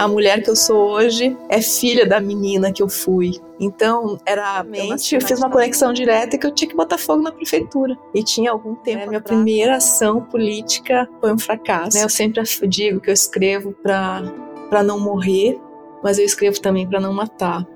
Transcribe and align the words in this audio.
a 0.00 0.08
mulher 0.08 0.42
que 0.42 0.48
eu 0.48 0.56
sou 0.56 0.92
hoje 0.92 1.36
é 1.46 1.60
filha 1.60 2.06
da 2.06 2.18
menina 2.18 2.72
que 2.72 2.82
eu 2.82 2.88
fui. 2.88 3.32
Então, 3.60 4.16
era 4.24 4.64
mente, 4.64 5.14
eu 5.14 5.20
fiz 5.20 5.38
uma 5.38 5.50
conexão 5.50 5.92
direta 5.92 6.38
que 6.38 6.46
eu 6.46 6.54
tinha 6.54 6.70
que 6.70 6.74
botar 6.74 6.96
fogo 6.96 7.22
na 7.22 7.30
prefeitura. 7.30 7.98
E 8.14 8.22
tinha 8.22 8.50
algum 8.50 8.74
tempo. 8.76 9.02
É, 9.02 9.06
minha 9.06 9.20
primeira 9.20 9.76
ação 9.76 10.22
política 10.22 11.06
foi 11.20 11.34
um 11.34 11.38
fracasso. 11.38 11.98
Né? 11.98 12.04
Eu 12.04 12.08
sempre 12.08 12.42
digo 12.66 12.98
que 12.98 13.10
eu 13.10 13.12
escrevo 13.12 13.72
para 13.82 14.82
não 14.82 14.98
morrer, 14.98 15.60
mas 16.02 16.18
eu 16.18 16.24
escrevo 16.24 16.58
também 16.62 16.88
para 16.88 16.98
não 16.98 17.12
matar. 17.12 17.66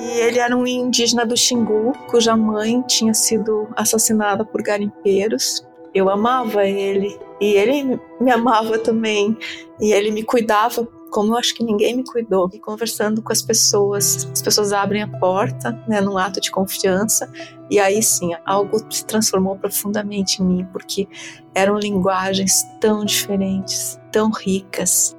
E 0.00 0.20
ele 0.20 0.38
era 0.38 0.56
um 0.56 0.66
indígena 0.66 1.26
do 1.26 1.36
Xingu, 1.36 1.92
cuja 2.10 2.34
mãe 2.34 2.80
tinha 2.88 3.12
sido 3.12 3.68
assassinada 3.76 4.42
por 4.42 4.62
garimpeiros. 4.62 5.62
Eu 5.94 6.08
amava 6.08 6.64
ele 6.66 7.20
e 7.42 7.56
ele 7.56 8.00
me 8.20 8.30
amava 8.30 8.78
também. 8.78 9.36
E 9.80 9.92
ele 9.92 10.12
me 10.12 10.22
cuidava 10.22 10.86
como 11.10 11.34
eu 11.34 11.38
acho 11.38 11.54
que 11.56 11.64
ninguém 11.64 11.96
me 11.96 12.04
cuidou. 12.04 12.48
E 12.52 12.60
conversando 12.60 13.20
com 13.20 13.32
as 13.32 13.42
pessoas, 13.42 14.28
as 14.32 14.40
pessoas 14.40 14.72
abrem 14.72 15.02
a 15.02 15.08
porta, 15.08 15.72
né, 15.88 16.00
num 16.00 16.16
ato 16.16 16.40
de 16.40 16.52
confiança, 16.52 17.30
e 17.68 17.80
aí 17.80 18.00
sim, 18.00 18.30
algo 18.46 18.78
se 18.88 19.04
transformou 19.04 19.56
profundamente 19.56 20.40
em 20.40 20.46
mim, 20.46 20.68
porque 20.72 21.08
eram 21.52 21.78
linguagens 21.78 22.62
tão 22.80 23.04
diferentes, 23.04 24.00
tão 24.12 24.30
ricas, 24.30 25.16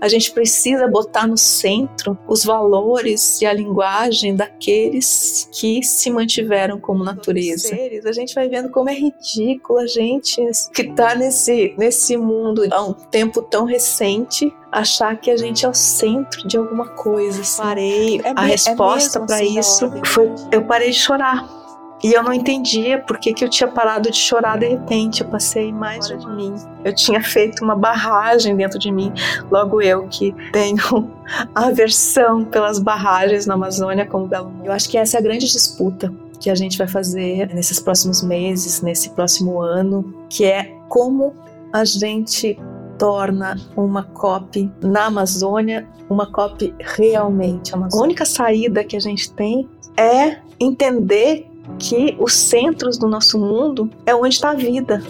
a 0.00 0.08
gente 0.08 0.32
precisa 0.32 0.86
botar 0.86 1.26
no 1.26 1.36
centro 1.36 2.18
os 2.26 2.44
valores 2.44 3.40
e 3.40 3.46
a 3.46 3.52
linguagem 3.52 4.34
daqueles 4.34 5.48
que 5.52 5.82
se 5.82 6.10
mantiveram 6.10 6.78
como 6.78 7.04
natureza. 7.04 7.76
A 8.04 8.12
gente 8.12 8.34
vai 8.34 8.48
vendo 8.48 8.70
como 8.70 8.88
é 8.88 8.94
ridículo 8.94 9.80
a 9.80 9.86
gente 9.86 10.40
que 10.74 10.82
está 10.82 11.14
nesse, 11.14 11.74
nesse 11.76 12.16
mundo 12.16 12.62
há 12.70 12.82
um 12.82 12.92
tempo 12.92 13.42
tão 13.42 13.64
recente 13.64 14.52
achar 14.70 15.18
que 15.18 15.30
a 15.30 15.36
gente 15.36 15.64
é 15.64 15.68
o 15.68 15.74
centro 15.74 16.46
de 16.46 16.56
alguma 16.56 16.88
coisa. 16.88 17.40
Assim. 17.40 17.62
Parei. 17.62 18.20
É 18.22 18.32
a 18.36 18.44
é 18.44 18.50
resposta 18.50 19.20
para 19.20 19.36
assim, 19.36 19.58
isso 19.58 19.90
foi 20.04 20.30
eu 20.52 20.64
parei 20.64 20.90
de 20.90 20.98
chorar 20.98 21.57
e 22.02 22.12
eu 22.12 22.22
não 22.22 22.32
entendia 22.32 22.98
por 22.98 23.18
que, 23.18 23.32
que 23.32 23.44
eu 23.44 23.48
tinha 23.48 23.68
parado 23.68 24.10
de 24.10 24.16
chorar 24.16 24.58
de 24.58 24.66
repente. 24.66 25.22
Eu 25.22 25.28
passei 25.28 25.72
mais 25.72 26.06
de 26.06 26.26
mim. 26.28 26.54
Eu 26.84 26.94
tinha 26.94 27.22
feito 27.22 27.64
uma 27.64 27.74
barragem 27.74 28.54
dentro 28.56 28.78
de 28.78 28.90
mim. 28.92 29.12
Logo 29.50 29.82
eu 29.82 30.06
que 30.08 30.34
tenho 30.52 31.10
aversão 31.54 32.44
pelas 32.44 32.78
barragens 32.78 33.46
na 33.46 33.54
Amazônia 33.54 34.06
como 34.06 34.26
Belo. 34.26 34.52
Eu 34.64 34.72
acho 34.72 34.88
que 34.88 34.96
essa 34.96 35.16
é 35.16 35.20
a 35.20 35.22
grande 35.22 35.46
disputa 35.50 36.12
que 36.38 36.48
a 36.48 36.54
gente 36.54 36.78
vai 36.78 36.86
fazer 36.86 37.52
nesses 37.52 37.80
próximos 37.80 38.22
meses, 38.22 38.80
nesse 38.80 39.10
próximo 39.10 39.60
ano, 39.60 40.24
que 40.30 40.44
é 40.44 40.72
como 40.88 41.34
a 41.72 41.84
gente 41.84 42.56
torna 42.96 43.56
uma 43.76 44.04
COP 44.04 44.70
na 44.80 45.06
Amazônia 45.06 45.86
uma 46.08 46.26
COP 46.26 46.74
realmente. 46.78 47.74
A 47.74 47.96
única 47.96 48.24
saída 48.24 48.82
que 48.82 48.96
a 48.96 49.00
gente 49.00 49.30
tem 49.32 49.68
é 49.96 50.38
entender 50.58 51.47
que 51.78 52.16
os 52.18 52.34
centros 52.34 52.98
do 52.98 53.08
nosso 53.08 53.38
mundo 53.38 53.90
é 54.06 54.14
onde 54.14 54.34
está 54.34 54.50
a 54.50 54.54
vida. 54.54 55.02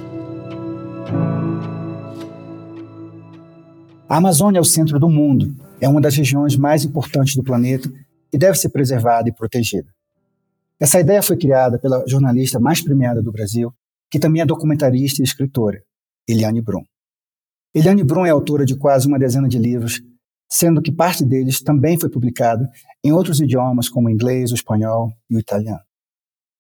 A 4.09 4.17
Amazônia 4.17 4.59
é 4.59 4.63
o 4.63 4.65
centro 4.65 4.99
do 4.99 5.09
mundo, 5.09 5.55
é 5.81 5.89
uma 5.89 6.01
das 6.01 6.17
regiões 6.17 6.57
mais 6.57 6.85
importantes 6.85 7.37
do 7.37 7.43
planeta 7.43 7.93
e 8.33 8.39
deve 8.39 8.57
ser 8.57 8.71
preservada 8.71 9.29
e 9.29 9.33
protegida. 9.33 9.89
Essa 10.81 11.01
ideia 11.01 11.23
foi 11.23 11.37
criada 11.37 11.79
pela 11.79 12.05
jornalista 12.07 12.59
mais 12.59 12.81
premiada 12.81 13.23
do 13.23 13.33
Brasil, 13.33 13.73
que 14.11 14.19
também 14.19 14.41
é 14.41 14.47
documentarista 14.47 15.21
e 15.21 15.25
escritora, 15.25 15.83
Eliane 16.27 16.63
Brum. 16.63 16.85
Eliane 17.75 18.03
Brum 18.03 18.25
é 18.25 18.31
autora 18.31 18.65
de 18.65 18.77
quase 18.77 19.07
uma 19.07 19.19
dezena 19.19 19.49
de 19.49 19.59
livros, 19.59 20.01
sendo 20.49 20.81
que 20.81 20.91
parte 20.91 21.25
deles 21.25 21.61
também 21.61 21.99
foi 21.99 22.09
publicada 22.09 22.71
em 23.05 23.13
outros 23.13 23.41
idiomas 23.41 23.89
como 23.89 24.09
o 24.09 24.11
inglês, 24.11 24.51
o 24.51 24.55
espanhol 24.55 25.13
e 25.29 25.37
o 25.37 25.39
italiano. 25.39 25.88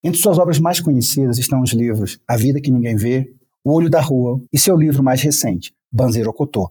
Entre 0.02 0.20
suas 0.20 0.38
obras 0.38 0.60
mais 0.60 0.80
conhecidas 0.80 1.38
estão 1.38 1.60
os 1.60 1.72
livros 1.72 2.20
A 2.26 2.36
Vida 2.36 2.60
que 2.60 2.70
Ninguém 2.70 2.94
Vê, 2.94 3.34
O 3.64 3.72
Olho 3.72 3.90
da 3.90 4.00
Rua 4.00 4.40
e 4.52 4.58
seu 4.58 4.76
livro 4.76 5.02
mais 5.02 5.20
recente, 5.20 5.74
Banzeirocotô, 5.90 6.70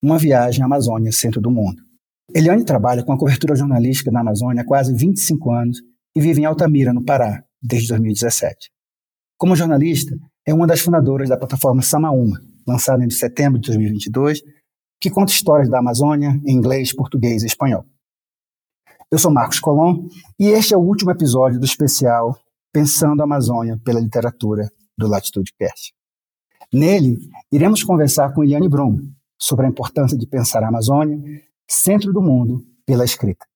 Uma 0.00 0.16
Viagem 0.16 0.62
à 0.62 0.66
Amazônia, 0.66 1.10
Centro 1.10 1.40
do 1.40 1.50
Mundo. 1.50 1.82
Eliane 2.32 2.64
trabalha 2.64 3.02
com 3.02 3.12
a 3.12 3.18
cobertura 3.18 3.56
jornalística 3.56 4.12
da 4.12 4.20
Amazônia 4.20 4.62
há 4.62 4.64
quase 4.64 4.94
25 4.94 5.50
anos 5.50 5.80
e 6.14 6.20
vive 6.20 6.42
em 6.42 6.44
Altamira, 6.44 6.92
no 6.92 7.04
Pará, 7.04 7.42
desde 7.60 7.88
2017. 7.88 8.70
Como 9.36 9.56
jornalista, 9.56 10.16
é 10.46 10.54
uma 10.54 10.66
das 10.66 10.80
fundadoras 10.80 11.28
da 11.28 11.36
plataforma 11.36 11.82
Samaúma, 11.82 12.40
lançada 12.66 13.04
em 13.04 13.10
setembro 13.10 13.58
de 13.58 13.66
2022, 13.68 14.40
que 15.00 15.10
conta 15.10 15.32
histórias 15.32 15.68
da 15.68 15.80
Amazônia 15.80 16.40
em 16.46 16.52
inglês, 16.52 16.94
português 16.94 17.42
e 17.42 17.46
espanhol. 17.46 17.84
Eu 19.10 19.18
sou 19.18 19.32
Marcos 19.32 19.58
Colom 19.58 20.06
e 20.38 20.48
este 20.48 20.74
é 20.74 20.76
o 20.76 20.82
último 20.82 21.10
episódio 21.10 21.58
do 21.58 21.64
especial 21.64 22.38
Pensando 22.72 23.20
a 23.20 23.24
Amazônia 23.24 23.80
pela 23.84 24.00
Literatura 24.00 24.68
do 24.96 25.08
Latitude 25.08 25.52
Cast. 25.58 25.94
Nele, 26.72 27.18
iremos 27.50 27.82
conversar 27.82 28.34
com 28.34 28.44
Eliane 28.44 28.68
Brum 28.68 28.98
sobre 29.38 29.66
a 29.66 29.68
importância 29.68 30.18
de 30.18 30.26
pensar 30.26 30.62
a 30.62 30.68
Amazônia, 30.68 31.18
centro 31.66 32.12
do 32.12 32.20
mundo, 32.20 32.64
pela 32.84 33.04
escrita. 33.04 33.46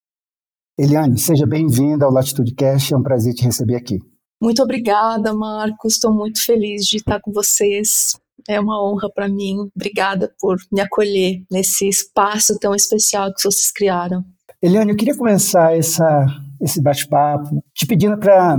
Eliane, 0.79 1.19
seja 1.19 1.47
bem-vinda 1.47 2.07
ao 2.07 2.13
Latitude 2.13 2.55
Cast, 2.55 2.95
é 2.95 2.97
um 2.97 3.03
prazer 3.03 3.35
te 3.35 3.45
receber 3.45 3.77
aqui. 3.77 3.99
Muito 4.41 4.63
obrigada, 4.63 5.35
Marcos, 5.35 5.95
estou 5.95 6.13
muito 6.13 6.43
feliz 6.45 6.87
de 6.87 6.97
estar 6.97 7.21
com 7.21 7.33
vocês. 7.33 8.19
É 8.49 8.59
uma 8.59 8.83
honra 8.83 9.09
para 9.09 9.29
mim. 9.29 9.71
Obrigada 9.77 10.35
por 10.41 10.57
me 10.73 10.81
acolher 10.81 11.45
nesse 11.51 11.89
espaço 11.89 12.59
tão 12.59 12.75
especial 12.75 13.33
que 13.33 13.43
vocês 13.43 13.71
criaram. 13.71 14.25
Eliane, 14.61 14.91
eu 14.91 14.97
queria 14.97 15.17
começar 15.17 15.77
essa, 15.77 16.27
esse 16.61 16.81
bate-papo 16.81 17.63
te 17.75 17.87
pedindo 17.87 18.19
para 18.19 18.59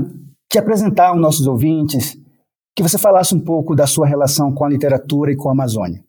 te 0.53 0.59
apresentar 0.59 1.07
aos 1.07 1.19
nossos 1.19 1.47
ouvintes, 1.47 2.15
que 2.75 2.83
você 2.83 2.95
falasse 2.99 3.33
um 3.33 3.39
pouco 3.39 3.75
da 3.75 3.87
sua 3.87 4.05
relação 4.05 4.53
com 4.53 4.63
a 4.63 4.69
literatura 4.69 5.31
e 5.31 5.35
com 5.35 5.49
a 5.49 5.51
Amazônia. 5.51 6.05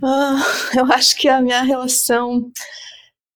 Ah, 0.00 0.40
eu 0.78 0.84
acho 0.92 1.16
que 1.16 1.28
a 1.28 1.40
minha 1.40 1.62
relação 1.62 2.48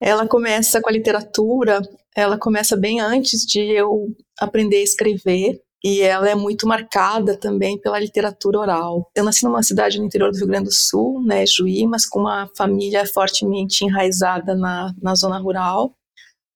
ela 0.01 0.29
começa 0.29 0.81
com 0.81 0.89
a 0.89 0.93
literatura, 0.93 1.83
ela 2.15 2.39
começa 2.39 2.77
bem 2.77 3.01
antes 3.01 3.45
de 3.45 3.61
eu 3.61 4.07
aprender 4.39 4.77
a 4.77 4.85
escrever 4.85 5.61
e 5.83 6.01
ela 6.01 6.31
é 6.31 6.37
muito 6.37 6.65
marcada 6.65 7.37
também 7.37 7.77
pela 7.81 7.99
literatura 7.99 8.61
oral. 8.61 9.11
Eu 9.17 9.25
nasci 9.25 9.45
numa 9.45 9.65
cidade 9.65 9.99
no 9.99 10.05
interior 10.05 10.31
do 10.31 10.39
Rio 10.39 10.47
Grande 10.47 10.67
do 10.67 10.73
Sul, 10.73 11.25
né, 11.25 11.45
Juí, 11.45 11.89
mas 11.89 12.07
com 12.07 12.21
uma 12.21 12.49
família 12.57 13.05
fortemente 13.05 13.85
enraizada 13.85 14.55
na, 14.55 14.95
na 15.03 15.15
zona 15.17 15.41
rural. 15.41 15.93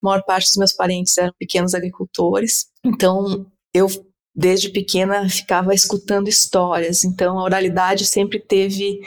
A 0.00 0.06
maior 0.06 0.22
parte 0.22 0.46
dos 0.46 0.58
meus 0.58 0.72
parentes 0.72 1.18
eram 1.18 1.32
pequenos 1.36 1.74
agricultores, 1.74 2.66
então 2.84 3.44
eu 3.74 3.88
desde 4.34 4.70
pequena 4.70 5.28
ficava 5.28 5.74
escutando 5.74 6.28
histórias, 6.28 7.04
então 7.04 7.38
a 7.38 7.44
oralidade 7.44 8.06
sempre 8.06 8.40
teve 8.40 9.00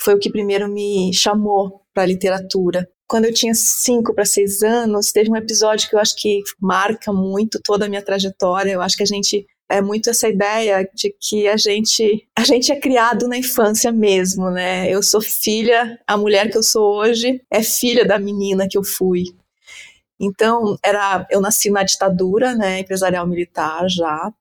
foi 0.00 0.14
o 0.14 0.18
que 0.18 0.30
primeiro 0.30 0.68
me 0.68 1.12
chamou 1.12 1.82
para 1.92 2.04
a 2.04 2.06
literatura. 2.06 2.88
Quando 3.08 3.24
eu 3.24 3.34
tinha 3.34 3.54
cinco 3.54 4.14
para 4.14 4.24
seis 4.24 4.62
anos, 4.62 5.10
teve 5.10 5.30
um 5.30 5.36
episódio 5.36 5.88
que 5.88 5.96
eu 5.96 5.98
acho 5.98 6.14
que 6.14 6.42
marca 6.60 7.12
muito 7.12 7.58
toda 7.64 7.86
a 7.86 7.88
minha 7.88 8.02
trajetória. 8.02 8.70
Eu 8.70 8.82
acho 8.82 8.96
que 8.96 9.02
a 9.02 9.06
gente 9.06 9.46
é 9.70 9.80
muito 9.82 10.08
essa 10.08 10.28
ideia 10.28 10.88
de 10.94 11.14
que 11.20 11.48
a 11.48 11.56
gente 11.56 12.26
a 12.36 12.44
gente 12.44 12.70
é 12.70 12.78
criado 12.78 13.26
na 13.26 13.36
infância 13.36 13.90
mesmo, 13.90 14.50
né? 14.50 14.90
Eu 14.90 15.02
sou 15.02 15.20
filha, 15.20 15.98
a 16.06 16.16
mulher 16.16 16.50
que 16.50 16.56
eu 16.56 16.62
sou 16.62 16.98
hoje 16.98 17.40
é 17.50 17.62
filha 17.62 18.04
da 18.04 18.18
menina 18.18 18.68
que 18.68 18.78
eu 18.78 18.84
fui. 18.84 19.24
Então, 20.20 20.76
era, 20.84 21.26
eu 21.30 21.40
nasci 21.40 21.70
na 21.70 21.82
ditadura, 21.82 22.54
né, 22.54 22.80
empresarial 22.80 23.26
militar 23.26 23.88
já, 23.88 24.32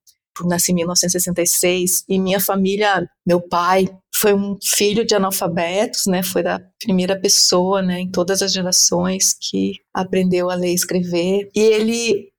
nasci 0.45 0.71
em 0.71 0.75
1966 0.75 2.03
e 2.07 2.19
minha 2.19 2.39
família, 2.39 3.09
meu 3.25 3.41
pai 3.41 3.87
foi 4.13 4.33
um 4.33 4.57
filho 4.63 5.05
de 5.05 5.15
analfabetos, 5.15 6.05
né, 6.07 6.23
foi 6.23 6.45
a 6.45 6.59
primeira 6.79 7.19
pessoa, 7.19 7.81
né, 7.81 7.99
em 7.99 8.09
todas 8.09 8.41
as 8.41 8.51
gerações 8.51 9.35
que 9.39 9.73
aprendeu 9.93 10.49
a 10.49 10.55
ler 10.55 10.71
e 10.71 10.75
escrever. 10.75 11.49
E 11.55 11.59
ele 11.59 12.31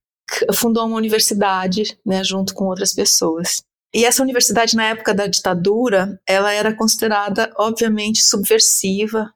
fundou 0.55 0.87
uma 0.87 0.97
universidade, 0.97 1.99
né, 2.05 2.23
junto 2.25 2.55
com 2.55 2.65
outras 2.65 2.93
pessoas. 2.93 3.63
E 3.95 4.05
essa 4.05 4.23
universidade, 4.23 4.77
na 4.77 4.85
época 4.85 5.15
da 5.15 5.27
ditadura, 5.27 6.21
ela 6.29 6.53
era 6.53 6.75
considerada, 6.75 7.51
obviamente, 7.57 8.23
subversiva. 8.23 9.33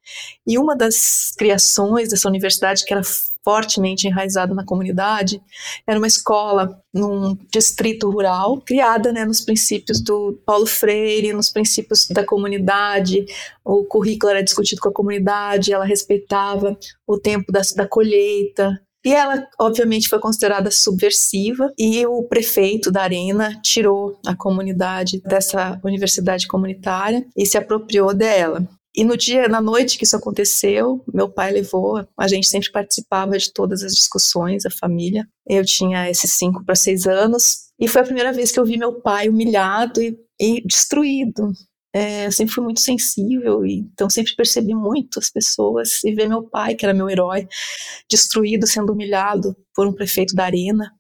E 0.46 0.58
uma 0.58 0.76
das 0.76 1.32
criações 1.38 2.10
dessa 2.10 2.28
universidade, 2.28 2.84
que 2.84 2.92
era 2.92 3.02
fortemente 3.44 4.06
enraizada 4.06 4.54
na 4.54 4.64
comunidade, 4.64 5.40
era 5.86 5.98
uma 5.98 6.06
escola 6.06 6.80
num 6.92 7.36
distrito 7.50 8.10
rural, 8.10 8.60
criada 8.60 9.12
né, 9.12 9.24
nos 9.24 9.40
princípios 9.40 10.00
do 10.00 10.40
Paulo 10.46 10.66
Freire, 10.66 11.32
nos 11.32 11.50
princípios 11.50 12.06
da 12.08 12.24
comunidade. 12.24 13.24
O 13.64 13.84
currículo 13.84 14.30
era 14.30 14.42
discutido 14.42 14.80
com 14.80 14.88
a 14.88 14.94
comunidade, 14.94 15.72
ela 15.72 15.84
respeitava 15.84 16.76
o 17.06 17.18
tempo 17.18 17.50
da, 17.50 17.60
da 17.76 17.86
colheita, 17.86 18.80
e 19.04 19.12
ela, 19.12 19.48
obviamente, 19.58 20.08
foi 20.08 20.20
considerada 20.20 20.70
subversiva 20.70 21.72
e 21.76 22.06
o 22.06 22.22
prefeito 22.22 22.90
da 22.90 23.02
Arena 23.02 23.60
tirou 23.60 24.16
a 24.24 24.36
comunidade 24.36 25.20
dessa 25.22 25.80
universidade 25.82 26.46
comunitária 26.46 27.26
e 27.36 27.44
se 27.44 27.58
apropriou 27.58 28.14
dela. 28.14 28.66
E 28.94 29.04
no 29.04 29.16
dia, 29.16 29.48
na 29.48 29.60
noite 29.60 29.96
que 29.96 30.04
isso 30.04 30.16
aconteceu, 30.16 31.02
meu 31.12 31.28
pai 31.28 31.50
levou, 31.50 32.06
a 32.18 32.28
gente 32.28 32.46
sempre 32.46 32.70
participava 32.70 33.38
de 33.38 33.50
todas 33.52 33.82
as 33.82 33.94
discussões, 33.94 34.66
a 34.66 34.70
família. 34.70 35.26
Eu 35.46 35.64
tinha 35.64 36.10
esses 36.10 36.32
cinco 36.32 36.62
para 36.64 36.74
seis 36.74 37.06
anos, 37.06 37.70
e 37.80 37.88
foi 37.88 38.02
a 38.02 38.04
primeira 38.04 38.32
vez 38.32 38.52
que 38.52 38.60
eu 38.60 38.66
vi 38.66 38.76
meu 38.76 39.00
pai 39.00 39.30
humilhado 39.30 40.02
e, 40.02 40.18
e 40.38 40.60
destruído. 40.66 41.52
É, 41.94 42.26
eu 42.26 42.32
sempre 42.32 42.54
fui 42.54 42.64
muito 42.64 42.80
sensível, 42.80 43.64
e, 43.64 43.78
então 43.78 44.10
sempre 44.10 44.36
percebi 44.36 44.74
muito 44.74 45.18
as 45.18 45.30
pessoas, 45.30 46.04
e 46.04 46.14
ver 46.14 46.28
meu 46.28 46.42
pai, 46.42 46.74
que 46.74 46.84
era 46.84 46.94
meu 46.94 47.08
herói, 47.08 47.48
destruído, 48.10 48.66
sendo 48.66 48.92
humilhado 48.92 49.56
por 49.74 49.86
um 49.86 49.92
prefeito 49.92 50.34
da 50.34 50.44
arena, 50.44 50.92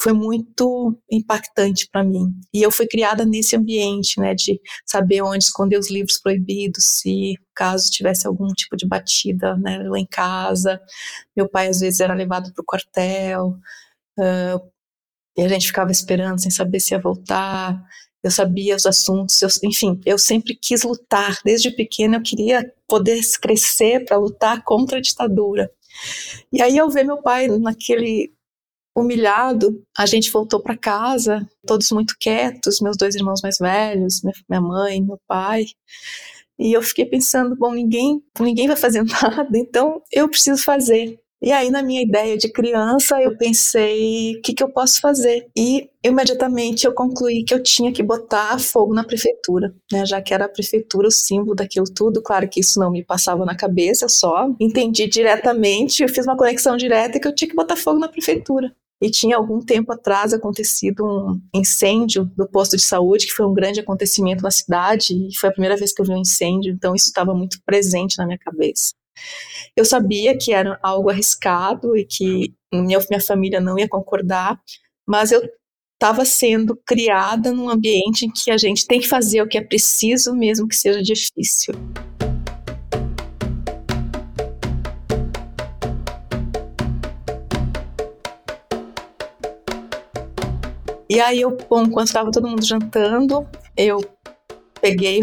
foi 0.00 0.14
muito 0.14 0.98
impactante 1.10 1.86
para 1.92 2.02
mim. 2.02 2.32
E 2.54 2.62
eu 2.62 2.70
fui 2.70 2.86
criada 2.86 3.24
nesse 3.24 3.54
ambiente, 3.54 4.18
né, 4.18 4.34
de 4.34 4.58
saber 4.86 5.22
onde 5.22 5.44
esconder 5.44 5.78
os 5.78 5.90
livros 5.90 6.18
proibidos, 6.18 6.84
se 6.84 7.34
caso 7.54 7.90
tivesse 7.90 8.26
algum 8.26 8.48
tipo 8.48 8.76
de 8.76 8.86
batida, 8.86 9.56
né, 9.56 9.78
lá 9.78 9.98
em 9.98 10.06
casa. 10.06 10.80
Meu 11.36 11.48
pai 11.48 11.68
às 11.68 11.80
vezes 11.80 12.00
era 12.00 12.14
levado 12.14 12.52
para 12.52 12.62
o 12.62 12.64
quartel, 12.64 13.58
uh, 14.18 14.70
e 15.36 15.42
a 15.42 15.48
gente 15.48 15.66
ficava 15.66 15.92
esperando 15.92 16.40
sem 16.40 16.50
saber 16.50 16.80
se 16.80 16.94
ia 16.94 17.00
voltar. 17.00 17.82
Eu 18.22 18.30
sabia 18.30 18.76
os 18.76 18.86
assuntos, 18.86 19.40
eu, 19.42 19.48
enfim, 19.64 20.00
eu 20.06 20.18
sempre 20.18 20.54
quis 20.54 20.82
lutar. 20.82 21.38
Desde 21.44 21.70
pequena 21.70 22.16
eu 22.16 22.22
queria 22.22 22.72
poder 22.88 23.20
crescer 23.40 24.04
para 24.04 24.18
lutar 24.18 24.62
contra 24.64 24.98
a 24.98 25.00
ditadura. 25.00 25.70
E 26.52 26.62
aí 26.62 26.76
eu 26.76 26.90
ver 26.90 27.04
meu 27.04 27.22
pai 27.22 27.48
naquele 27.48 28.32
humilhado, 28.96 29.82
a 29.96 30.06
gente 30.06 30.30
voltou 30.30 30.60
para 30.60 30.76
casa, 30.76 31.48
todos 31.66 31.90
muito 31.90 32.14
quietos, 32.18 32.80
meus 32.80 32.96
dois 32.96 33.14
irmãos 33.14 33.40
mais 33.42 33.58
velhos, 33.58 34.20
minha 34.48 34.60
mãe, 34.60 35.02
meu 35.02 35.18
pai. 35.26 35.66
E 36.58 36.76
eu 36.76 36.82
fiquei 36.82 37.06
pensando, 37.06 37.56
bom, 37.56 37.72
ninguém, 37.72 38.22
ninguém 38.38 38.66
vai 38.66 38.76
fazer 38.76 39.02
nada, 39.22 39.58
então 39.58 40.02
eu 40.12 40.28
preciso 40.28 40.62
fazer. 40.62 41.18
E 41.42 41.52
aí, 41.52 41.70
na 41.70 41.82
minha 41.82 42.02
ideia 42.02 42.36
de 42.36 42.50
criança, 42.52 43.20
eu 43.22 43.34
pensei, 43.34 44.36
o 44.36 44.42
que, 44.42 44.52
que 44.52 44.62
eu 44.62 44.70
posso 44.70 45.00
fazer? 45.00 45.48
E 45.56 45.88
imediatamente 46.04 46.86
eu 46.86 46.92
concluí 46.92 47.44
que 47.44 47.54
eu 47.54 47.62
tinha 47.62 47.90
que 47.92 48.02
botar 48.02 48.58
fogo 48.58 48.92
na 48.92 49.02
prefeitura, 49.04 49.74
né? 49.90 50.04
Já 50.04 50.20
que 50.20 50.34
era 50.34 50.44
a 50.44 50.48
prefeitura 50.50 51.08
o 51.08 51.10
símbolo 51.10 51.54
daquilo 51.54 51.86
tudo. 51.86 52.22
Claro 52.22 52.46
que 52.46 52.60
isso 52.60 52.78
não 52.78 52.90
me 52.90 53.02
passava 53.02 53.46
na 53.46 53.56
cabeça, 53.56 54.04
eu 54.04 54.08
só 54.10 54.50
entendi 54.60 55.06
diretamente, 55.06 56.02
eu 56.02 56.10
fiz 56.10 56.26
uma 56.26 56.36
conexão 56.36 56.76
direta 56.76 57.18
que 57.18 57.26
eu 57.26 57.34
tinha 57.34 57.48
que 57.48 57.56
botar 57.56 57.76
fogo 57.76 57.98
na 57.98 58.08
prefeitura. 58.08 58.74
E 59.02 59.10
tinha 59.10 59.34
algum 59.34 59.60
tempo 59.60 59.90
atrás 59.92 60.34
acontecido 60.34 61.06
um 61.06 61.40
incêndio 61.54 62.26
do 62.36 62.46
posto 62.46 62.76
de 62.76 62.82
saúde, 62.82 63.26
que 63.26 63.32
foi 63.32 63.46
um 63.46 63.54
grande 63.54 63.80
acontecimento 63.80 64.42
na 64.42 64.50
cidade, 64.50 65.14
e 65.14 65.34
foi 65.38 65.48
a 65.48 65.52
primeira 65.52 65.74
vez 65.74 65.90
que 65.90 66.02
eu 66.02 66.04
vi 66.04 66.12
um 66.12 66.18
incêndio, 66.18 66.70
então 66.70 66.94
isso 66.94 67.06
estava 67.06 67.34
muito 67.34 67.58
presente 67.64 68.18
na 68.18 68.26
minha 68.26 68.38
cabeça. 68.38 68.92
Eu 69.76 69.84
sabia 69.84 70.36
que 70.36 70.52
era 70.52 70.78
algo 70.82 71.10
arriscado 71.10 71.96
e 71.96 72.04
que 72.04 72.54
minha, 72.72 72.98
minha 73.08 73.20
família 73.20 73.60
não 73.60 73.78
ia 73.78 73.88
concordar, 73.88 74.60
mas 75.06 75.32
eu 75.32 75.42
estava 75.94 76.24
sendo 76.24 76.74
criada 76.86 77.52
num 77.52 77.68
ambiente 77.68 78.24
em 78.24 78.30
que 78.30 78.50
a 78.50 78.56
gente 78.56 78.86
tem 78.86 79.00
que 79.00 79.08
fazer 79.08 79.42
o 79.42 79.48
que 79.48 79.58
é 79.58 79.62
preciso, 79.62 80.34
mesmo 80.34 80.66
que 80.66 80.76
seja 80.76 81.02
difícil. 81.02 81.74
E 91.12 91.20
aí, 91.20 91.40
eu, 91.40 91.50
bom, 91.68 91.90
quando 91.90 92.06
estava 92.06 92.30
todo 92.30 92.46
mundo 92.46 92.64
jantando, 92.64 93.44
eu 93.76 93.98
peguei 94.80 95.20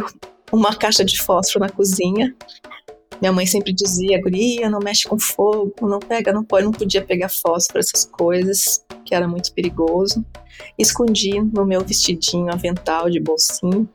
uma 0.51 0.75
caixa 0.75 1.03
de 1.03 1.17
fósforo 1.21 1.65
na 1.65 1.71
cozinha. 1.71 2.35
Minha 3.21 3.31
mãe 3.31 3.45
sempre 3.45 3.73
dizia, 3.73 4.21
guria, 4.21 4.69
não 4.69 4.79
mexe 4.79 5.07
com 5.07 5.19
fogo, 5.19 5.73
não 5.81 5.99
pega, 5.99 6.31
não 6.31 6.43
pode, 6.43 6.65
não 6.65 6.71
podia 6.71 7.03
pegar 7.03 7.29
fósforo, 7.29 7.79
essas 7.79 8.05
coisas, 8.05 8.85
que 9.03 9.15
era 9.15 9.27
muito 9.27 9.51
perigoso. 9.53 10.23
Escondi 10.77 11.39
no 11.41 11.65
meu 11.65 11.83
vestidinho 11.83 12.51
avental 12.51 13.09
de 13.09 13.19
bolsinho 13.19 13.89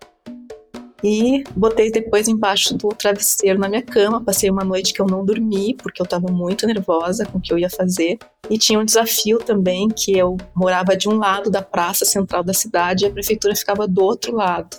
e 1.05 1.43
botei 1.57 1.91
depois 1.91 2.29
embaixo 2.29 2.77
do 2.77 2.89
travesseiro 2.89 3.59
na 3.59 3.69
minha 3.69 3.83
cama. 3.83 4.23
Passei 4.23 4.51
uma 4.51 4.65
noite 4.65 4.93
que 4.93 5.01
eu 5.01 5.07
não 5.07 5.25
dormi, 5.25 5.75
porque 5.75 6.01
eu 6.01 6.05
estava 6.05 6.31
muito 6.31 6.67
nervosa 6.67 7.27
com 7.27 7.39
o 7.39 7.41
que 7.41 7.53
eu 7.53 7.59
ia 7.59 7.71
fazer. 7.71 8.19
E 8.49 8.59
tinha 8.59 8.79
um 8.79 8.85
desafio 8.85 9.39
também, 9.39 9.89
que 9.89 10.17
eu 10.17 10.37
morava 10.55 10.97
de 10.97 11.09
um 11.09 11.17
lado 11.17 11.51
da 11.51 11.63
praça 11.63 12.05
central 12.05 12.45
da 12.45 12.55
cidade 12.55 13.05
e 13.05 13.09
a 13.09 13.11
prefeitura 13.11 13.55
ficava 13.55 13.87
do 13.87 14.03
outro 14.03 14.35
lado 14.35 14.77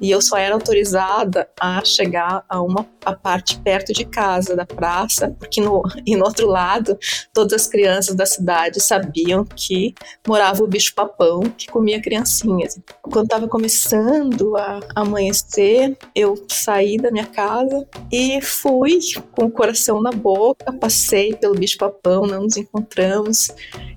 e 0.00 0.10
eu 0.10 0.20
só 0.22 0.36
era 0.36 0.54
autorizada 0.54 1.48
a 1.60 1.84
chegar 1.84 2.44
a 2.48 2.60
uma 2.62 2.86
a 3.04 3.14
parte 3.14 3.58
perto 3.58 3.92
de 3.92 4.04
casa 4.04 4.54
da 4.54 4.66
praça, 4.66 5.34
porque 5.38 5.60
no 5.60 5.82
e 6.06 6.16
no 6.16 6.24
outro 6.24 6.46
lado 6.46 6.98
todas 7.32 7.52
as 7.52 7.66
crianças 7.66 8.14
da 8.14 8.26
cidade 8.26 8.80
sabiam 8.80 9.44
que 9.44 9.94
morava 10.26 10.62
o 10.62 10.66
bicho 10.66 10.94
papão 10.94 11.40
que 11.56 11.66
comia 11.68 12.00
criancinhas. 12.00 12.78
Quando 13.02 13.24
estava 13.24 13.48
começando 13.48 14.56
a 14.56 14.80
amanhecer, 14.94 15.96
eu 16.14 16.42
saí 16.48 16.96
da 16.96 17.10
minha 17.10 17.26
casa 17.26 17.86
e 18.12 18.40
fui 18.40 18.98
com 19.32 19.46
o 19.46 19.50
coração 19.50 20.00
na 20.00 20.10
boca, 20.10 20.72
passei 20.72 21.34
pelo 21.34 21.54
bicho 21.54 21.78
papão, 21.78 22.26
não 22.26 22.42
nos 22.42 22.56
encontramos 22.56 23.50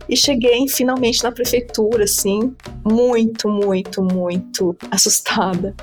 e 0.08 0.18
cheguei 0.18 0.68
finalmente 0.68 1.24
na 1.24 1.32
prefeitura, 1.32 2.04
assim, 2.04 2.56
muito, 2.84 3.50
muito, 3.50 4.02
muito 4.02 4.76
assustada. 4.92 5.76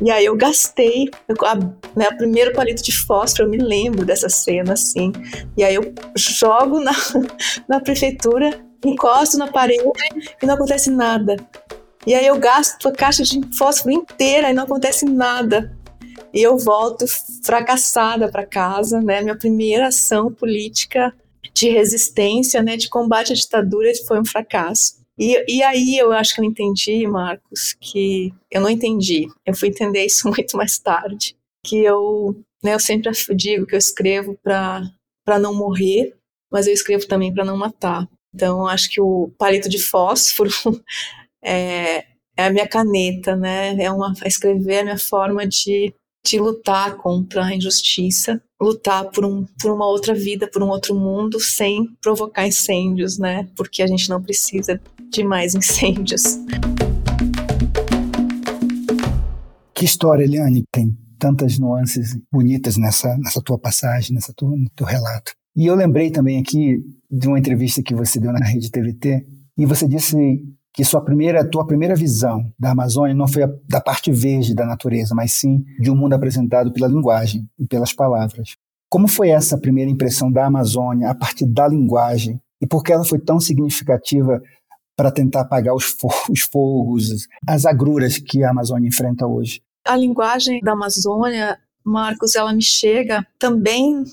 E 0.00 0.10
aí 0.12 0.24
eu 0.24 0.36
gastei, 0.36 1.10
a, 1.44 1.54
né, 1.56 2.06
o 2.12 2.16
primeiro 2.16 2.52
palito 2.52 2.82
de 2.82 2.96
fósforo, 2.96 3.44
eu 3.44 3.50
me 3.50 3.58
lembro 3.58 4.06
dessa 4.06 4.28
cena, 4.28 4.74
assim. 4.74 5.12
E 5.56 5.64
aí 5.64 5.74
eu 5.74 5.92
jogo 6.16 6.78
na, 6.78 6.92
na 7.68 7.80
prefeitura, 7.80 8.60
encosto 8.84 9.36
na 9.36 9.48
parede 9.48 9.82
e 10.40 10.46
não 10.46 10.54
acontece 10.54 10.90
nada. 10.90 11.36
E 12.06 12.14
aí 12.14 12.26
eu 12.26 12.38
gasto 12.38 12.88
a 12.88 12.92
caixa 12.92 13.22
de 13.24 13.40
fósforo 13.56 13.92
inteira 13.92 14.50
e 14.50 14.54
não 14.54 14.62
acontece 14.64 15.04
nada. 15.04 15.76
E 16.32 16.42
eu 16.42 16.58
volto 16.58 17.04
fracassada 17.44 18.30
para 18.30 18.46
casa, 18.46 19.00
né? 19.00 19.22
Minha 19.22 19.36
primeira 19.36 19.88
ação 19.88 20.32
política 20.32 21.14
de 21.54 21.68
resistência, 21.70 22.62
né, 22.62 22.76
de 22.76 22.88
combate 22.88 23.32
à 23.32 23.34
ditadura 23.36 23.90
foi 24.06 24.20
um 24.20 24.24
fracasso. 24.24 24.98
E, 25.18 25.56
e 25.56 25.62
aí 25.62 25.98
eu 25.98 26.12
acho 26.12 26.34
que 26.34 26.40
eu 26.40 26.44
entendi, 26.44 27.04
Marcos, 27.06 27.74
que 27.80 28.32
eu 28.50 28.60
não 28.60 28.70
entendi. 28.70 29.26
Eu 29.44 29.54
fui 29.54 29.68
entender 29.68 30.04
isso 30.04 30.28
muito 30.30 30.56
mais 30.56 30.78
tarde. 30.78 31.36
Que 31.64 31.82
eu, 31.82 32.40
né, 32.62 32.74
eu 32.74 32.80
sempre 32.80 33.10
digo 33.34 33.66
que 33.66 33.74
eu 33.74 33.78
escrevo 33.78 34.38
para 34.42 35.38
não 35.40 35.52
morrer, 35.52 36.14
mas 36.50 36.66
eu 36.68 36.72
escrevo 36.72 37.06
também 37.08 37.34
para 37.34 37.44
não 37.44 37.56
matar. 37.56 38.08
Então, 38.32 38.66
acho 38.66 38.88
que 38.90 39.00
o 39.00 39.32
palito 39.36 39.68
de 39.68 39.78
fósforo 39.78 40.50
é, 41.42 42.04
é 42.36 42.46
a 42.46 42.50
minha 42.50 42.68
caneta, 42.68 43.34
né? 43.34 43.74
É 43.82 43.90
uma 43.90 44.12
escrever 44.24 44.74
é 44.74 44.80
a 44.80 44.84
minha 44.84 44.98
forma 44.98 45.44
de 45.44 45.92
de 46.28 46.38
lutar 46.38 46.96
contra 46.96 47.42
a 47.42 47.54
injustiça, 47.54 48.38
lutar 48.60 49.10
por, 49.10 49.24
um, 49.24 49.46
por 49.58 49.72
uma 49.72 49.86
outra 49.86 50.14
vida, 50.14 50.46
por 50.52 50.62
um 50.62 50.68
outro 50.68 50.94
mundo, 50.94 51.40
sem 51.40 51.86
provocar 52.02 52.46
incêndios, 52.46 53.18
né? 53.18 53.48
Porque 53.56 53.82
a 53.82 53.86
gente 53.86 54.10
não 54.10 54.22
precisa 54.22 54.78
de 55.10 55.24
mais 55.24 55.54
incêndios. 55.54 56.22
Que 59.74 59.86
história, 59.86 60.24
Eliane, 60.24 60.64
tem 60.70 60.94
tantas 61.18 61.58
nuances 61.58 62.14
bonitas 62.30 62.76
nessa, 62.76 63.16
nessa 63.16 63.40
tua 63.40 63.58
passagem, 63.58 64.14
nessa 64.14 64.34
tua, 64.36 64.50
no 64.50 64.68
teu 64.76 64.86
relato. 64.86 65.32
E 65.56 65.64
eu 65.64 65.74
lembrei 65.74 66.10
também 66.10 66.38
aqui 66.38 66.76
de 67.10 67.26
uma 67.26 67.38
entrevista 67.38 67.82
que 67.82 67.94
você 67.94 68.20
deu 68.20 68.32
na 68.32 68.44
Rede 68.44 68.70
TVT, 68.70 69.24
e 69.56 69.64
você 69.64 69.88
disse 69.88 70.14
que 70.78 70.84
sua 70.84 71.00
primeira, 71.00 71.44
tua 71.44 71.66
primeira 71.66 71.96
visão 71.96 72.52
da 72.56 72.70
Amazônia 72.70 73.12
não 73.12 73.26
foi 73.26 73.42
a, 73.42 73.50
da 73.68 73.80
parte 73.80 74.12
verde 74.12 74.54
da 74.54 74.64
natureza, 74.64 75.12
mas 75.12 75.32
sim 75.32 75.64
de 75.80 75.90
um 75.90 75.96
mundo 75.96 76.12
apresentado 76.12 76.72
pela 76.72 76.86
linguagem 76.86 77.50
e 77.58 77.66
pelas 77.66 77.92
palavras. 77.92 78.54
Como 78.88 79.08
foi 79.08 79.30
essa 79.30 79.58
primeira 79.58 79.90
impressão 79.90 80.30
da 80.30 80.46
Amazônia 80.46 81.10
a 81.10 81.14
partir 81.16 81.46
da 81.46 81.66
linguagem 81.66 82.40
e 82.62 82.66
por 82.66 82.84
que 82.84 82.92
ela 82.92 83.04
foi 83.04 83.18
tão 83.18 83.40
significativa 83.40 84.40
para 84.96 85.10
tentar 85.10 85.40
apagar 85.40 85.74
os, 85.74 85.82
fo 85.82 86.06
os 86.30 86.42
fogos, 86.42 87.26
as 87.44 87.66
agruras 87.66 88.16
que 88.16 88.44
a 88.44 88.50
Amazônia 88.50 88.86
enfrenta 88.86 89.26
hoje? 89.26 89.60
A 89.84 89.96
linguagem 89.96 90.60
da 90.60 90.74
Amazônia, 90.74 91.58
Marcos, 91.84 92.36
ela 92.36 92.52
me 92.52 92.62
chega 92.62 93.26
também 93.36 94.04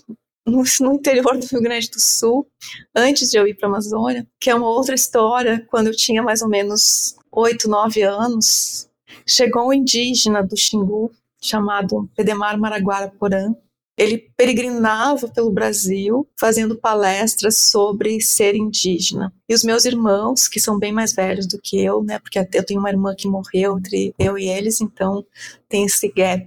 no, 0.46 0.64
no, 0.82 0.94
interior 0.94 1.38
do 1.38 1.46
Rio 1.46 1.62
Grande 1.62 1.90
do 1.90 2.00
Sul, 2.00 2.48
antes 2.96 3.32
de 3.32 3.38
eu 3.38 3.48
ir 3.48 3.56
para 3.56 3.68
a 3.68 3.72
Amazônia, 3.72 4.28
que 4.40 4.50
é 4.50 4.56
uma 4.56 4.70
outra 4.70 4.96
história. 4.96 5.66
Quando 5.70 5.88
eu 5.88 5.96
tinha 5.96 6.22
mais 6.22 6.42
ou 6.42 6.50
menos 6.50 7.16
oito, 7.32 7.70
nove 7.70 8.02
anos, 8.04 8.90
chegou 9.28 9.70
um 9.70 9.74
indígena 9.74 10.44
do 10.44 10.56
Xingu 10.58 11.12
chamado 11.42 12.10
Pedemar 12.16 12.58
Maraguara 12.58 13.12
Porã 13.20 13.54
ele 13.98 14.30
peregrinava 14.36 15.28
pelo 15.30 15.52
Brasil 15.52 16.28
fazendo 16.38 16.76
palestras 16.76 17.58
sobre 17.58 18.20
ser 18.20 18.56
indígena. 18.56 19.34
E 19.48 19.54
os 19.54 19.64
meus 19.64 19.86
irmãos, 19.86 20.48
que 20.48 20.60
são 20.60 20.78
bem 20.78 20.92
mais 20.92 21.14
velhos 21.14 21.48
do 21.48 21.60
que 21.62 21.82
eu, 21.82 22.04
né, 22.04 22.20
porque 22.20 22.40
eu 22.40 22.66
tenho 22.66 22.80
uma 22.80 22.90
irmã 22.90 23.16
que 23.16 23.28
morreu 23.28 23.78
entre 23.78 24.14
eu 24.20 24.38
e 24.38 24.50
eles, 24.50 24.82
então 24.82 25.26
tem 25.70 25.86
esse 25.86 26.10
gap. 26.10 26.46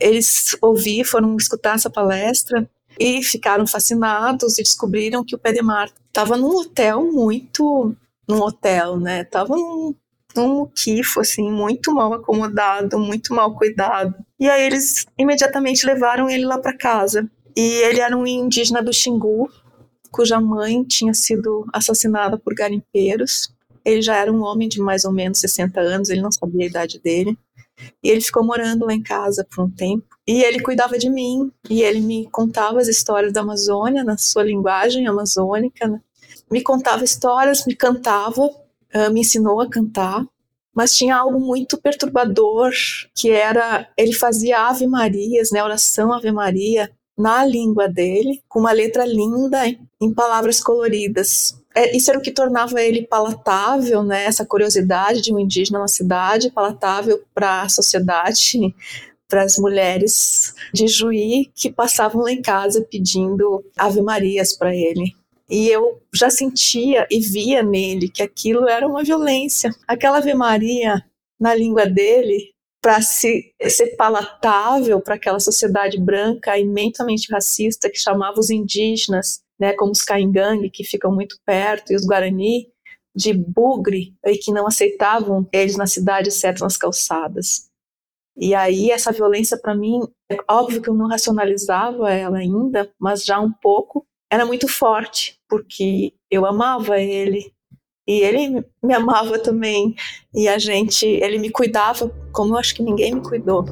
Eles 0.00 0.56
ouviram, 0.60 1.08
foram 1.08 1.36
escutar 1.36 1.76
essa 1.76 1.90
palestra 1.90 2.68
e 2.98 3.22
ficaram 3.22 3.66
fascinados 3.66 4.58
e 4.58 4.62
descobriram 4.62 5.24
que 5.24 5.34
o 5.34 5.38
Pé 5.38 5.52
de 5.52 5.62
Mar 5.62 5.90
estava 6.08 6.36
num 6.36 6.56
hotel 6.56 7.10
muito 7.10 7.96
num 8.30 8.40
hotel, 8.42 8.98
né? 8.98 9.24
Tava 9.24 9.56
num, 9.56 9.94
num 10.36 10.54
muquifo, 10.58 11.20
assim, 11.20 11.50
muito 11.50 11.92
mal 11.92 12.14
acomodado, 12.14 12.98
muito 12.98 13.34
mal 13.34 13.54
cuidado. 13.56 14.14
E 14.38 14.48
aí 14.48 14.62
eles 14.64 15.06
imediatamente 15.18 15.84
levaram 15.84 16.30
ele 16.30 16.46
lá 16.46 16.58
para 16.58 16.76
casa. 16.76 17.28
E 17.56 17.60
ele 17.82 18.00
era 18.00 18.16
um 18.16 18.26
indígena 18.26 18.82
do 18.82 18.92
Xingu, 18.92 19.50
cuja 20.10 20.40
mãe 20.40 20.84
tinha 20.84 21.12
sido 21.12 21.66
assassinada 21.72 22.38
por 22.38 22.54
garimpeiros. 22.54 23.52
Ele 23.84 24.00
já 24.00 24.16
era 24.16 24.32
um 24.32 24.42
homem 24.42 24.68
de 24.68 24.80
mais 24.80 25.04
ou 25.04 25.12
menos 25.12 25.40
60 25.40 25.80
anos, 25.80 26.10
ele 26.10 26.20
não 26.20 26.30
sabia 26.30 26.64
a 26.64 26.68
idade 26.68 27.00
dele. 27.00 27.36
E 28.02 28.08
ele 28.10 28.20
ficou 28.20 28.44
morando 28.44 28.86
lá 28.86 28.94
em 28.94 29.02
casa 29.02 29.46
por 29.48 29.64
um 29.64 29.70
tempo. 29.70 30.06
E 30.26 30.42
ele 30.42 30.60
cuidava 30.60 30.98
de 30.98 31.10
mim, 31.10 31.50
e 31.68 31.82
ele 31.82 32.00
me 32.00 32.28
contava 32.30 32.80
as 32.80 32.88
histórias 32.88 33.32
da 33.32 33.40
Amazônia 33.40 34.04
na 34.04 34.16
sua 34.16 34.42
linguagem 34.42 35.06
amazônica, 35.06 35.86
né? 35.88 36.00
me 36.50 36.62
contava 36.62 37.04
histórias, 37.04 37.64
me 37.64 37.76
cantava, 37.76 38.42
uh, 38.42 39.10
me 39.12 39.20
ensinou 39.20 39.60
a 39.60 39.68
cantar, 39.68 40.26
mas 40.74 40.94
tinha 40.94 41.16
algo 41.16 41.38
muito 41.38 41.78
perturbador, 41.78 42.72
que 43.14 43.30
era, 43.30 43.88
ele 43.96 44.12
fazia 44.12 44.66
Ave 44.68 44.86
Marias, 44.86 45.50
né, 45.50 45.62
oração 45.62 46.12
Ave 46.12 46.32
Maria, 46.32 46.90
na 47.16 47.44
língua 47.44 47.88
dele, 47.88 48.42
com 48.48 48.60
uma 48.60 48.72
letra 48.72 49.04
linda, 49.04 49.66
em 50.00 50.14
palavras 50.14 50.60
coloridas. 50.60 51.59
É, 51.74 51.96
isso 51.96 52.10
era 52.10 52.18
o 52.18 52.22
que 52.22 52.32
tornava 52.32 52.80
ele 52.82 53.06
palatável, 53.06 54.02
né, 54.02 54.24
essa 54.24 54.44
curiosidade 54.44 55.22
de 55.22 55.32
um 55.32 55.38
indígena 55.38 55.78
na 55.78 55.88
cidade, 55.88 56.50
palatável 56.50 57.22
para 57.32 57.62
a 57.62 57.68
sociedade, 57.68 58.74
para 59.28 59.42
as 59.42 59.56
mulheres 59.58 60.54
de 60.74 60.88
Juí 60.88 61.50
que 61.54 61.70
passavam 61.70 62.22
lá 62.22 62.32
em 62.32 62.42
casa 62.42 62.84
pedindo 62.90 63.64
Ave 63.78 64.02
Marias 64.02 64.56
para 64.56 64.74
ele. 64.74 65.14
E 65.48 65.68
eu 65.68 66.00
já 66.12 66.30
sentia 66.30 67.06
e 67.10 67.20
via 67.20 67.62
nele 67.62 68.08
que 68.08 68.22
aquilo 68.22 68.68
era 68.68 68.86
uma 68.86 69.04
violência. 69.04 69.70
Aquela 69.86 70.18
Ave 70.18 70.34
Maria 70.34 71.04
na 71.40 71.54
língua 71.54 71.86
dele, 71.86 72.52
para 72.82 73.00
se, 73.00 73.52
ser 73.68 73.96
palatável 73.96 75.00
para 75.00 75.14
aquela 75.14 75.40
sociedade 75.40 75.98
branca 75.98 76.58
imensamente 76.58 77.32
racista 77.32 77.90
que 77.90 77.98
chamava 77.98 78.38
os 78.38 78.50
indígenas, 78.50 79.40
né, 79.60 79.74
como 79.74 79.92
os 79.92 80.02
caingangue, 80.02 80.70
que 80.70 80.82
ficam 80.82 81.14
muito 81.14 81.36
perto, 81.44 81.92
e 81.92 81.96
os 81.96 82.06
guarani, 82.06 82.68
de 83.14 83.34
bugre, 83.34 84.14
e 84.24 84.38
que 84.38 84.52
não 84.52 84.66
aceitavam 84.66 85.46
eles 85.52 85.76
na 85.76 85.86
cidade, 85.86 86.30
certo 86.30 86.60
nas 86.60 86.76
calçadas. 86.76 87.68
E 88.36 88.54
aí 88.54 88.90
essa 88.90 89.12
violência 89.12 89.58
para 89.58 89.74
mim, 89.74 90.00
é 90.30 90.36
óbvio 90.48 90.80
que 90.80 90.88
eu 90.88 90.94
não 90.94 91.08
racionalizava 91.08 92.10
ela 92.10 92.38
ainda, 92.38 92.90
mas 92.98 93.24
já 93.24 93.38
um 93.38 93.52
pouco, 93.52 94.06
era 94.32 94.46
muito 94.46 94.66
forte, 94.66 95.38
porque 95.48 96.14
eu 96.30 96.46
amava 96.46 96.98
ele 96.98 97.52
e 98.08 98.22
ele 98.22 98.64
me 98.82 98.94
amava 98.94 99.38
também. 99.38 99.94
E 100.34 100.48
a 100.48 100.58
gente, 100.58 101.04
ele 101.04 101.38
me 101.38 101.50
cuidava 101.50 102.08
como 102.32 102.54
eu 102.54 102.58
acho 102.58 102.74
que 102.74 102.82
ninguém 102.82 103.14
me 103.14 103.22
cuidou. 103.22 103.64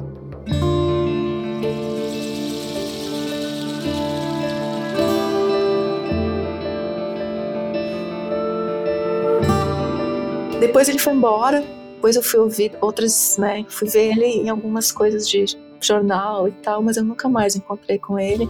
Depois 10.59 10.89
ele 10.89 10.99
foi 10.99 11.13
embora, 11.13 11.63
depois 11.95 12.15
eu 12.15 12.23
fui 12.23 12.39
ouvir 12.39 12.71
outras, 12.81 13.37
né, 13.37 13.65
fui 13.69 13.87
ver 13.87 14.11
ele 14.11 14.25
em 14.25 14.49
algumas 14.49 14.91
coisas 14.91 15.27
de 15.27 15.45
jornal 15.81 16.47
e 16.47 16.51
tal, 16.51 16.81
mas 16.81 16.97
eu 16.97 17.03
nunca 17.03 17.29
mais 17.29 17.55
encontrei 17.55 17.97
com 17.97 18.19
ele. 18.19 18.47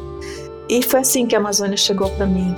E 0.67 0.83
foi 0.83 0.99
assim 0.99 1.25
que 1.25 1.35
a 1.35 1.39
Amazônia 1.39 1.77
chegou 1.77 2.09
para 2.11 2.25
mim. 2.25 2.55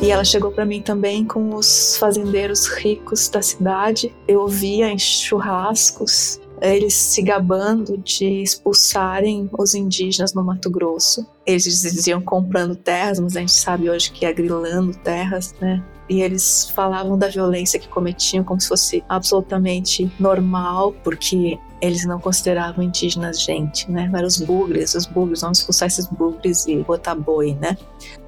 E 0.00 0.10
ela 0.10 0.24
chegou 0.24 0.50
para 0.50 0.66
mim 0.66 0.82
também 0.82 1.24
com 1.24 1.54
os 1.54 1.96
fazendeiros 1.96 2.66
ricos 2.66 3.28
da 3.30 3.40
cidade. 3.40 4.14
Eu 4.28 4.40
ouvia 4.40 4.88
em 4.88 4.98
churrascos 4.98 6.40
eles 6.72 6.94
se 6.94 7.22
gabando 7.22 7.98
de 7.98 8.42
expulsarem 8.42 9.50
os 9.58 9.74
indígenas 9.74 10.32
no 10.32 10.42
Mato 10.42 10.70
Grosso. 10.70 11.26
Eles 11.46 11.64
diziam 11.64 12.20
comprando 12.20 12.74
terras, 12.74 13.18
mas 13.20 13.36
a 13.36 13.40
gente 13.40 13.52
sabe 13.52 13.90
hoje 13.90 14.10
que 14.10 14.24
é 14.24 14.32
grilando 14.32 14.94
terras, 14.98 15.54
né? 15.60 15.82
e 16.08 16.20
eles 16.20 16.70
falavam 16.70 17.16
da 17.16 17.28
violência 17.28 17.78
que 17.78 17.88
cometiam 17.88 18.44
como 18.44 18.60
se 18.60 18.68
fosse 18.68 19.04
absolutamente 19.08 20.10
normal, 20.18 20.94
porque 21.02 21.58
eles 21.80 22.04
não 22.04 22.18
consideravam 22.20 22.84
indígenas 22.84 23.42
gente, 23.42 23.90
né? 23.90 24.10
Eram 24.14 24.26
os 24.26 24.38
bugres, 24.38 24.94
os 24.94 25.06
bugres, 25.06 25.40
vamos 25.40 25.58
expulsar 25.58 25.88
esses 25.88 26.06
bugres 26.06 26.66
e 26.66 26.76
botar 26.82 27.14
boi, 27.14 27.54
né? 27.54 27.76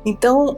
Então, 0.06 0.56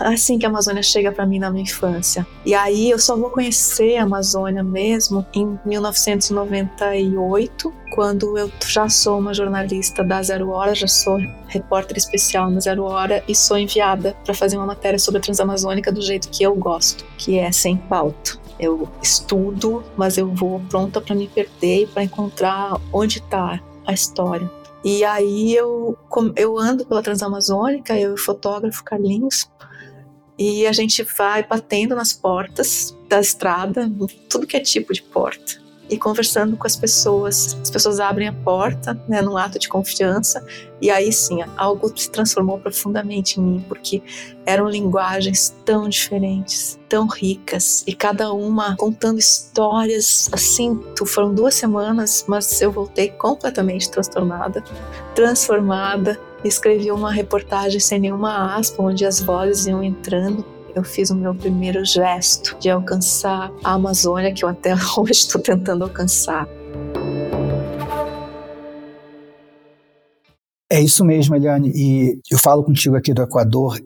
assim 0.00 0.38
que 0.38 0.44
a 0.44 0.50
Amazônia 0.50 0.82
chega 0.82 1.10
para 1.10 1.24
mim 1.24 1.38
na 1.38 1.50
minha 1.50 1.62
infância. 1.62 2.26
E 2.44 2.54
aí 2.54 2.90
eu 2.90 2.98
só 2.98 3.16
vou 3.16 3.30
conhecer 3.30 3.96
a 3.96 4.02
Amazônia 4.02 4.62
mesmo 4.62 5.24
em 5.32 5.58
1998, 5.64 7.72
quando 7.94 8.36
eu 8.36 8.52
já 8.66 8.90
sou 8.90 9.18
uma 9.18 9.32
jornalista 9.32 10.04
da 10.04 10.22
Zero 10.22 10.50
Hora, 10.50 10.74
já 10.74 10.86
sou 10.86 11.16
repórter 11.48 11.96
especial 11.96 12.50
na 12.50 12.60
Zero 12.60 12.84
Hora 12.84 13.24
e 13.26 13.34
sou 13.34 13.56
enviada 13.56 14.14
para 14.22 14.34
fazer 14.34 14.58
uma 14.58 14.66
matéria 14.66 14.98
sobre 14.98 15.16
a 15.18 15.22
Transamazônica 15.22 15.90
do 15.90 16.02
jeito 16.02 16.28
que 16.28 16.42
eu 16.42 16.54
gosto, 16.54 17.02
que 17.16 17.38
é 17.38 17.50
sem 17.50 17.78
pauta. 17.78 18.38
Eu 18.58 18.86
estudo, 19.02 19.82
mas 19.96 20.18
eu 20.18 20.28
vou 20.28 20.60
pronta 20.68 21.00
para 21.00 21.14
me 21.14 21.26
perder 21.26 21.84
e 21.84 21.86
para 21.86 22.04
encontrar 22.04 22.78
onde 22.92 23.16
está 23.16 23.58
a 23.86 23.94
história. 23.94 24.59
E 24.84 25.04
aí 25.04 25.54
eu, 25.54 25.96
eu 26.36 26.58
ando 26.58 26.86
pela 26.86 27.02
Transamazônica, 27.02 27.98
eu 27.98 28.10
e 28.10 28.14
o 28.14 28.18
fotógrafo 28.18 28.82
Carlinhos, 28.82 29.50
e 30.38 30.66
a 30.66 30.72
gente 30.72 31.02
vai 31.02 31.46
batendo 31.46 31.94
nas 31.94 32.12
portas 32.12 32.96
da 33.08 33.20
estrada, 33.20 33.90
tudo 34.28 34.46
que 34.46 34.56
é 34.56 34.60
tipo 34.60 34.92
de 34.92 35.02
porta 35.02 35.69
e 35.90 35.98
conversando 35.98 36.56
com 36.56 36.66
as 36.66 36.76
pessoas. 36.76 37.58
As 37.60 37.70
pessoas 37.70 37.98
abrem 37.98 38.28
a 38.28 38.32
porta, 38.32 38.98
né, 39.08 39.20
num 39.20 39.36
ato 39.36 39.58
de 39.58 39.68
confiança, 39.68 40.44
e 40.80 40.90
aí 40.90 41.12
sim, 41.12 41.40
algo 41.56 41.92
se 41.94 42.10
transformou 42.10 42.58
profundamente 42.58 43.38
em 43.40 43.42
mim, 43.42 43.64
porque 43.68 44.02
eram 44.46 44.68
linguagens 44.68 45.54
tão 45.64 45.88
diferentes, 45.88 46.78
tão 46.88 47.06
ricas, 47.06 47.84
e 47.86 47.94
cada 47.94 48.32
uma 48.32 48.76
contando 48.76 49.18
histórias 49.18 50.28
assim. 50.32 50.80
Foram 51.06 51.34
duas 51.34 51.54
semanas, 51.54 52.24
mas 52.28 52.62
eu 52.62 52.70
voltei 52.70 53.08
completamente 53.10 53.90
transtornada, 53.90 54.62
transformada. 55.14 56.18
Escrevi 56.44 56.90
uma 56.90 57.12
reportagem 57.12 57.80
sem 57.80 57.98
nenhuma 57.98 58.56
aspa, 58.56 58.82
onde 58.82 59.04
as 59.04 59.20
vozes 59.20 59.66
iam 59.66 59.82
entrando 59.82 60.59
eu 60.74 60.84
fiz 60.84 61.10
o 61.10 61.16
meu 61.16 61.34
primeiro 61.34 61.84
gesto 61.84 62.56
de 62.58 62.70
alcançar 62.70 63.52
a 63.64 63.74
Amazônia, 63.74 64.32
que 64.32 64.42
eu 64.44 64.48
até 64.48 64.74
hoje 64.74 65.12
estou 65.12 65.40
tentando 65.40 65.84
alcançar. 65.84 66.46
É 70.70 70.80
isso 70.80 71.04
mesmo, 71.04 71.34
Eliane. 71.34 71.72
E 71.74 72.20
eu 72.30 72.38
falo 72.38 72.62
contigo 72.62 72.96
aqui 72.96 73.12
do 73.12 73.22
Equador 73.22 73.80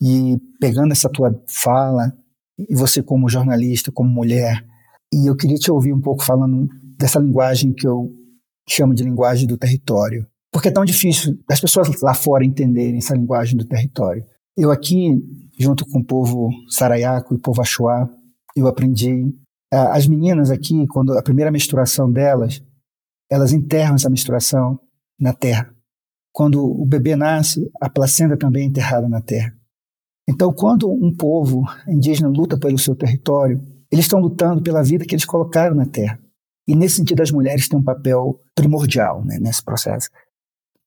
e 0.00 0.38
pegando 0.60 0.92
essa 0.92 1.08
tua 1.08 1.34
fala, 1.48 2.12
e 2.58 2.74
você 2.74 3.02
como 3.02 3.28
jornalista, 3.28 3.90
como 3.90 4.08
mulher, 4.08 4.64
e 5.12 5.28
eu 5.28 5.36
queria 5.36 5.56
te 5.56 5.70
ouvir 5.70 5.92
um 5.92 6.00
pouco 6.00 6.22
falando 6.22 6.68
dessa 6.98 7.18
linguagem 7.18 7.72
que 7.72 7.86
eu 7.86 8.12
chamo 8.68 8.94
de 8.94 9.02
linguagem 9.02 9.46
do 9.46 9.58
território. 9.58 10.26
Porque 10.52 10.68
é 10.68 10.72
tão 10.72 10.84
difícil 10.84 11.38
as 11.50 11.60
pessoas 11.60 11.88
lá 12.00 12.14
fora 12.14 12.44
entenderem 12.44 12.98
essa 12.98 13.14
linguagem 13.14 13.56
do 13.56 13.64
território. 13.64 14.24
Eu 14.56 14.70
aqui 14.70 15.16
junto 15.58 15.86
com 15.86 16.00
o 16.00 16.04
povo 16.04 16.50
Sarayaco 16.68 17.34
e 17.34 17.36
o 17.36 17.40
povo 17.40 17.60
Axuá, 17.60 18.08
eu 18.56 18.66
aprendi. 18.66 19.34
As 19.70 20.06
meninas 20.06 20.50
aqui, 20.50 20.86
quando 20.88 21.16
a 21.16 21.22
primeira 21.22 21.50
menstruação 21.50 22.10
delas, 22.10 22.62
elas 23.30 23.52
enterram 23.52 23.94
essa 23.94 24.10
menstruação 24.10 24.78
na 25.18 25.32
terra. 25.32 25.74
Quando 26.32 26.62
o 26.62 26.84
bebê 26.84 27.16
nasce, 27.16 27.70
a 27.80 27.88
placenta 27.88 28.36
também 28.36 28.64
é 28.64 28.66
enterrada 28.66 29.08
na 29.08 29.20
terra. 29.20 29.54
Então, 30.28 30.52
quando 30.52 30.90
um 30.90 31.14
povo 31.14 31.64
indígena 31.88 32.28
luta 32.28 32.58
pelo 32.58 32.78
seu 32.78 32.94
território, 32.94 33.60
eles 33.90 34.04
estão 34.04 34.20
lutando 34.20 34.62
pela 34.62 34.82
vida 34.82 35.04
que 35.04 35.14
eles 35.14 35.24
colocaram 35.24 35.74
na 35.74 35.86
terra. 35.86 36.18
E 36.66 36.74
nesse 36.74 36.96
sentido, 36.96 37.22
as 37.22 37.30
mulheres 37.30 37.68
têm 37.68 37.78
um 37.78 37.82
papel 37.82 38.40
primordial 38.54 39.24
né, 39.24 39.38
nesse 39.40 39.62
processo. 39.62 40.08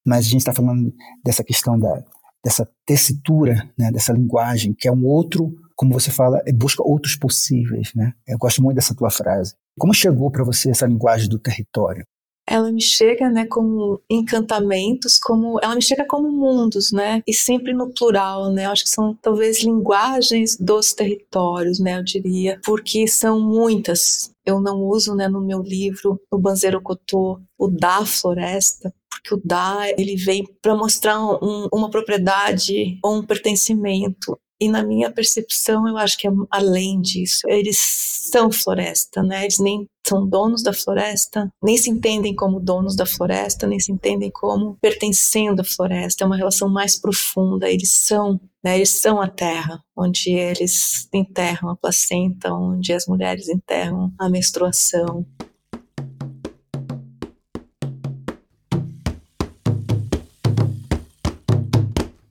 Mas 0.06 0.26
a 0.26 0.30
gente 0.30 0.42
está 0.42 0.54
falando 0.54 0.94
dessa 1.24 1.44
questão 1.44 1.78
da, 1.78 2.04
dessa 2.46 2.70
tessitura, 2.86 3.68
né, 3.76 3.92
dessa 3.92 4.14
linguagem, 4.14 4.76
que 4.78 4.88
é 4.88 4.92
um 4.92 5.04
outro, 5.04 5.52
como 5.76 5.92
você 5.92 6.12
fala, 6.12 6.40
é 6.46 6.54
busca 6.54 6.84
outros 6.86 7.16
possíveis. 7.16 7.92
Né? 7.96 8.14
Eu 8.28 8.38
gosto 8.38 8.62
muito 8.62 8.76
dessa 8.76 8.94
tua 8.94 9.10
frase. 9.10 9.56
Como 9.80 9.96
chegou 9.96 10.30
para 10.30 10.44
você 10.44 10.70
essa 10.70 10.86
linguagem 10.86 11.28
do 11.28 11.40
território? 11.40 12.06
ela 12.48 12.72
me 12.72 12.82
chega, 12.82 13.28
né, 13.30 13.46
como 13.48 14.00
encantamentos, 14.10 15.18
como 15.18 15.60
ela 15.64 15.74
me 15.74 15.82
chega 15.82 16.06
como 16.06 16.32
mundos, 16.32 16.92
né, 16.92 17.24
e 17.26 17.34
sempre 17.34 17.74
no 17.74 17.92
plural, 17.92 18.52
né. 18.52 18.66
Eu 18.66 18.72
acho 18.72 18.84
que 18.84 18.90
são 18.90 19.18
talvez 19.20 19.64
linguagens 19.64 20.56
dos 20.56 20.94
territórios, 20.94 21.80
né, 21.80 21.98
eu 21.98 22.04
diria, 22.04 22.60
porque 22.64 23.08
são 23.08 23.40
muitas. 23.40 24.32
Eu 24.46 24.62
não 24.62 24.80
uso, 24.84 25.16
né, 25.16 25.28
no 25.28 25.42
meu 25.42 25.64
livro 25.64 26.22
o 26.30 26.38
Banzeiro 26.38 26.80
Cotô, 26.82 27.40
o 27.58 27.68
da 27.68 28.06
floresta, 28.06 28.94
porque 29.16 29.34
o 29.34 29.42
da 29.44 29.90
ele 29.98 30.16
vem 30.16 30.44
para 30.62 30.76
mostrar 30.76 31.20
um, 31.20 31.68
uma 31.74 31.90
propriedade 31.90 33.00
ou 33.04 33.16
um 33.16 33.26
pertencimento 33.26 34.38
e 34.60 34.70
na 34.70 34.84
minha 34.84 35.12
percepção, 35.12 35.88
eu 35.88 35.98
acho 35.98 36.18
que 36.18 36.28
é 36.28 36.32
além 36.50 37.02
disso. 37.02 37.42
Eles 37.48 37.78
são 37.78 38.50
floresta, 38.52 39.22
né? 39.22 39.44
Eles 39.44 39.60
nem 39.60 39.86
são 40.08 40.26
donos 40.26 40.64
da 40.64 40.72
floresta, 40.72 41.52
nem 41.62 41.78
se 41.78 41.90
entendem 41.90 42.34
como 42.34 42.60
donos 42.60 42.96
da 42.96 43.06
floresta, 43.06 43.68
nem 43.68 43.80
se 43.80 43.92
entendem 43.92 44.32
como 44.32 44.78
pertencendo 44.82 45.62
à 45.62 45.64
floresta. 45.64 46.24
É 46.24 46.28
uma 46.28 46.38
relação 46.38 46.70
mais 46.70 46.98
profunda. 46.98 47.70
Eles 47.70 47.92
são, 47.92 48.40
né? 48.64 48.78
Eles 48.78 48.92
são 48.92 49.22
a 49.22 49.28
terra, 49.28 49.84
onde 49.96 50.32
eles 50.32 51.10
enterram 51.14 51.70
a 51.70 51.76
placenta, 51.76 52.54
onde 52.54 52.94
as 52.94 53.06
mulheres 53.08 53.50
enterram 53.50 54.14
a 54.18 54.30
menstruação. 54.30 55.26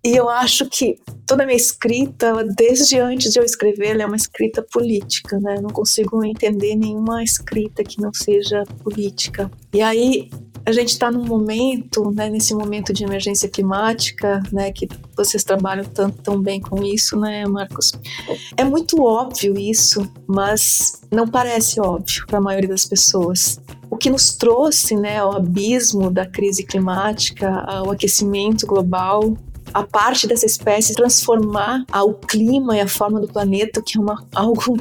E 0.05 0.15
eu 0.15 0.29
acho 0.29 0.67
que 0.67 0.99
toda 1.27 1.45
a 1.45 1.47
minha 1.47 1.57
escrita, 1.57 2.35
desde 2.57 2.99
antes 2.99 3.33
de 3.33 3.41
eu 3.41 3.45
escrever, 3.45 3.93
ela 3.93 4.03
é 4.03 4.07
uma 4.07 4.17
escrita 4.17 4.65
política, 4.71 5.39
né? 5.41 5.57
Eu 5.57 5.63
não 5.63 5.71
consigo 5.71 6.23
entender 6.23 6.77
nenhuma 6.77 7.25
escrita 7.25 7.83
que 7.83 8.01
não 8.03 8.13
seja 8.13 8.65
política. 8.83 9.51
E 9.73 9.81
aí 9.81 10.29
a 10.67 10.73
gente 10.73 10.91
está 10.91 11.11
num 11.11 11.25
momento, 11.25 12.11
né, 12.11 12.31
nesse 12.31 12.55
momento 12.55 12.93
de 12.93 13.05
emergência 13.05 13.49
climática, 13.49 14.43
né, 14.51 14.73
que 14.73 14.89
vocês 15.15 15.45
trabalham 15.45 15.85
tanto 15.85 16.23
tão 16.23 16.41
bem 16.41 16.59
com 16.59 16.83
isso, 16.83 17.19
né, 17.19 17.45
Marcos? 17.47 17.93
É 18.57 18.65
muito 18.65 19.03
óbvio 19.03 19.59
isso, 19.59 20.11
mas 20.27 21.03
não 21.11 21.29
parece 21.29 21.81
óbvio 21.81 22.27
para 22.27 22.39
a 22.39 22.41
maioria 22.41 22.71
das 22.71 22.87
pessoas. 22.87 23.61
O 23.91 23.97
que 23.97 24.09
nos 24.09 24.35
trouxe, 24.35 24.97
né, 24.97 25.19
ao 25.19 25.37
abismo 25.37 26.11
da 26.11 26.25
crise 26.25 26.65
climática, 26.65 27.51
ao 27.67 27.91
aquecimento 27.91 28.67
global, 28.67 29.37
a 29.75 29.83
parte 29.83 30.29
dessa 30.29 30.47
espécie 30.47 30.95
transformar 30.95 31.85
o 31.93 32.15
clima 32.15 32.77
e 32.77 32.81
a 32.81 32.87
forma 32.87 33.21
do 33.21 33.27
planeta, 33.27 33.83
que 33.83 33.99
é 33.99 34.01
uma, 34.01 34.25
algo 34.33 34.77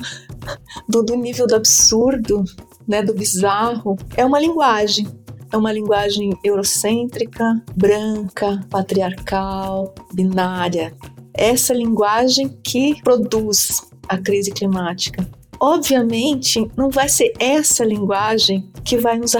do, 0.87 1.01
do 1.01 1.15
nível 1.15 1.47
do 1.47 1.55
absurdo, 1.55 2.43
né, 2.87 3.01
do 3.01 3.13
bizarro, 3.13 3.97
é 4.15 4.23
uma 4.23 4.39
linguagem. 4.39 5.07
É 5.51 5.57
uma 5.57 5.71
linguagem 5.71 6.31
eurocêntrica, 6.43 7.61
branca, 7.75 8.65
patriarcal, 8.69 9.93
binária. 10.11 10.95
Essa 11.33 11.73
linguagem 11.73 12.49
que 12.63 13.01
produz 13.03 13.87
a 14.07 14.17
crise 14.17 14.51
climática. 14.51 15.27
Obviamente, 15.59 16.69
não 16.75 16.89
vai 16.89 17.07
ser 17.07 17.33
essa 17.39 17.85
linguagem 17.85 18.69
que 18.83 18.97
vai 18.97 19.17
nos, 19.17 19.33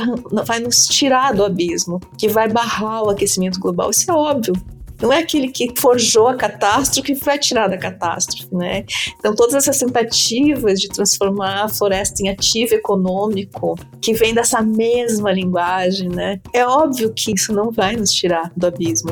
vai 0.45 0.59
nos 0.59 0.87
tirar 0.87 1.33
do 1.33 1.43
abismo, 1.43 1.99
que 2.17 2.27
vai 2.27 2.47
barrar 2.47 3.03
o 3.03 3.09
aquecimento 3.09 3.59
global. 3.59 3.89
Isso 3.89 4.09
é 4.09 4.13
óbvio. 4.13 4.53
Não 5.01 5.11
é 5.11 5.19
aquele 5.19 5.49
que 5.49 5.73
forjou 5.77 6.27
a 6.27 6.35
catástrofe 6.35 7.13
que 7.13 7.25
vai 7.25 7.37
tirar 7.37 7.67
da 7.67 7.77
catástrofe, 7.77 8.47
né? 8.55 8.85
Então, 9.19 9.35
todas 9.35 9.55
essas 9.55 9.77
tentativas 9.77 10.79
de 10.79 10.87
transformar 10.87 11.65
a 11.65 11.69
floresta 11.69 12.23
em 12.23 12.29
ativo 12.29 12.73
econômico, 12.75 13.75
que 14.01 14.13
vem 14.13 14.33
dessa 14.33 14.61
mesma 14.61 15.31
linguagem, 15.31 16.09
né? 16.09 16.39
É 16.53 16.65
óbvio 16.65 17.13
que 17.13 17.33
isso 17.33 17.53
não 17.53 17.71
vai 17.71 17.95
nos 17.95 18.11
tirar 18.11 18.51
do 18.55 18.67
abismo. 18.67 19.09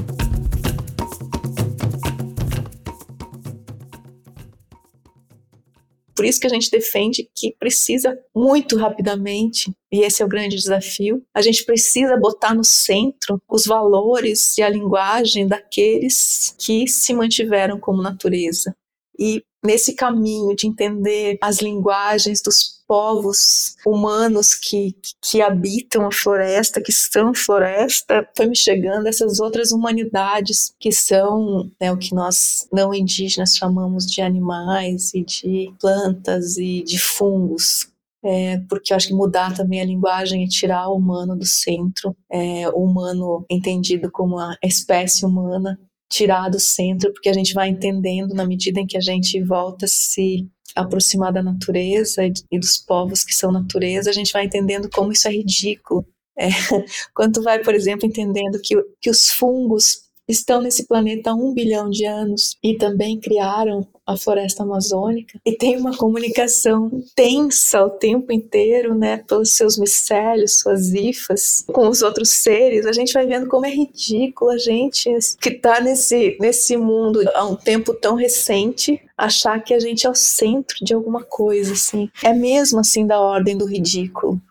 Por 6.22 6.26
isso 6.28 6.40
que 6.40 6.46
a 6.46 6.52
gente 6.52 6.70
defende 6.70 7.28
que 7.36 7.56
precisa 7.58 8.16
muito 8.36 8.78
rapidamente, 8.78 9.74
e 9.92 10.02
esse 10.02 10.22
é 10.22 10.26
o 10.26 10.30
grande 10.30 10.56
desafio, 10.56 11.26
a 11.36 11.42
gente 11.42 11.66
precisa 11.66 12.16
botar 12.16 12.54
no 12.54 12.64
centro 12.64 13.42
os 13.50 13.66
valores 13.66 14.56
e 14.56 14.62
a 14.62 14.70
linguagem 14.70 15.48
daqueles 15.48 16.56
que 16.60 16.88
se 16.88 17.12
mantiveram 17.12 17.80
como 17.80 18.04
natureza. 18.04 18.76
E 19.18 19.42
nesse 19.66 19.96
caminho 19.96 20.56
de 20.56 20.68
entender 20.68 21.40
as 21.42 21.60
linguagens 21.60 22.40
dos 22.40 22.81
povos 22.92 23.78
humanos 23.86 24.54
que, 24.54 24.94
que 25.22 25.42
habitam 25.42 26.06
a 26.06 26.12
floresta, 26.12 26.82
que 26.82 26.92
estão 26.92 27.34
floresta, 27.34 28.28
foi 28.36 28.48
me 28.48 28.56
chegando 28.56 29.08
essas 29.08 29.40
outras 29.40 29.72
humanidades 29.72 30.76
que 30.78 30.92
são 30.92 31.72
né, 31.80 31.90
o 31.90 31.98
que 31.98 32.14
nós 32.14 32.68
não 32.70 32.94
indígenas 32.94 33.56
chamamos 33.56 34.06
de 34.06 34.22
animais 34.22 35.14
e 35.14 35.24
de 35.24 35.74
plantas 35.80 36.58
e 36.58 36.84
de 36.84 37.00
fungos, 37.00 37.88
é, 38.26 38.58
porque 38.68 38.92
eu 38.92 38.98
acho 38.98 39.08
que 39.08 39.14
mudar 39.14 39.56
também 39.56 39.80
a 39.80 39.86
linguagem 39.86 40.44
e 40.44 40.50
tirar 40.50 40.90
o 40.90 40.98
humano 40.98 41.34
do 41.38 41.46
centro, 41.46 42.14
é, 42.30 42.68
o 42.72 42.84
humano 42.84 43.46
entendido 43.50 44.12
como 44.12 44.38
a 44.38 44.58
espécie 44.62 45.26
humana, 45.26 45.80
tirar 46.10 46.50
do 46.50 46.60
centro, 46.60 47.14
porque 47.14 47.30
a 47.30 47.34
gente 47.34 47.54
vai 47.54 47.70
entendendo 47.70 48.34
na 48.34 48.46
medida 48.46 48.82
em 48.82 48.86
que 48.86 48.98
a 48.98 49.02
gente 49.02 49.42
volta 49.42 49.86
a 49.86 49.88
se 49.88 50.46
aproximar 50.76 51.34
da 51.34 51.44
natureza 51.44 52.26
e 52.26 52.60
dos 52.60 52.78
povos 52.78 53.24
que 53.24 53.34
são 53.34 53.52
natureza, 53.52 54.10
a 54.10 54.14
gente 54.14 54.34
vai 54.34 54.46
entendendo 54.46 54.90
como 54.90 55.12
isso 55.12 55.28
é 55.28 55.32
ridículo. 55.32 56.06
É, 56.38 56.48
quando 57.14 57.34
tu 57.34 57.44
vai, 57.44 57.60
por 57.60 57.76
exemplo, 57.76 58.06
entendendo 58.08 58.60
que, 58.62 58.76
que 59.00 59.10
os 59.10 59.30
fungos 59.30 60.04
estão 60.28 60.62
nesse 60.62 60.88
planeta 60.88 61.32
há 61.32 61.34
um 61.36 61.54
bilhão 61.54 61.90
de 61.90 62.06
anos 62.06 62.58
e 62.64 62.78
também 62.78 63.20
criaram 63.20 63.88
a 64.12 64.18
floresta 64.18 64.64
amazônica 64.64 65.40
e 65.46 65.52
tem 65.52 65.78
uma 65.78 65.96
comunicação 65.96 66.92
tensa 67.16 67.84
o 67.84 67.90
tempo 67.90 68.32
inteiro, 68.32 68.96
né, 68.96 69.18
pelos 69.28 69.54
seus 69.54 69.78
micélios, 69.78 70.60
suas 70.60 70.94
hifas, 70.94 71.66
com 71.72 71.88
os 71.88 72.02
outros 72.02 72.30
seres, 72.30 72.86
a 72.86 72.92
gente 72.92 73.14
vai 73.14 73.26
vendo 73.26 73.48
como 73.48 73.66
é 73.66 73.70
ridículo 73.70 74.52
a 74.52 74.58
gente 74.58 75.10
que 75.40 75.50
está 75.50 75.80
nesse, 75.80 76.38
nesse 76.40 76.78
mundo 76.78 77.22
há 77.34 77.46
um 77.46 77.56
tempo 77.56 77.94
tão 77.94 78.16
recente 78.16 79.02
achar 79.18 79.64
que 79.64 79.74
a 79.74 79.80
gente 79.80 80.08
é 80.08 80.10
o 80.10 80.16
centro 80.16 80.78
de 80.84 80.94
alguma 80.94 81.24
coisa, 81.24 81.74
assim. 81.74 82.10
É 82.24 82.34
mesmo 82.34 82.80
assim 82.80 83.06
da 83.06 83.20
ordem 83.20 83.56
do 83.56 83.66
ridículo. 83.66 84.42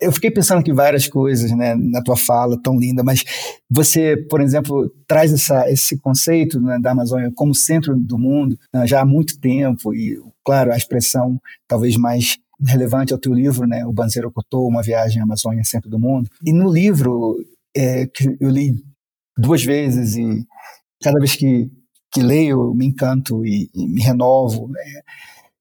Eu 0.00 0.12
fiquei 0.12 0.30
pensando 0.30 0.60
aqui 0.60 0.72
várias 0.72 1.08
coisas, 1.08 1.50
né, 1.50 1.74
na 1.74 2.02
tua 2.02 2.16
fala, 2.16 2.60
tão 2.62 2.78
linda, 2.78 3.02
mas 3.02 3.24
você, 3.70 4.16
por 4.16 4.40
exemplo, 4.40 4.92
traz 5.06 5.32
essa, 5.32 5.68
esse 5.70 5.98
conceito 5.98 6.60
né, 6.60 6.78
da 6.80 6.92
Amazônia 6.92 7.32
como 7.34 7.54
centro 7.54 7.96
do 7.96 8.18
mundo 8.18 8.58
né, 8.72 8.86
já 8.86 9.00
há 9.00 9.04
muito 9.04 9.40
tempo, 9.40 9.94
e, 9.94 10.20
claro, 10.44 10.72
a 10.72 10.76
expressão 10.76 11.40
talvez 11.66 11.96
mais 11.96 12.38
relevante 12.66 13.12
ao 13.12 13.18
teu 13.18 13.32
livro, 13.32 13.66
né, 13.66 13.84
O 13.86 13.92
Banzeiro 13.92 14.30
Cotô, 14.30 14.66
Uma 14.66 14.82
Viagem 14.82 15.20
à 15.20 15.24
Amazônia, 15.24 15.62
Centro 15.64 15.88
do 15.90 15.98
Mundo. 15.98 16.28
E 16.44 16.52
no 16.52 16.72
livro, 16.72 17.36
é, 17.76 18.06
que 18.06 18.36
eu 18.40 18.50
li 18.50 18.74
duas 19.36 19.62
vezes, 19.62 20.16
e 20.16 20.46
cada 21.02 21.18
vez 21.18 21.36
que, 21.36 21.70
que 22.12 22.22
leio, 22.22 22.74
me 22.74 22.86
encanto 22.86 23.44
e, 23.46 23.70
e 23.74 23.86
me 23.86 24.02
renovo. 24.02 24.70
É, 24.76 25.02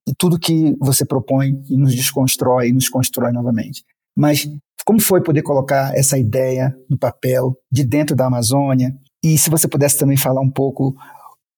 e 0.08 0.14
tudo 0.18 0.40
que 0.40 0.76
você 0.80 1.06
propõe 1.06 1.62
e 1.70 1.78
nos 1.78 1.94
desconstrói 1.94 2.70
e 2.70 2.74
nos 2.74 2.88
constrói 2.88 3.32
novamente. 3.32 3.84
Mas 4.18 4.50
como 4.84 5.00
foi 5.00 5.22
poder 5.22 5.44
colocar 5.44 5.96
essa 5.96 6.18
ideia 6.18 6.76
no 6.90 6.98
papel 6.98 7.56
de 7.72 7.86
dentro 7.86 8.16
da 8.16 8.26
Amazônia? 8.26 8.92
E 9.24 9.38
se 9.38 9.50
você 9.50 9.68
pudesse 9.68 10.00
também 10.00 10.18
falar 10.18 10.42
um 10.42 10.50
pouco, 10.50 10.96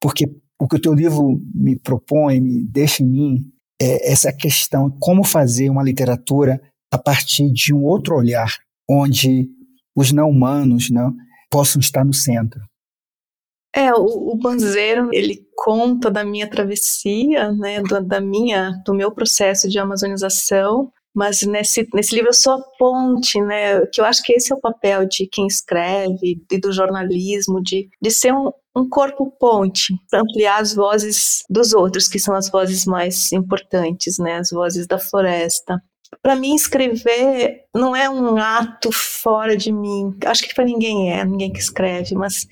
porque 0.01 0.25
o 0.59 0.67
que 0.67 0.75
o 0.75 0.81
teu 0.81 0.93
livro 0.93 1.39
me 1.55 1.79
propõe, 1.79 2.41
me 2.41 2.65
deixa 2.65 3.01
em 3.01 3.07
mim, 3.07 3.37
é 3.81 4.11
essa 4.11 4.33
questão 4.33 4.89
como 4.99 5.23
fazer 5.23 5.69
uma 5.69 5.83
literatura 5.83 6.59
a 6.91 6.97
partir 6.97 7.49
de 7.49 7.73
um 7.73 7.85
outro 7.85 8.15
olhar, 8.15 8.57
onde 8.89 9.47
os 9.95 10.11
não 10.11 10.29
humanos 10.29 10.89
não, 10.89 11.15
possam 11.49 11.79
estar 11.79 12.03
no 12.03 12.13
centro. 12.13 12.59
É, 13.73 13.93
o, 13.93 14.33
o 14.33 14.35
Banzeiro, 14.35 15.09
ele 15.13 15.45
conta 15.55 16.09
da 16.09 16.25
minha 16.25 16.49
travessia, 16.49 17.51
né, 17.51 17.81
do, 17.81 18.03
da 18.03 18.19
minha, 18.19 18.71
do 18.85 18.93
meu 18.93 19.11
processo 19.11 19.69
de 19.69 19.77
amazonização, 19.77 20.91
mas 21.15 21.41
nesse, 21.41 21.87
nesse 21.93 22.15
livro 22.15 22.29
eu 22.29 22.33
sou 22.33 22.53
a 22.53 22.61
ponte, 22.77 23.41
né? 23.41 23.85
Que 23.87 24.01
eu 24.01 24.05
acho 24.05 24.21
que 24.23 24.33
esse 24.33 24.51
é 24.53 24.55
o 24.55 24.61
papel 24.61 25.07
de 25.07 25.27
quem 25.27 25.47
escreve 25.47 26.41
e 26.51 26.59
do 26.59 26.71
jornalismo, 26.71 27.61
de, 27.61 27.89
de 28.01 28.11
ser 28.11 28.33
um, 28.33 28.51
um 28.75 28.87
corpo 28.87 29.31
ponte 29.39 29.93
para 30.09 30.21
ampliar 30.21 30.61
as 30.61 30.73
vozes 30.73 31.43
dos 31.49 31.73
outros, 31.73 32.07
que 32.07 32.19
são 32.19 32.35
as 32.35 32.49
vozes 32.49 32.85
mais 32.85 33.31
importantes, 33.31 34.17
né? 34.19 34.37
As 34.37 34.49
vozes 34.51 34.87
da 34.87 34.99
floresta. 34.99 35.81
Para 36.21 36.35
mim, 36.35 36.55
escrever 36.55 37.65
não 37.73 37.95
é 37.95 38.09
um 38.09 38.37
ato 38.37 38.91
fora 38.91 39.55
de 39.55 39.71
mim. 39.71 40.15
Acho 40.25 40.43
que 40.43 40.55
para 40.55 40.65
ninguém 40.65 41.13
é, 41.13 41.23
ninguém 41.23 41.51
que 41.51 41.59
escreve, 41.59 42.15
mas 42.15 42.47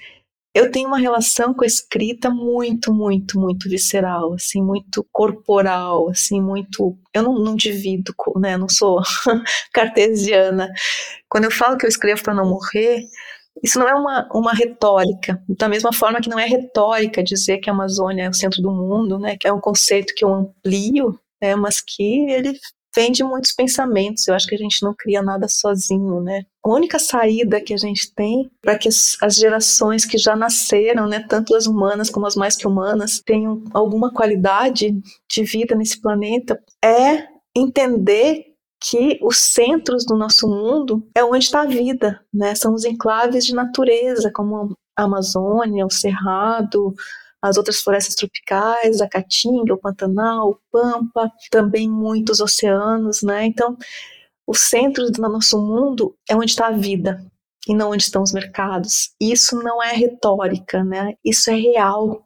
eu 0.57 0.71
tenho 0.71 0.87
uma 0.87 0.97
relação 0.97 1.53
com 1.53 1.63
a 1.63 1.67
escrita 1.67 2.31
muito, 2.31 2.91
muito, 2.91 3.39
muito 3.39 3.69
visceral, 3.69 4.33
assim, 4.33 4.59
muito 4.59 5.05
corporal, 5.11 6.09
assim, 6.09 6.41
muito. 6.41 6.97
Eu 7.13 7.21
não, 7.21 7.35
não 7.35 7.55
divido, 7.55 8.11
né? 8.37 8.57
Não 8.57 8.67
sou 8.67 8.99
cartesiana. 9.71 10.67
Quando 11.29 11.43
eu 11.43 11.51
falo 11.51 11.77
que 11.77 11.85
eu 11.85 11.89
escrevo 11.89 12.23
para 12.23 12.33
não 12.33 12.49
morrer, 12.49 13.03
isso 13.63 13.77
não 13.77 13.87
é 13.87 13.93
uma, 13.93 14.27
uma 14.33 14.53
retórica, 14.53 15.39
da 15.47 15.69
mesma 15.69 15.93
forma 15.93 16.19
que 16.21 16.29
não 16.29 16.39
é 16.39 16.45
retórica 16.45 17.23
dizer 17.23 17.59
que 17.59 17.69
a 17.69 17.73
Amazônia 17.73 18.23
é 18.23 18.29
o 18.29 18.33
centro 18.33 18.61
do 18.61 18.71
mundo, 18.71 19.19
né, 19.19 19.37
que 19.39 19.47
é 19.47 19.53
um 19.53 19.61
conceito 19.61 20.13
que 20.15 20.23
eu 20.25 20.33
amplio, 20.33 21.19
né, 21.41 21.55
mas 21.55 21.81
que 21.81 22.29
ele 22.31 22.53
vem 22.97 23.11
de 23.11 23.23
muitos 23.23 23.51
pensamentos. 23.51 24.27
Eu 24.27 24.33
acho 24.33 24.47
que 24.47 24.55
a 24.55 24.57
gente 24.57 24.81
não 24.81 24.91
cria 24.97 25.21
nada 25.21 25.47
sozinho, 25.47 26.19
né? 26.19 26.45
A 26.65 26.69
única 26.69 26.97
saída 26.97 27.61
que 27.61 27.71
a 27.71 27.77
gente 27.77 28.11
tem 28.11 28.49
para 28.59 28.75
que 28.75 28.89
as, 28.89 29.35
gerações 29.35 30.03
que 30.03 30.17
já 30.17 30.35
nasceram, 30.35 31.07
né, 31.07 31.23
tanto 31.29 31.55
as 31.55 31.67
humanas 31.67 32.09
como 32.09 32.25
as 32.25 32.35
mais 32.35 32.55
que 32.55 32.65
humanas, 32.65 33.21
tenham 33.23 33.63
alguma 33.71 34.11
qualidade 34.11 34.99
de 35.29 35.43
vida 35.43 35.75
nesse 35.75 36.01
planeta 36.01 36.59
é 36.83 37.27
entender 37.55 38.45
que 38.83 39.19
os 39.21 39.37
centros 39.37 40.03
do 40.03 40.17
nosso 40.17 40.47
mundo 40.47 41.07
é 41.15 41.23
onde 41.23 41.45
está 41.45 41.61
a 41.61 41.67
vida, 41.67 42.19
né? 42.33 42.55
São 42.55 42.73
os 42.73 42.83
enclaves 42.83 43.45
de 43.45 43.53
natureza, 43.53 44.31
como 44.33 44.75
a 44.97 45.03
Amazônia, 45.03 45.85
o 45.85 45.91
Cerrado, 45.91 46.95
as 47.41 47.57
outras 47.57 47.81
florestas 47.81 48.15
tropicais, 48.15 49.01
a 49.01 49.07
Caatinga, 49.07 49.73
o 49.73 49.77
Pantanal, 49.77 50.49
o 50.49 50.59
Pampa, 50.71 51.31
também 51.51 51.89
muitos 51.89 52.39
oceanos, 52.39 53.21
né? 53.21 53.45
Então, 53.45 53.77
o 54.45 54.55
centro 54.55 55.11
do 55.11 55.21
nosso 55.21 55.59
mundo 55.59 56.15
é 56.29 56.35
onde 56.35 56.51
está 56.51 56.67
a 56.67 56.71
vida 56.71 57.23
e 57.67 57.75
não 57.75 57.91
onde 57.91 58.03
estão 58.03 58.23
os 58.23 58.31
mercados. 58.31 59.11
Isso 59.19 59.61
não 59.61 59.83
é 59.83 59.93
retórica, 59.93 60.83
né? 60.83 61.13
Isso 61.23 61.51
é 61.51 61.55
real. 61.55 62.25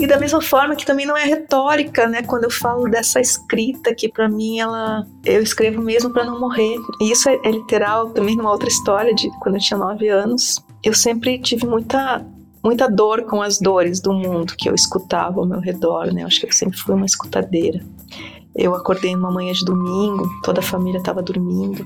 E 0.00 0.06
da 0.06 0.18
mesma 0.18 0.40
forma 0.40 0.74
que 0.74 0.86
também 0.86 1.04
não 1.04 1.14
é 1.14 1.24
retórica, 1.24 2.06
né? 2.06 2.22
Quando 2.22 2.44
eu 2.44 2.50
falo 2.50 2.88
dessa 2.88 3.20
escrita 3.20 3.94
que 3.94 4.08
para 4.08 4.30
mim 4.30 4.58
ela 4.58 5.06
eu 5.26 5.42
escrevo 5.42 5.82
mesmo 5.82 6.10
para 6.10 6.24
não 6.24 6.40
morrer. 6.40 6.78
E 7.02 7.12
isso 7.12 7.28
é, 7.28 7.38
é, 7.44 7.50
literal 7.50 8.08
também 8.08 8.34
numa 8.34 8.50
outra 8.50 8.68
história 8.68 9.14
de 9.14 9.28
quando 9.40 9.56
eu 9.56 9.60
tinha 9.60 9.78
nove 9.78 10.08
anos. 10.08 10.58
Eu 10.82 10.94
sempre 10.94 11.38
tive 11.38 11.66
muita 11.66 12.24
muita 12.64 12.88
dor 12.88 13.24
com 13.24 13.42
as 13.42 13.58
dores 13.58 14.00
do 14.00 14.14
mundo 14.14 14.54
que 14.56 14.70
eu 14.70 14.74
escutava 14.74 15.38
ao 15.38 15.46
meu 15.46 15.60
redor, 15.60 16.12
né? 16.14 16.22
Eu 16.22 16.28
acho 16.28 16.40
que 16.40 16.46
eu 16.46 16.52
sempre 16.52 16.78
fui 16.78 16.94
uma 16.94 17.06
escutadeira. 17.06 17.84
Eu 18.56 18.74
acordei 18.74 19.14
numa 19.14 19.30
manhã 19.30 19.52
de 19.52 19.66
domingo, 19.66 20.26
toda 20.42 20.60
a 20.60 20.62
família 20.62 20.98
estava 20.98 21.22
dormindo 21.22 21.84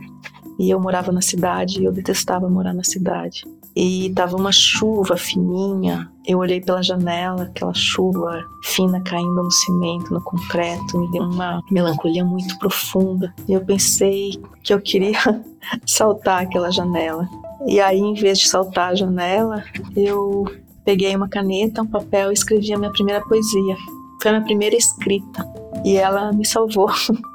e 0.56 0.70
eu 0.70 0.78
morava 0.78 1.10
na 1.10 1.20
cidade 1.20 1.80
e 1.80 1.84
eu 1.84 1.92
detestava 1.92 2.48
morar 2.48 2.72
na 2.72 2.84
cidade 2.84 3.44
e 3.74 4.12
tava 4.14 4.36
uma 4.36 4.52
chuva 4.52 5.16
fininha. 5.16 6.10
Eu 6.26 6.38
olhei 6.38 6.60
pela 6.60 6.82
janela, 6.82 7.42
aquela 7.42 7.74
chuva 7.74 8.42
fina 8.62 9.00
caindo 9.02 9.42
no 9.42 9.50
cimento, 9.50 10.12
no 10.12 10.22
concreto, 10.22 10.98
me 10.98 11.10
deu 11.10 11.22
uma 11.22 11.62
melancolia 11.70 12.24
muito 12.24 12.58
profunda. 12.58 13.34
E 13.46 13.52
eu 13.52 13.60
pensei 13.62 14.30
que 14.62 14.72
eu 14.72 14.80
queria 14.80 15.18
saltar 15.86 16.42
aquela 16.42 16.70
janela. 16.70 17.28
E 17.66 17.78
aí, 17.78 17.98
em 17.98 18.14
vez 18.14 18.38
de 18.38 18.48
saltar 18.48 18.92
a 18.92 18.94
janela, 18.94 19.62
eu 19.94 20.44
peguei 20.82 21.14
uma 21.14 21.28
caneta, 21.28 21.82
um 21.82 21.86
papel 21.86 22.30
e 22.30 22.34
escrevi 22.34 22.72
a 22.72 22.78
minha 22.78 22.92
primeira 22.92 23.20
poesia. 23.22 23.76
Foi 24.22 24.30
a 24.30 24.34
minha 24.34 24.44
primeira 24.44 24.76
escrita 24.76 25.46
e 25.84 25.96
ela 25.96 26.32
me 26.32 26.46
salvou. 26.46 26.90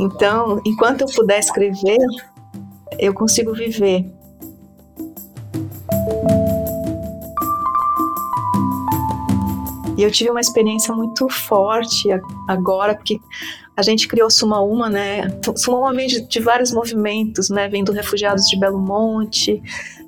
Então, 0.00 0.60
enquanto 0.64 1.00
eu 1.00 1.08
puder 1.08 1.40
escrever, 1.40 1.98
eu 3.00 3.12
consigo 3.12 3.52
viver 3.52 4.08
E 9.98 10.02
eu 10.04 10.12
tive 10.12 10.30
uma 10.30 10.40
experiência 10.40 10.94
muito 10.94 11.28
forte 11.28 12.08
agora, 12.46 12.94
porque 12.94 13.20
a 13.76 13.82
gente 13.82 14.06
criou 14.06 14.30
Suma 14.30 14.60
Uma, 14.60 14.88
né? 14.88 15.22
Suma 15.56 15.78
Uma 15.78 15.92
vem 15.92 16.06
de, 16.06 16.20
de, 16.20 16.38
vários 16.38 16.72
movimentos, 16.72 17.50
né? 17.50 17.68
Vem 17.68 17.82
do 17.82 17.90
Refugiados 17.90 18.46
de 18.46 18.56
Belo 18.56 18.78
Monte, 18.78 19.60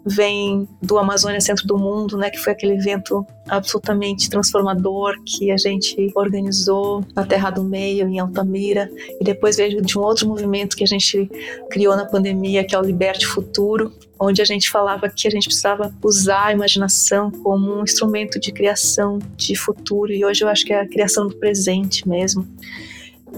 vem 0.05 0.69
do 0.83 0.99
Amazônia 0.99 1.41
Centro 1.41 1.67
do 1.67 1.79
Mundo, 1.79 2.17
né? 2.17 2.31
Que 2.31 2.39
foi 2.39 2.53
aquele 2.53 2.75
evento 2.75 3.27
absolutamente 3.49 4.31
transformador 4.31 5.15
que 5.25 5.51
a 5.51 5.57
gente 5.57 6.11
organizou 6.15 7.05
na 7.15 7.25
Terra 7.25 7.51
do 7.51 7.63
Meio, 7.63 8.09
em 8.09 8.19
Altamira. 8.19 8.91
E 9.21 9.25
depois 9.25 9.57
veio 9.57 9.83
de 9.83 9.99
um 9.99 10.03
outro 10.03 10.27
movimento 10.27 10.77
que 10.77 10.85
a 10.85 10.87
gente 10.87 11.31
criou 11.71 11.97
na 11.97 12.05
pandemia, 12.05 12.65
que 12.65 12.75
é 12.75 12.79
o 12.79 12.83
Liberte 12.83 13.27
Futuro, 13.27 13.93
onde 14.19 14.43
a 14.43 14.45
gente 14.45 14.71
falava 14.71 15.09
que 15.09 15.27
a 15.27 15.31
gente 15.31 15.47
precisava 15.47 15.95
usar 16.05 16.47
a 16.47 16.53
imaginação 16.53 17.31
como 17.31 17.79
um 17.79 17.83
instrumento 17.83 18.39
de 18.39 18.53
criação 18.53 19.19
de 19.37 19.57
futuro, 19.57 20.13
e 20.13 20.25
hoje 20.25 20.45
eu 20.45 20.49
acho 20.49 20.65
que 20.65 20.73
é 20.73 20.81
a 20.81 20.87
criação 20.87 21.27
do 21.27 21.37
presente 21.37 22.07
mesmo 22.07 22.47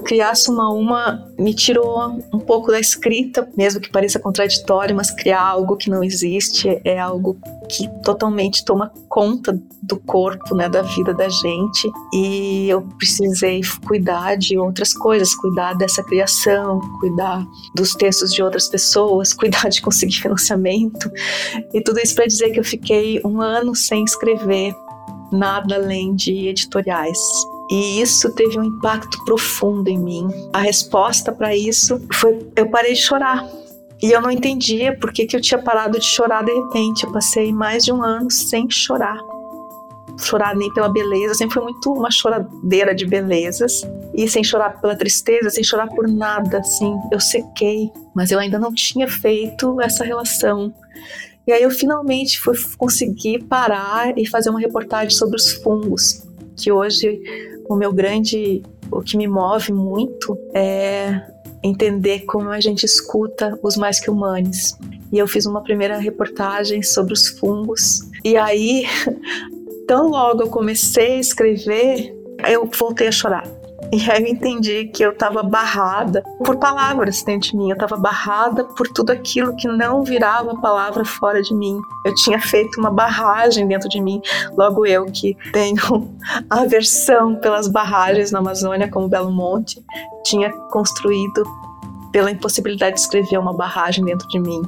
criar 0.04 0.34
Suma 0.34 0.72
Uma 0.72 1.30
me 1.38 1.54
tirou 1.54 1.98
um 2.32 2.38
pouco 2.38 2.70
da 2.70 2.80
escrita, 2.80 3.48
mesmo 3.56 3.80
que 3.80 3.90
pareça 3.90 4.18
contraditório, 4.18 4.94
mas 4.94 5.10
criar 5.10 5.42
algo 5.42 5.76
que 5.76 5.90
não 5.90 6.02
existe 6.02 6.80
é 6.84 6.98
algo 6.98 7.38
que 7.68 7.88
totalmente 8.02 8.64
toma 8.64 8.92
conta 9.08 9.58
do 9.82 9.98
corpo, 9.98 10.54
né, 10.54 10.68
da 10.68 10.82
vida 10.82 11.14
da 11.14 11.28
gente. 11.28 11.90
E 12.12 12.68
eu 12.68 12.82
precisei 12.98 13.60
cuidar 13.86 14.36
de 14.36 14.58
outras 14.58 14.92
coisas, 14.92 15.34
cuidar 15.34 15.74
dessa 15.74 16.02
criação, 16.02 16.80
cuidar 17.00 17.44
dos 17.74 17.92
textos 17.92 18.32
de 18.32 18.42
outras 18.42 18.68
pessoas, 18.68 19.32
cuidar 19.34 19.68
de 19.68 19.80
conseguir 19.80 20.20
financiamento. 20.20 21.10
E 21.72 21.80
tudo 21.80 22.00
isso 22.00 22.14
para 22.14 22.26
dizer 22.26 22.50
que 22.50 22.60
eu 22.60 22.64
fiquei 22.64 23.20
um 23.24 23.40
ano 23.40 23.74
sem 23.74 24.04
escrever 24.04 24.74
nada 25.32 25.76
além 25.76 26.14
de 26.14 26.48
editoriais. 26.48 27.18
E 27.72 28.02
isso 28.02 28.30
teve 28.34 28.60
um 28.60 28.64
impacto 28.64 29.24
profundo 29.24 29.88
em 29.88 29.98
mim. 29.98 30.28
A 30.52 30.60
resposta 30.60 31.32
para 31.32 31.56
isso 31.56 31.98
foi 32.12 32.46
eu 32.54 32.68
parei 32.68 32.92
de 32.92 33.00
chorar. 33.00 33.48
E 34.02 34.12
eu 34.12 34.20
não 34.20 34.30
entendia 34.30 34.94
por 34.94 35.10
que, 35.10 35.24
que 35.24 35.34
eu 35.34 35.40
tinha 35.40 35.56
parado 35.58 35.98
de 35.98 36.04
chorar 36.04 36.44
de 36.44 36.52
repente. 36.52 37.04
Eu 37.04 37.10
passei 37.10 37.50
mais 37.50 37.82
de 37.82 37.90
um 37.90 38.02
ano 38.02 38.30
sem 38.30 38.68
chorar. 38.68 39.16
Chorar 40.18 40.54
nem 40.54 40.70
pela 40.74 40.90
beleza, 40.90 41.32
sempre 41.32 41.54
foi 41.54 41.62
muito 41.62 41.90
uma 41.90 42.10
choradeira 42.10 42.94
de 42.94 43.06
belezas. 43.06 43.80
E 44.12 44.28
sem 44.28 44.44
chorar 44.44 44.78
pela 44.78 44.94
tristeza, 44.94 45.48
sem 45.48 45.64
chorar 45.64 45.88
por 45.88 46.06
nada, 46.06 46.58
assim. 46.58 46.94
Eu 47.10 47.20
sequei, 47.20 47.90
mas 48.14 48.30
eu 48.30 48.38
ainda 48.38 48.58
não 48.58 48.74
tinha 48.74 49.08
feito 49.08 49.80
essa 49.80 50.04
relação. 50.04 50.74
E 51.46 51.52
aí 51.52 51.62
eu 51.62 51.70
finalmente 51.70 52.38
fui 52.38 52.54
conseguir 52.76 53.44
parar 53.44 54.12
e 54.18 54.26
fazer 54.26 54.50
uma 54.50 54.60
reportagem 54.60 55.08
sobre 55.08 55.36
os 55.36 55.52
fungos, 55.52 56.22
que 56.54 56.70
hoje 56.70 57.18
o 57.68 57.76
meu 57.76 57.92
grande, 57.92 58.62
o 58.90 59.00
que 59.00 59.16
me 59.16 59.26
move 59.26 59.72
muito 59.72 60.38
é 60.54 61.22
entender 61.62 62.20
como 62.20 62.50
a 62.50 62.60
gente 62.60 62.84
escuta 62.84 63.58
os 63.62 63.76
mais 63.76 64.00
que 64.00 64.10
humanos. 64.10 64.76
E 65.12 65.18
eu 65.18 65.28
fiz 65.28 65.46
uma 65.46 65.62
primeira 65.62 65.98
reportagem 65.98 66.82
sobre 66.82 67.12
os 67.12 67.28
fungos. 67.28 68.00
E 68.24 68.36
aí, 68.36 68.84
tão 69.86 70.08
logo 70.08 70.42
eu 70.42 70.48
comecei 70.48 71.16
a 71.16 71.20
escrever, 71.20 72.14
eu 72.48 72.66
voltei 72.66 73.08
a 73.08 73.12
chorar. 73.12 73.61
E 73.92 74.10
aí 74.10 74.22
eu 74.22 74.26
entendi 74.26 74.86
que 74.86 75.04
eu 75.04 75.10
estava 75.10 75.42
barrada 75.42 76.24
por 76.42 76.56
palavras 76.56 77.22
dentro 77.22 77.50
de 77.50 77.56
mim, 77.58 77.68
eu 77.68 77.74
estava 77.74 77.94
barrada 77.94 78.64
por 78.64 78.88
tudo 78.88 79.10
aquilo 79.10 79.54
que 79.54 79.68
não 79.68 80.02
virava 80.02 80.58
palavra 80.58 81.04
fora 81.04 81.42
de 81.42 81.54
mim. 81.54 81.78
Eu 82.02 82.14
tinha 82.14 82.40
feito 82.40 82.80
uma 82.80 82.90
barragem 82.90 83.68
dentro 83.68 83.90
de 83.90 84.00
mim, 84.00 84.22
logo 84.56 84.86
eu 84.86 85.04
que 85.04 85.36
tenho 85.52 86.08
aversão 86.48 87.36
pelas 87.36 87.68
barragens 87.68 88.32
na 88.32 88.38
Amazônia, 88.38 88.88
como 88.88 89.08
Belo 89.08 89.30
Monte, 89.30 89.84
tinha 90.24 90.50
construído 90.70 91.44
pela 92.10 92.30
impossibilidade 92.30 92.94
de 92.94 93.00
escrever 93.02 93.38
uma 93.38 93.52
barragem 93.52 94.06
dentro 94.06 94.26
de 94.28 94.40
mim. 94.40 94.62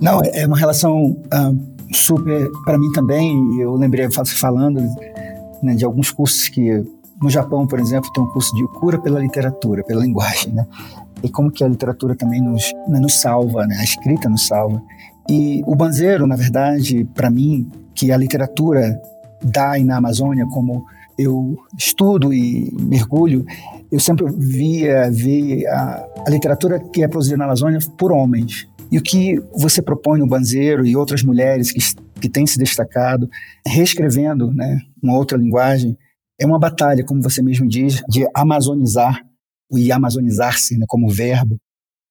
Não, 0.00 0.20
é 0.22 0.46
uma 0.46 0.56
relação 0.56 1.16
uh, 1.34 1.92
super, 1.92 2.48
para 2.64 2.78
mim 2.78 2.92
também, 2.92 3.60
eu 3.60 3.74
lembrei 3.74 4.08
falando 4.10 4.80
né, 5.62 5.74
de 5.74 5.84
alguns 5.84 6.10
cursos 6.10 6.48
que 6.48 6.84
no 7.22 7.30
Japão, 7.30 7.66
por 7.66 7.78
exemplo, 7.80 8.10
tem 8.12 8.22
um 8.22 8.26
curso 8.26 8.54
de 8.54 8.66
cura 8.78 9.00
pela 9.00 9.20
literatura, 9.20 9.82
pela 9.84 10.02
linguagem, 10.04 10.52
né? 10.52 10.66
E 11.22 11.28
como 11.28 11.50
que 11.50 11.64
a 11.64 11.68
literatura 11.68 12.14
também 12.14 12.40
nos, 12.42 12.72
né, 12.88 13.00
nos 13.00 13.14
salva, 13.14 13.66
né? 13.66 13.76
A 13.78 13.84
escrita 13.84 14.28
nos 14.28 14.46
salva. 14.46 14.82
E 15.28 15.62
o 15.66 15.74
Banzeiro, 15.74 16.26
na 16.26 16.36
verdade, 16.36 17.04
para 17.14 17.30
mim, 17.30 17.70
que 17.94 18.12
a 18.12 18.16
literatura 18.16 19.00
dá 19.42 19.78
na 19.78 19.96
Amazônia, 19.96 20.46
como 20.46 20.84
eu 21.18 21.56
estudo 21.76 22.32
e 22.32 22.70
mergulho, 22.78 23.44
eu 23.90 23.98
sempre 23.98 24.26
via, 24.30 25.10
a, 25.70 26.06
a 26.26 26.30
literatura 26.30 26.78
que 26.78 27.02
é 27.02 27.08
produzida 27.08 27.36
na 27.36 27.44
Amazônia 27.44 27.78
por 27.96 28.12
homens. 28.12 28.68
E 28.90 28.98
o 28.98 29.02
que 29.02 29.42
você 29.56 29.82
propõe 29.82 30.20
no 30.20 30.26
Banzeiro 30.26 30.86
e 30.86 30.94
outras 30.94 31.22
mulheres 31.22 31.72
que, 31.72 31.80
que 32.20 32.28
têm 32.28 32.46
se 32.46 32.58
destacado, 32.58 33.28
reescrevendo 33.66 34.52
né, 34.52 34.80
uma 35.02 35.16
outra 35.16 35.38
linguagem, 35.38 35.96
É 36.38 36.44
uma 36.44 36.58
batalha, 36.58 37.04
como 37.04 37.22
você 37.22 37.42
mesmo 37.42 37.66
diz, 37.66 38.02
de 38.08 38.26
amazonizar 38.34 39.22
e 39.72 39.90
amazonizar-se 39.90 40.76
né, 40.78 40.84
como 40.86 41.08
verbo, 41.08 41.58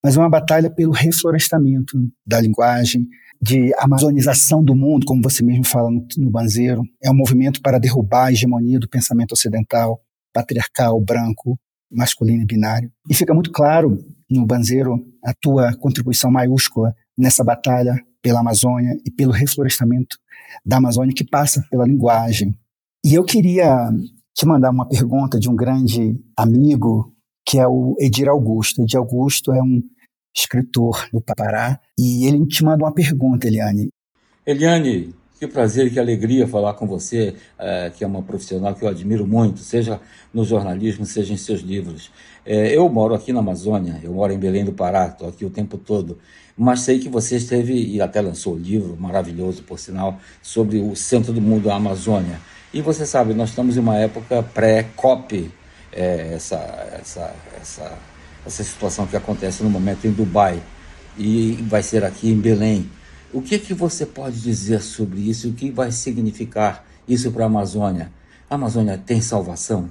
mas 0.04 0.15
é 0.15 0.20
uma 0.20 0.30
batalha 0.30 0.70
pelo 0.70 0.91
reflorestamento 0.91 1.98
da 2.26 2.39
linguagem, 2.39 3.08
de 3.41 3.74
amazonização 3.78 4.63
do 4.63 4.76
mundo, 4.76 5.06
como 5.06 5.22
você 5.22 5.44
mesmo 5.44 5.65
fala 5.65 5.91
no, 5.91 6.06
no 6.18 6.30
Banzeiro. 6.30 6.84
É 7.04 7.10
um 7.10 7.15
movimento 7.15 7.62
para 7.62 7.80
derrubar 7.80 8.26
a 8.26 8.32
hegemonia 8.32 8.80
do 8.80 8.89
pensamento 8.89 9.34
ocidental, 9.34 10.00
patriarcal, 10.34 11.00
branco, 11.02 11.58
masculino 11.91 12.44
e 12.44 12.46
binário. 12.46 12.91
E 13.10 13.13
fica 13.13 13.34
muito 13.34 13.52
claro 13.52 13.98
no 14.30 14.46
Banzeiro 14.46 15.04
a 15.24 15.34
tua 15.34 15.76
contribuição 15.78 16.32
maiúscula 16.32 16.94
nessa 17.17 17.43
batalha 17.43 17.95
pela 18.21 18.39
Amazônia 18.39 18.97
e 19.06 19.12
pelo 19.12 19.32
reflorestamento 19.32 20.17
da 20.65 20.78
Amazônia 20.78 21.13
que 21.13 21.23
passa 21.23 21.65
pela 21.69 21.86
linguagem. 21.86 22.58
E 23.04 23.13
eu 23.13 23.23
queria 23.23 23.89
te 24.34 24.45
mandar 24.45 24.71
uma 24.71 24.88
pergunta 24.88 25.39
de 25.39 25.49
um 25.49 25.56
grande 25.56 26.19
amigo 26.36 27.13
que 27.45 27.60
é 27.60 27.67
o 27.67 27.95
Edir 27.99 28.28
Augusto. 28.28 28.82
Edir 28.82 28.97
Augusto 28.97 29.54
é 29.54 29.62
um 29.62 29.82
escritor 30.36 31.08
do 31.13 31.21
Pará 31.21 31.80
e 31.97 32.25
ele 32.25 32.45
te 32.47 32.63
manda 32.63 32.84
uma 32.84 32.93
pergunta, 32.93 33.47
Eliane. 33.47 33.89
Eliane, 34.45 35.13
que 35.39 35.47
prazer, 35.47 35.91
que 35.91 35.99
alegria 35.99 36.47
falar 36.47 36.73
com 36.73 36.88
você, 36.88 37.36
é, 37.58 37.89
que 37.89 38.04
é 38.04 38.08
uma 38.08 38.21
profissional 38.21 38.73
que 38.73 38.84
eu 38.84 38.89
admiro 38.89 39.25
muito, 39.25 39.60
seja 39.60 39.99
no 40.34 40.43
jornalismo, 40.43 41.06
seja 41.06 41.34
em 41.34 41.38
seus 41.38 41.62
livros. 41.62 42.12
É, 42.45 42.75
eu 42.75 42.88
moro 42.89 43.13
aqui 43.13 43.32
na 43.32 43.39
Amazônia, 43.39 43.99
eu 44.04 44.13
moro 44.13 44.34
em 44.34 44.39
Belém 44.39 44.65
do 44.65 44.73
Pará, 44.73 45.08
estou 45.08 45.28
aqui 45.28 45.45
o 45.45 45.49
tempo 45.49 45.78
todo, 45.78 46.17
mas 46.58 46.82
sei 46.82 47.00
que 47.00 47.10
você 47.10 47.36
esteve 47.36 47.74
e 47.74 48.02
até 48.02 48.22
lançou 48.22 48.56
um 48.56 48.58
livro 48.58 48.96
maravilhoso, 48.98 49.63
por 49.63 49.78
sinal, 49.78 50.20
sobre 50.41 50.80
o 50.80 50.96
centro 50.96 51.34
do 51.34 51.41
mundo, 51.41 51.70
a 51.70 51.76
Amazônia. 51.76 52.39
E 52.74 52.82
você 52.82 53.06
sabe, 53.06 53.34
nós 53.34 53.50
estamos 53.50 53.76
em 53.76 53.80
uma 53.80 53.98
época 53.98 54.41
pré-COP, 54.41 55.52
é, 55.91 56.34
essa, 56.34 56.58
essa, 57.00 57.34
essa, 57.62 57.98
essa 58.46 58.63
situação 58.63 59.06
que 59.08 59.15
acontece 59.15 59.63
no 59.63 59.70
momento 59.70 60.08
em 60.08 60.12
Dubai 60.12 60.62
e 61.18 61.54
vai 61.70 61.82
ser 61.84 62.04
aqui 62.04 62.30
em 62.30 62.39
Belém. 62.39 62.89
O 63.34 63.41
que, 63.41 63.60
que 63.60 63.74
você 63.74 64.06
pode 64.06 64.39
dizer 64.39 64.82
sobre 64.82 65.20
isso? 65.30 65.50
O 65.50 65.54
que 65.54 65.72
vai 65.72 65.91
significar 65.91 66.86
isso 67.08 67.32
para 67.32 67.44
a 67.44 67.48
Amazônia? 67.48 68.12
A 68.50 68.56
Amazônia 68.56 68.98
tem 68.98 69.22
salvação? 69.22 69.89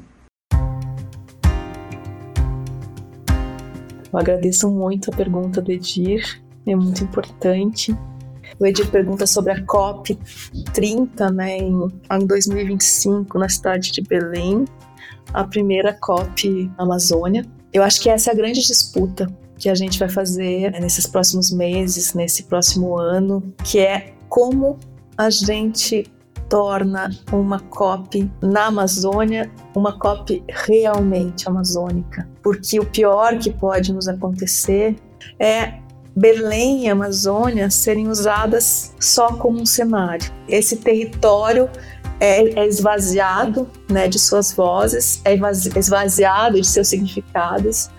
Eu 4.13 4.19
agradeço 4.19 4.71
muito 4.71 5.11
a 5.11 5.17
pergunta 5.17 5.61
do 5.61 5.73
Edir, 5.73 6.44
é 6.73 6.77
muito 6.77 7.03
importante. 7.05 7.97
O 8.59 8.67
Edir 8.67 8.89
pergunta 8.91 9.27
sobre 9.27 9.53
a 9.53 9.65
COP 9.65 10.19
30, 10.73 11.31
né, 11.31 11.59
em, 11.59 11.89
em 12.13 12.27
2025, 12.27 13.39
na 13.39 13.49
cidade 13.49 13.91
de 13.91 14.03
Belém 14.03 14.65
a 15.33 15.45
primeira 15.45 15.93
COP 15.93 16.71
Amazônia. 16.79 17.45
Eu 17.73 17.83
acho 17.83 18.01
que 18.01 18.09
essa 18.09 18.31
é 18.31 18.33
a 18.33 18.37
grande 18.37 18.65
disputa 18.65 19.27
que 19.59 19.69
a 19.69 19.75
gente 19.75 19.99
vai 19.99 20.09
fazer 20.09 20.71
nesses 20.81 21.07
próximos 21.07 21.51
meses, 21.51 22.15
nesse 22.15 22.45
próximo 22.45 22.97
ano, 22.99 23.43
que 23.65 23.79
é 23.79 24.15
como 24.29 24.79
a 25.17 25.31
gente 25.31 26.05
torna 26.49 27.11
uma 27.33 27.59
COP 27.59 28.31
na 28.43 28.67
Amazônia 28.67 29.51
uma 29.75 29.99
COP 29.99 30.45
realmente 30.49 31.49
amazônica. 31.49 32.29
Porque 32.43 32.79
o 32.79 32.87
pior 32.87 33.39
que 33.39 33.51
pode 33.51 33.93
nos 33.93 34.07
acontecer 34.07 34.97
é 35.39 35.81
Belém 36.17 36.85
e 36.85 36.89
Amazônia 36.89 37.71
serem 37.71 38.09
usadas 38.09 38.95
só 39.01 39.33
como 39.33 39.61
um 39.61 39.67
cenário. 39.67 40.31
Esse 40.49 40.77
território 40.77 41.69
é, 42.21 42.61
é 42.61 42.67
esvaziado 42.67 43.69
né, 43.91 44.07
de 44.07 44.19
suas 44.19 44.53
vozes, 44.53 45.21
é 45.25 45.35
esvaziado 45.79 46.61
de 46.61 46.67
seus 46.67 46.89
significados, 46.89 47.91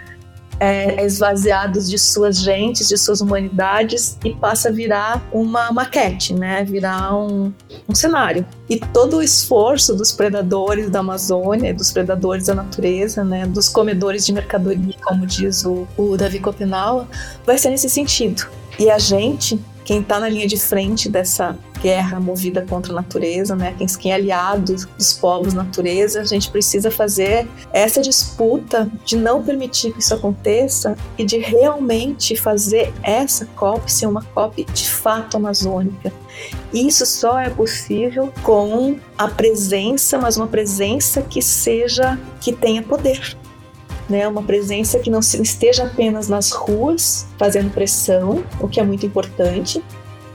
é, 0.60 1.02
é 1.02 1.06
esvaziado 1.06 1.80
de 1.82 1.98
suas 1.98 2.38
gentes, 2.40 2.88
de 2.88 2.98
suas 2.98 3.22
humanidades 3.22 4.18
e 4.24 4.34
passa 4.34 4.70
a 4.70 4.72
virar 4.72 5.28
uma 5.32 5.72
maquete, 5.72 6.34
né? 6.34 6.64
Virar 6.64 7.16
um, 7.16 7.54
um 7.88 7.96
cenário. 7.96 8.46
E 8.70 8.80
todo 8.80 9.18
o 9.18 9.22
esforço 9.22 9.96
dos 9.96 10.12
predadores 10.12 10.90
da 10.90 11.00
Amazônia, 11.00 11.74
dos 11.74 11.92
predadores 11.92 12.48
da 12.48 12.56
natureza, 12.56 13.24
né? 13.24 13.46
Dos 13.46 13.70
comedores 13.70 14.26
de 14.26 14.34
mercadoria, 14.34 14.96
como 15.04 15.26
diz 15.26 15.66
o, 15.66 15.88
o 15.98 16.18
Davi 16.18 16.40
Copenau, 16.40 17.08
vai 17.46 17.58
ser 17.58 17.70
nesse 17.70 17.90
sentido. 17.90 18.48
E 18.78 18.90
a 18.90 18.98
gente, 18.98 19.60
quem 19.86 20.02
está 20.02 20.20
na 20.20 20.28
linha 20.28 20.48
de 20.48 20.58
frente 20.58 21.08
dessa 21.08 21.58
guerra 21.82 22.20
movida 22.20 22.66
contra 22.68 22.92
a 22.92 22.96
natureza, 22.96 23.56
né? 23.56 23.76
Quem, 23.78 23.86
quem 23.86 24.12
é 24.12 24.16
aliado 24.16 24.76
dos 24.98 25.14
povos 25.14 25.54
natureza, 25.54 26.22
a 26.22 26.26
gente 26.26 26.50
precisa 26.50 26.90
fazer 26.90 27.48
essa 27.72 28.02
disputa 28.02 28.92
de 29.06 29.16
não 29.16 29.44
permitir 29.44 29.94
que 29.94 30.00
isso 30.00 30.14
aconteça 30.14 30.98
e 31.18 31.24
de 31.24 31.38
realmente 31.38 32.36
fazer 32.36 32.92
essa 33.04 33.46
COP 33.56 33.92
ser 33.92 34.08
uma 34.08 34.24
COP 34.24 34.66
de 34.66 34.90
fato 34.90 35.38
amazônica. 35.38 36.12
Isso 36.74 37.06
só 37.06 37.40
é 37.40 37.50
possível 37.50 38.34
com 38.42 38.98
a 39.18 39.28
presença, 39.28 40.18
mas 40.18 40.36
uma 40.36 40.48
presença 40.48 41.22
que 41.22 41.42
seja 41.42 42.20
que 42.42 42.52
tenha 42.52 42.82
poder, 42.82 43.38
né, 44.10 44.28
uma 44.28 44.44
presença 44.44 45.00
que 45.00 45.10
não 45.10 45.20
esteja 45.20 45.86
apenas 45.86 46.28
nas 46.28 46.52
ruas 46.52 47.28
fazendo 47.38 47.74
pressão, 47.74 48.44
o 48.60 48.68
que 48.68 48.80
é 48.80 48.84
muito 48.84 49.06
importante, 49.06 49.84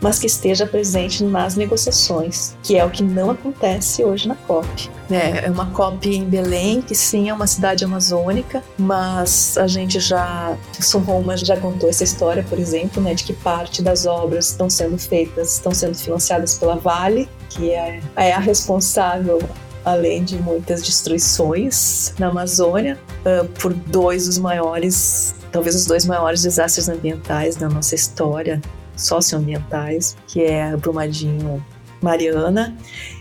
mas 0.00 0.18
que 0.18 0.26
esteja 0.26 0.66
presente 0.66 1.22
nas 1.22 1.56
negociações, 1.56 2.56
que 2.62 2.76
é 2.76 2.85
o 2.85 2.90
que 2.90 3.02
não 3.02 3.30
acontece 3.30 4.02
hoje 4.02 4.26
na 4.26 4.35
COP. 4.35 4.90
É, 5.11 5.46
é 5.46 5.50
uma 5.50 5.66
COP 5.66 6.09
em 6.09 6.24
Belém, 6.24 6.80
que 6.80 6.94
sim 6.94 7.28
é 7.28 7.35
uma 7.35 7.46
cidade 7.46 7.85
amazônica, 7.85 8.62
mas 8.78 9.59
a 9.59 9.66
gente 9.66 10.00
já, 10.00 10.56
São 10.78 11.00
Roma 11.00 11.37
já 11.37 11.56
contou 11.56 11.88
essa 11.88 12.04
história, 12.04 12.44
por 12.48 12.59
exemplo, 12.59 13.02
né, 13.02 13.14
de 13.14 13.24
que 13.24 13.33
parte 13.33 13.83
das 13.83 14.06
obras 14.06 14.48
estão 14.48 14.70
sendo 14.70 14.96
feitas, 14.96 15.54
estão 15.54 15.74
sendo 15.74 15.94
financiadas 15.94 16.54
pela 16.54 16.76
Vale, 16.76 17.28
que 17.50 17.70
é, 17.70 18.00
é 18.16 18.33
a 18.33 18.38
responsável 18.38 19.38
além 19.85 20.25
de 20.25 20.37
muitas 20.37 20.83
destruições 20.83 22.14
na 22.19 22.29
Amazônia, 22.29 22.99
uh, 23.21 23.47
por 23.61 23.73
dois 23.73 24.27
dos 24.27 24.38
maiores, 24.38 25.35
talvez 25.51 25.75
os 25.75 25.87
dois 25.87 26.05
maiores 26.05 26.43
desastres 26.43 26.88
ambientais 26.88 27.57
da 27.57 27.69
nossa 27.69 27.95
história, 27.95 28.61
socioambientais, 28.97 30.16
que 30.27 30.43
é 30.43 30.77
Brumadinho 30.77 31.64
Mariana. 32.03 32.77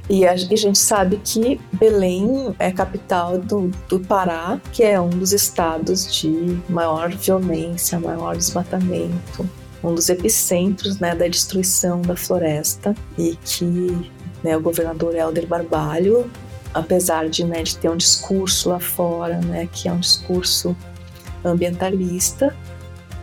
E 0.09 0.25
a, 0.25 0.35
e 0.35 0.53
a, 0.53 0.57
gente 0.57 0.79
sabe 0.79 1.21
que 1.23 1.59
Belém 1.73 2.55
é 2.57 2.71
capital 2.71 3.37
do, 3.37 3.69
do 3.87 3.99
Pará, 3.99 4.59
que 4.71 4.83
é 4.83 4.99
um 4.99 5.09
dos 5.09 5.33
estados 5.33 6.11
de 6.13 6.59
maior 6.67 7.09
violência, 7.11 7.99
maior 7.99 8.35
desmatamento, 8.35 9.47
um 9.83 9.93
dos 9.93 10.09
epicentros 10.09 10.99
né, 10.99 11.15
da 11.15 11.27
destruição 11.27 12.01
da 12.01 12.15
floresta 12.15 12.95
e 13.17 13.37
que 13.45 14.09
né, 14.43 14.57
o 14.57 14.61
governador 14.61 15.15
Helder 15.15 15.45
Barbalho 15.45 16.29
apesar 16.73 17.29
de, 17.29 17.43
né, 17.43 17.63
de 17.63 17.77
ter 17.77 17.89
um 17.89 17.97
discurso 17.97 18.69
lá 18.69 18.79
fora, 18.79 19.39
né, 19.39 19.67
que 19.71 19.87
é 19.87 19.91
um 19.91 19.99
discurso 19.99 20.75
ambientalista, 21.43 22.55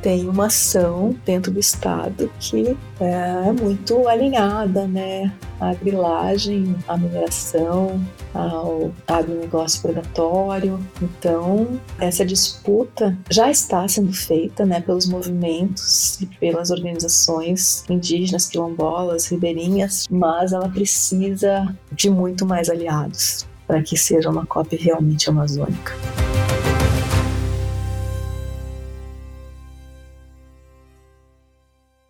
tem 0.03 0.29
uma 0.29 0.47
ação 0.47 1.15
dentro 1.25 1.51
do 1.51 1.61
Estado 1.61 2.31
que 2.39 2.77
é 3.01 3.53
muito 3.53 4.09
alinhada 4.09 4.87
né, 4.87 5.33
à 5.61 5.75
grilagem, 5.75 6.75
à 6.87 6.97
mineração, 6.97 8.01
ao 8.33 8.93
agronegócio 9.07 9.83
predatório. 9.83 10.79
Então, 11.03 11.81
essa 11.99 12.25
disputa 12.25 13.17
já 13.31 13.51
está 13.51 13.87
sendo 13.89 14.13
feita 14.13 14.65
né, 14.65 14.81
pelos 14.81 15.07
movimentos 15.07 16.21
e 16.21 16.27
pelas 16.27 16.71
organizações 16.71 17.85
indígenas, 17.89 18.47
quilombolas, 18.47 19.27
ribeirinhas, 19.27 20.07
mas 20.11 20.53
ela 20.53 20.69
precisa 20.69 21.75
de 21.93 22.11
muito 22.11 22.47
mais 22.47 22.69
aliados 22.69 23.47
para 23.67 23.83
que 23.83 23.97
seja 23.97 24.31
uma 24.31 24.47
COP 24.47 24.77
realmente 24.77 25.29
amazônica. 25.29 25.93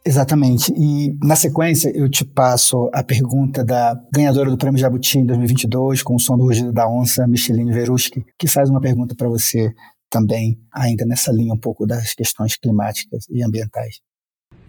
Exatamente. 0.07 0.73
E 0.77 1.19
na 1.21 1.35
sequência 1.35 1.91
eu 1.93 2.09
te 2.09 2.25
passo 2.25 2.89
a 2.93 3.03
pergunta 3.03 3.65
da 3.65 4.01
ganhadora 4.15 4.49
do 4.49 4.57
Prêmio 4.57 4.79
Jabuti 4.79 5.19
em 5.19 5.27
2022 5.27 6.01
com 6.05 6.15
o 6.15 6.21
som 6.21 6.39
do 6.39 6.45
rugido 6.45 6.73
da 6.73 6.89
onça, 6.89 7.27
Micheline 7.27 7.73
Veruski, 7.73 8.25
que 8.39 8.47
faz 8.47 8.71
uma 8.71 8.81
pergunta 8.81 9.17
para 9.17 9.29
você 9.29 9.75
também, 10.09 10.57
ainda 10.73 11.05
nessa 11.05 11.33
linha 11.33 11.53
um 11.53 11.59
pouco 11.59 11.85
das 11.85 12.15
questões 12.15 12.55
climáticas 12.55 13.25
e 13.29 13.43
ambientais. 13.43 14.01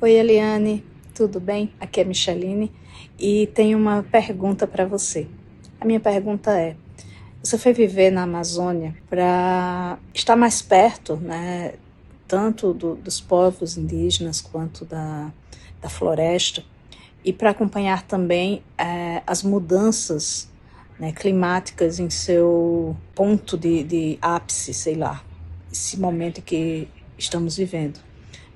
Oi, 0.01 0.11
Eliane, 0.11 0.83
tudo 1.13 1.39
bem? 1.39 1.71
Aqui 1.79 2.01
é 2.01 2.03
Micheline 2.03 2.71
e 3.19 3.45
tenho 3.53 3.77
uma 3.77 4.01
pergunta 4.01 4.65
para 4.65 4.85
você. 4.85 5.27
A 5.79 5.85
minha 5.85 5.99
pergunta 5.99 6.49
é: 6.59 6.75
você 7.43 7.59
foi 7.59 7.73
viver 7.73 8.09
na 8.09 8.23
Amazônia 8.23 8.95
para 9.07 9.99
estar 10.15 10.35
mais 10.35 10.63
perto, 10.63 11.15
né, 11.17 11.73
tanto 12.27 12.73
do, 12.73 12.95
dos 12.95 13.21
povos 13.21 13.77
indígenas 13.77 14.41
quanto 14.41 14.85
da, 14.85 15.31
da 15.81 15.89
floresta, 15.89 16.63
e 17.23 17.33
para 17.33 17.49
acompanhar 17.49 18.03
também 18.03 18.63
é, 18.77 19.21
as 19.25 19.43
mudanças 19.43 20.49
né, 20.99 21.11
climáticas 21.11 21.99
em 21.99 22.09
seu 22.09 22.95
ponto 23.13 23.57
de, 23.57 23.83
de 23.83 24.17
ápice, 24.21 24.73
sei 24.73 24.95
lá, 24.95 25.23
esse 25.71 25.99
momento 25.99 26.41
que 26.41 26.87
estamos 27.17 27.57
vivendo. 27.57 27.99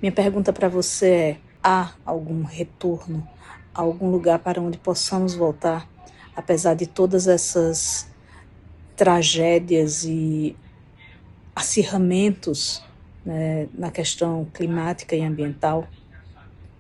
Minha 0.02 0.12
pergunta 0.12 0.52
para 0.54 0.68
você 0.68 1.08
é: 1.08 1.38
há 1.64 1.92
algum 2.06 2.44
retorno, 2.44 3.28
algum 3.74 4.10
lugar 4.10 4.40
para 4.40 4.62
onde 4.62 4.78
possamos 4.78 5.34
voltar, 5.36 5.88
apesar 6.36 6.74
de 6.74 6.88
todas 6.88 7.28
essas 7.28 8.08
tragédias 8.96 10.04
e 10.04 10.56
acirramentos 11.56 12.84
né, 13.26 13.68
na 13.74 13.92
questão 13.92 14.46
climática 14.54 15.16
e 15.16 15.22
ambiental? 15.22 15.88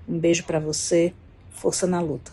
Um 0.07 0.19
beijo 0.19 0.43
para 0.43 0.59
você, 0.59 1.13
força 1.51 1.87
na 1.87 2.01
luta. 2.01 2.31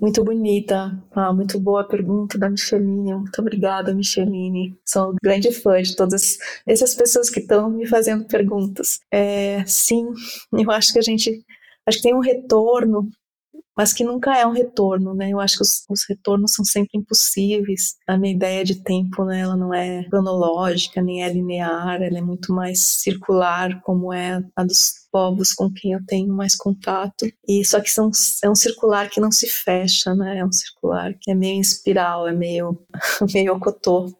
Muito 0.00 0.24
bonita, 0.24 0.98
ah, 1.10 1.30
muito 1.30 1.60
boa 1.60 1.86
pergunta 1.86 2.38
da 2.38 2.48
Micheline. 2.48 3.12
Muito 3.14 3.38
obrigada, 3.38 3.92
Micheline. 3.92 4.74
Sou 4.82 5.14
grande 5.22 5.52
fã 5.52 5.82
de 5.82 5.94
todas 5.94 6.38
essas 6.66 6.94
pessoas 6.94 7.28
que 7.28 7.40
estão 7.40 7.68
me 7.68 7.86
fazendo 7.86 8.24
perguntas. 8.26 9.00
É, 9.10 9.62
sim, 9.66 10.06
eu 10.52 10.70
acho 10.70 10.94
que 10.94 10.98
a 10.98 11.02
gente 11.02 11.44
acho 11.86 11.98
que 11.98 12.04
tem 12.04 12.14
um 12.14 12.20
retorno 12.20 13.10
mas 13.76 13.92
que 13.92 14.04
nunca 14.04 14.36
é 14.36 14.46
um 14.46 14.52
retorno, 14.52 15.14
né? 15.14 15.30
Eu 15.30 15.40
acho 15.40 15.56
que 15.56 15.62
os, 15.62 15.84
os, 15.88 16.04
retornos 16.08 16.52
são 16.52 16.64
sempre 16.64 16.98
impossíveis. 16.98 17.94
A 18.06 18.16
minha 18.16 18.34
ideia 18.34 18.64
de 18.64 18.82
tempo, 18.82 19.24
né, 19.24 19.40
ela 19.40 19.56
não 19.56 19.72
é 19.72 20.04
cronológica, 20.04 21.00
nem 21.00 21.22
é 21.22 21.32
linear, 21.32 22.02
ela 22.02 22.18
é 22.18 22.20
muito 22.20 22.52
mais 22.52 22.80
circular, 22.80 23.80
como 23.82 24.12
é 24.12 24.42
a 24.56 24.64
dos 24.64 24.92
povos 25.10 25.52
com 25.52 25.72
quem 25.72 25.92
eu 25.92 26.04
tenho 26.06 26.32
mais 26.34 26.56
contato. 26.56 27.26
E 27.48 27.64
só 27.64 27.80
que 27.80 27.90
são, 27.90 28.10
é 28.44 28.50
um 28.50 28.54
circular 28.54 29.08
que 29.08 29.20
não 29.20 29.32
se 29.32 29.48
fecha, 29.48 30.14
né? 30.14 30.38
É 30.38 30.44
um 30.44 30.52
circular 30.52 31.14
que 31.20 31.30
é 31.30 31.34
meio 31.34 31.54
em 31.54 31.60
espiral, 31.60 32.28
é 32.28 32.32
meio 32.32 32.78
meio 33.32 33.54
ocotô. 33.54 34.12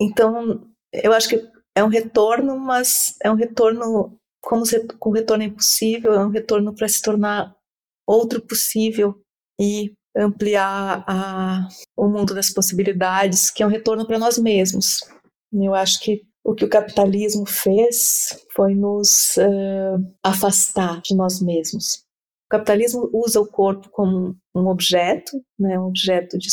Então, 0.00 0.66
eu 0.92 1.12
acho 1.12 1.28
que 1.28 1.48
é 1.74 1.82
um 1.82 1.88
retorno, 1.88 2.58
mas 2.58 3.14
é 3.22 3.30
um 3.30 3.34
retorno 3.34 4.18
como 4.42 4.64
com 4.98 5.10
retorno 5.10 5.44
é 5.44 5.46
impossível, 5.46 6.12
é 6.14 6.26
um 6.26 6.30
retorno 6.30 6.74
para 6.74 6.88
se 6.88 7.00
tornar 7.00 7.54
outro 8.06 8.40
possível 8.42 9.14
e 9.60 9.92
ampliar 10.16 11.04
a, 11.06 11.68
o 11.96 12.08
mundo 12.08 12.34
das 12.34 12.50
possibilidades, 12.50 13.50
que 13.50 13.62
é 13.62 13.66
um 13.66 13.70
retorno 13.70 14.06
para 14.06 14.18
nós 14.18 14.38
mesmos. 14.38 15.00
Eu 15.52 15.74
acho 15.74 16.00
que 16.00 16.22
o 16.44 16.54
que 16.54 16.64
o 16.64 16.68
capitalismo 16.68 17.46
fez 17.46 18.44
foi 18.54 18.74
nos 18.74 19.36
uh, 19.36 20.14
afastar 20.22 21.00
de 21.00 21.14
nós 21.14 21.40
mesmos. 21.40 22.04
O 22.46 22.50
capitalismo 22.50 23.08
usa 23.12 23.40
o 23.40 23.46
corpo 23.46 23.88
como 23.90 24.36
um 24.54 24.66
objeto, 24.66 25.42
né, 25.58 25.78
um 25.78 25.86
objeto 25.86 26.36
de, 26.36 26.48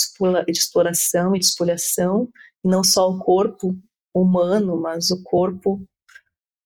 exploração 0.48 1.36
e 1.36 1.40
de 1.40 1.46
espoliação, 1.46 2.30
e 2.64 2.70
não 2.70 2.84
só 2.84 3.10
o 3.10 3.20
corpo 3.20 3.76
humano, 4.14 4.80
mas 4.80 5.12
o 5.12 5.22
corpo 5.24 5.82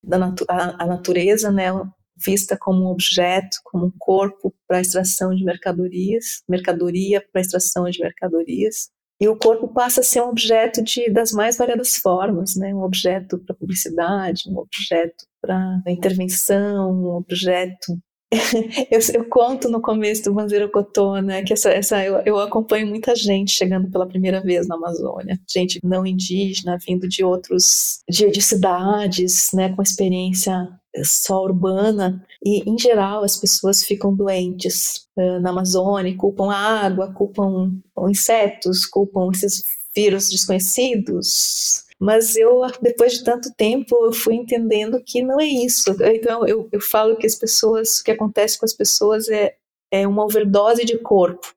da 0.03 0.17
natu 0.17 0.45
a, 0.49 0.83
a 0.83 0.85
natureza, 0.85 1.51
né, 1.51 1.71
vista 2.15 2.57
como 2.57 2.85
um 2.85 2.87
objeto, 2.87 3.57
como 3.63 3.87
um 3.87 3.91
corpo 3.97 4.53
para 4.67 4.81
extração 4.81 5.33
de 5.33 5.43
mercadorias, 5.43 6.43
mercadoria 6.47 7.23
para 7.31 7.41
extração 7.41 7.89
de 7.89 7.99
mercadorias. 7.99 8.89
E 9.19 9.27
o 9.27 9.37
corpo 9.37 9.67
passa 9.67 10.01
a 10.01 10.03
ser 10.03 10.21
um 10.21 10.29
objeto 10.29 10.83
de, 10.83 11.09
das 11.09 11.31
mais 11.31 11.57
variadas 11.57 11.95
formas, 11.95 12.55
né? 12.55 12.73
um 12.73 12.83
objeto 12.83 13.39
para 13.39 13.55
publicidade, 13.55 14.43
um 14.47 14.57
objeto 14.57 15.25
para 15.41 15.81
intervenção, 15.87 16.91
um 16.91 17.15
objeto 17.15 17.97
eu, 18.89 18.99
eu, 19.13 19.25
conto 19.29 19.69
no 19.69 19.81
começo 19.81 20.23
do 20.23 20.33
Banzeiro 20.33 20.69
Cotô, 20.69 21.17
né, 21.21 21.43
que 21.43 21.53
essa, 21.53 21.69
essa 21.69 22.03
eu, 22.03 22.19
eu, 22.25 22.39
acompanho 22.39 22.87
muita 22.87 23.15
gente 23.15 23.51
chegando 23.51 23.89
pela 23.89 24.07
primeira 24.07 24.41
vez 24.41 24.67
na 24.67 24.75
Amazônia, 24.75 25.39
gente 25.47 25.79
não 25.83 26.05
indígena, 26.05 26.77
vindo 26.85 27.07
de 27.07 27.23
outros, 27.23 27.99
de, 28.09 28.31
de 28.31 28.41
cidades, 28.41 29.49
né, 29.53 29.73
com 29.75 29.81
experiência 29.81 30.67
só 31.03 31.43
urbana, 31.43 32.23
e 32.43 32.69
em 32.69 32.77
geral 32.77 33.23
as 33.23 33.37
pessoas 33.37 33.83
ficam 33.83 34.15
doentes 34.15 35.07
na 35.41 35.49
Amazônia, 35.49 36.15
culpam 36.15 36.51
a 36.51 36.57
água, 36.57 37.13
culpam 37.13 37.71
insetos, 38.09 38.85
culpam 38.85 39.29
esses 39.31 39.63
vírus 39.95 40.29
desconhecidos, 40.29 41.83
mas 41.99 42.35
eu, 42.35 42.61
depois 42.81 43.13
de 43.13 43.23
tanto 43.23 43.49
tempo, 43.55 43.95
eu 44.05 44.11
fui 44.11 44.35
entendendo 44.35 45.01
que 45.05 45.21
não 45.21 45.39
é 45.39 45.45
isso. 45.45 45.95
Então, 46.01 46.45
eu, 46.45 46.67
eu 46.69 46.81
falo 46.81 47.15
que 47.15 47.25
as 47.25 47.35
pessoas, 47.35 47.99
o 47.99 48.03
que 48.03 48.11
acontece 48.11 48.59
com 48.59 48.65
as 48.65 48.73
pessoas 48.73 49.29
é, 49.29 49.55
é 49.89 50.05
uma 50.05 50.25
overdose 50.25 50.83
de 50.83 50.97
corpo. 50.97 51.53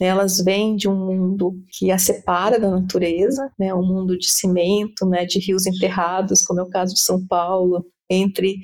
Elas 0.00 0.40
vêm 0.40 0.76
de 0.76 0.88
um 0.88 0.94
mundo 0.94 1.60
que 1.72 1.90
a 1.90 1.98
separa 1.98 2.60
da 2.60 2.70
natureza, 2.70 3.50
né, 3.58 3.74
um 3.74 3.84
mundo 3.84 4.16
de 4.16 4.30
cimento, 4.30 5.04
né, 5.04 5.24
de 5.24 5.40
rios 5.40 5.66
enterrados, 5.66 6.42
como 6.42 6.60
é 6.60 6.62
o 6.62 6.70
caso 6.70 6.94
de 6.94 7.00
São 7.00 7.26
Paulo, 7.26 7.84
entre 8.08 8.62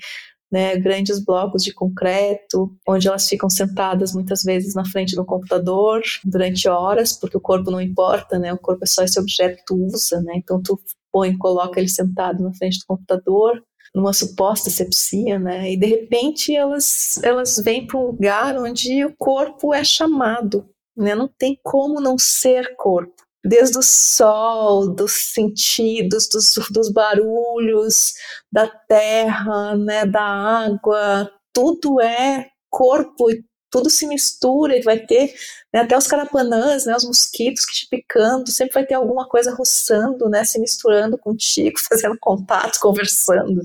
né, 0.50 0.76
grandes 0.76 1.18
blocos 1.24 1.64
de 1.64 1.72
concreto, 1.72 2.76
onde 2.86 3.08
elas 3.08 3.28
ficam 3.28 3.50
sentadas 3.50 4.14
muitas 4.14 4.42
vezes 4.42 4.74
na 4.74 4.84
frente 4.84 5.16
do 5.16 5.24
computador 5.24 6.00
durante 6.24 6.68
horas, 6.68 7.12
porque 7.12 7.36
o 7.36 7.40
corpo 7.40 7.70
não 7.70 7.80
importa, 7.80 8.38
né, 8.38 8.52
o 8.52 8.58
corpo 8.58 8.84
é 8.84 8.86
só 8.86 9.02
esse 9.02 9.18
objeto 9.18 9.56
que 9.56 9.64
tu 9.66 9.74
usa, 9.84 10.20
né, 10.20 10.34
então 10.36 10.62
tu 10.62 10.80
põe, 11.10 11.36
coloca 11.36 11.80
ele 11.80 11.88
sentado 11.88 12.42
na 12.42 12.54
frente 12.54 12.78
do 12.78 12.86
computador, 12.86 13.60
numa 13.94 14.12
suposta 14.12 14.70
sepsia, 14.70 15.38
né? 15.38 15.70
E 15.70 15.76
de 15.76 15.86
repente 15.86 16.54
elas 16.54 17.22
elas 17.22 17.56
vêm 17.58 17.86
para 17.86 17.96
um 17.96 18.06
lugar 18.06 18.58
onde 18.58 19.04
o 19.04 19.14
corpo 19.16 19.72
é 19.72 19.84
chamado, 19.84 20.68
né? 20.96 21.14
Não 21.14 21.28
tem 21.28 21.58
como 21.62 22.00
não 22.00 22.18
ser 22.18 22.74
corpo. 22.76 23.23
Desde 23.44 23.78
o 23.78 23.82
sol, 23.82 24.88
dos 24.94 25.12
sentidos, 25.12 26.28
dos, 26.28 26.54
dos 26.70 26.90
barulhos, 26.90 28.14
da 28.50 28.66
terra, 28.66 29.76
né, 29.76 30.06
da 30.06 30.22
água, 30.22 31.30
tudo 31.52 32.00
é 32.00 32.48
corpo 32.70 33.30
e 33.30 33.44
tudo 33.74 33.90
se 33.90 34.06
mistura 34.06 34.78
e 34.78 34.82
vai 34.82 35.00
ter 35.00 35.34
né, 35.72 35.80
até 35.80 35.98
os 35.98 36.06
carapanãs, 36.06 36.86
né, 36.86 36.94
os 36.94 37.04
mosquitos 37.04 37.64
que 37.66 37.72
te 37.74 37.88
picando, 37.90 38.48
sempre 38.48 38.74
vai 38.74 38.86
ter 38.86 38.94
alguma 38.94 39.28
coisa 39.28 39.52
roçando, 39.52 40.28
né, 40.28 40.44
se 40.44 40.60
misturando 40.60 41.18
contigo, 41.18 41.76
fazendo 41.90 42.16
contato, 42.20 42.78
conversando, 42.80 43.62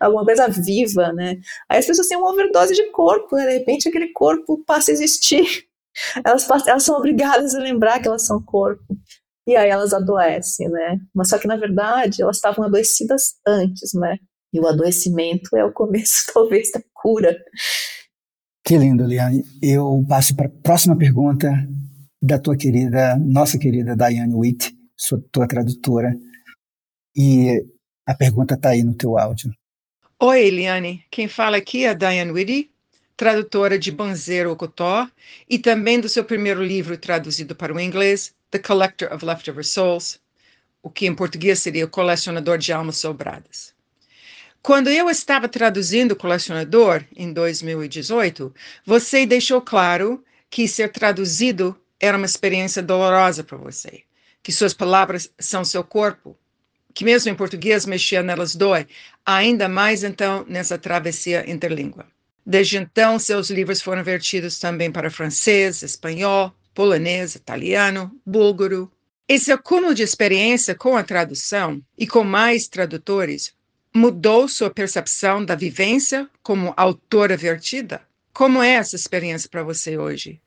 alguma 0.00 0.24
coisa 0.24 0.48
viva, 0.48 1.12
né. 1.12 1.38
Aí 1.68 1.78
as 1.78 1.86
pessoas 1.86 2.08
têm 2.08 2.16
uma 2.16 2.30
overdose 2.30 2.74
de 2.74 2.90
corpo, 2.92 3.36
né, 3.36 3.44
de 3.46 3.58
repente 3.58 3.90
aquele 3.90 4.10
corpo 4.14 4.64
passa 4.64 4.90
a 4.90 4.94
existir, 4.94 5.66
elas, 6.24 6.48
elas 6.66 6.82
são 6.82 6.96
obrigadas 6.96 7.54
a 7.54 7.58
lembrar 7.58 8.00
que 8.00 8.08
elas 8.08 8.24
são 8.26 8.42
corpo. 8.42 8.96
E 9.46 9.56
aí 9.56 9.68
elas 9.68 9.92
adoecem, 9.92 10.68
né? 10.68 11.00
Mas 11.14 11.28
só 11.28 11.38
que 11.38 11.48
na 11.48 11.56
verdade 11.56 12.22
elas 12.22 12.36
estavam 12.36 12.64
adoecidas 12.64 13.34
antes, 13.46 13.92
né? 13.94 14.18
E 14.52 14.60
o 14.60 14.66
adoecimento 14.66 15.56
é 15.56 15.64
o 15.64 15.72
começo, 15.72 16.24
talvez, 16.32 16.70
da 16.70 16.82
cura. 16.92 17.36
Que 18.64 18.76
lindo, 18.76 19.04
Liane. 19.04 19.44
Eu 19.60 20.04
passo 20.08 20.36
para 20.36 20.46
a 20.46 20.62
próxima 20.62 20.96
pergunta 20.96 21.50
da 22.22 22.38
tua 22.38 22.56
querida, 22.56 23.16
nossa 23.16 23.58
querida 23.58 23.96
Diane 23.96 24.34
Witt, 24.34 24.72
sua, 24.96 25.20
tua 25.32 25.48
tradutora. 25.48 26.16
E 27.16 27.64
a 28.06 28.14
pergunta 28.14 28.54
está 28.54 28.70
aí 28.70 28.82
no 28.82 28.94
teu 28.94 29.18
áudio. 29.18 29.52
Oi, 30.20 30.46
Eliane. 30.46 31.04
Quem 31.10 31.26
fala 31.26 31.56
aqui 31.56 31.84
é 31.84 31.88
a 31.88 31.94
Diane 31.94 32.30
Whitty, 32.30 32.70
tradutora 33.16 33.76
de 33.76 33.90
Banzeiro 33.90 34.52
Ocotó 34.52 35.08
e 35.48 35.58
também 35.58 36.00
do 36.00 36.08
seu 36.08 36.24
primeiro 36.24 36.62
livro 36.62 36.96
traduzido 36.96 37.56
para 37.56 37.74
o 37.74 37.80
inglês, 37.80 38.32
The 38.52 38.58
Collector 38.58 39.10
of 39.10 39.24
Leftover 39.24 39.64
Souls, 39.64 40.20
o 40.82 40.90
que 40.90 41.06
em 41.06 41.14
português 41.14 41.58
seria 41.58 41.86
o 41.86 41.88
Colecionador 41.88 42.58
de 42.58 42.70
Almas 42.70 42.98
Sobradas. 42.98 43.74
Quando 44.60 44.90
eu 44.90 45.08
estava 45.08 45.48
traduzindo 45.48 46.12
o 46.12 46.16
colecionador 46.16 47.02
em 47.16 47.32
2018, 47.32 48.54
você 48.84 49.24
deixou 49.24 49.62
claro 49.62 50.22
que 50.50 50.68
ser 50.68 50.92
traduzido 50.92 51.74
era 51.98 52.18
uma 52.18 52.26
experiência 52.26 52.82
dolorosa 52.82 53.42
para 53.42 53.56
você, 53.56 54.02
que 54.42 54.52
suas 54.52 54.74
palavras 54.74 55.32
são 55.38 55.64
seu 55.64 55.82
corpo, 55.82 56.36
que 56.92 57.06
mesmo 57.06 57.30
em 57.30 57.34
português 57.34 57.86
mexer 57.86 58.22
nelas 58.22 58.54
dói, 58.54 58.86
ainda 59.24 59.66
mais 59.66 60.04
então 60.04 60.44
nessa 60.46 60.76
travessia 60.76 61.50
interlíngua. 61.50 62.06
Desde 62.44 62.76
então, 62.76 63.18
seus 63.18 63.48
livros 63.48 63.80
foram 63.80 64.04
vertidos 64.04 64.58
também 64.58 64.92
para 64.92 65.10
francês, 65.10 65.82
espanhol, 65.82 66.54
polonês, 66.74 67.34
italiano, 67.34 68.10
búlgaro. 68.24 68.90
Esse 69.28 69.52
acúmulo 69.52 69.94
de 69.94 70.02
experiência 70.02 70.74
com 70.74 70.96
a 70.96 71.02
tradução 71.02 71.80
e 71.96 72.06
com 72.06 72.24
mais 72.24 72.68
tradutores 72.68 73.54
mudou 73.94 74.48
sua 74.48 74.70
percepção 74.70 75.44
da 75.44 75.54
vivência 75.54 76.28
como 76.42 76.72
autora 76.76 77.36
vertida? 77.36 78.02
Como 78.32 78.62
é 78.62 78.70
essa 78.70 78.96
experiência 78.96 79.48
para 79.50 79.62
você 79.62 79.98
hoje? 79.98 80.40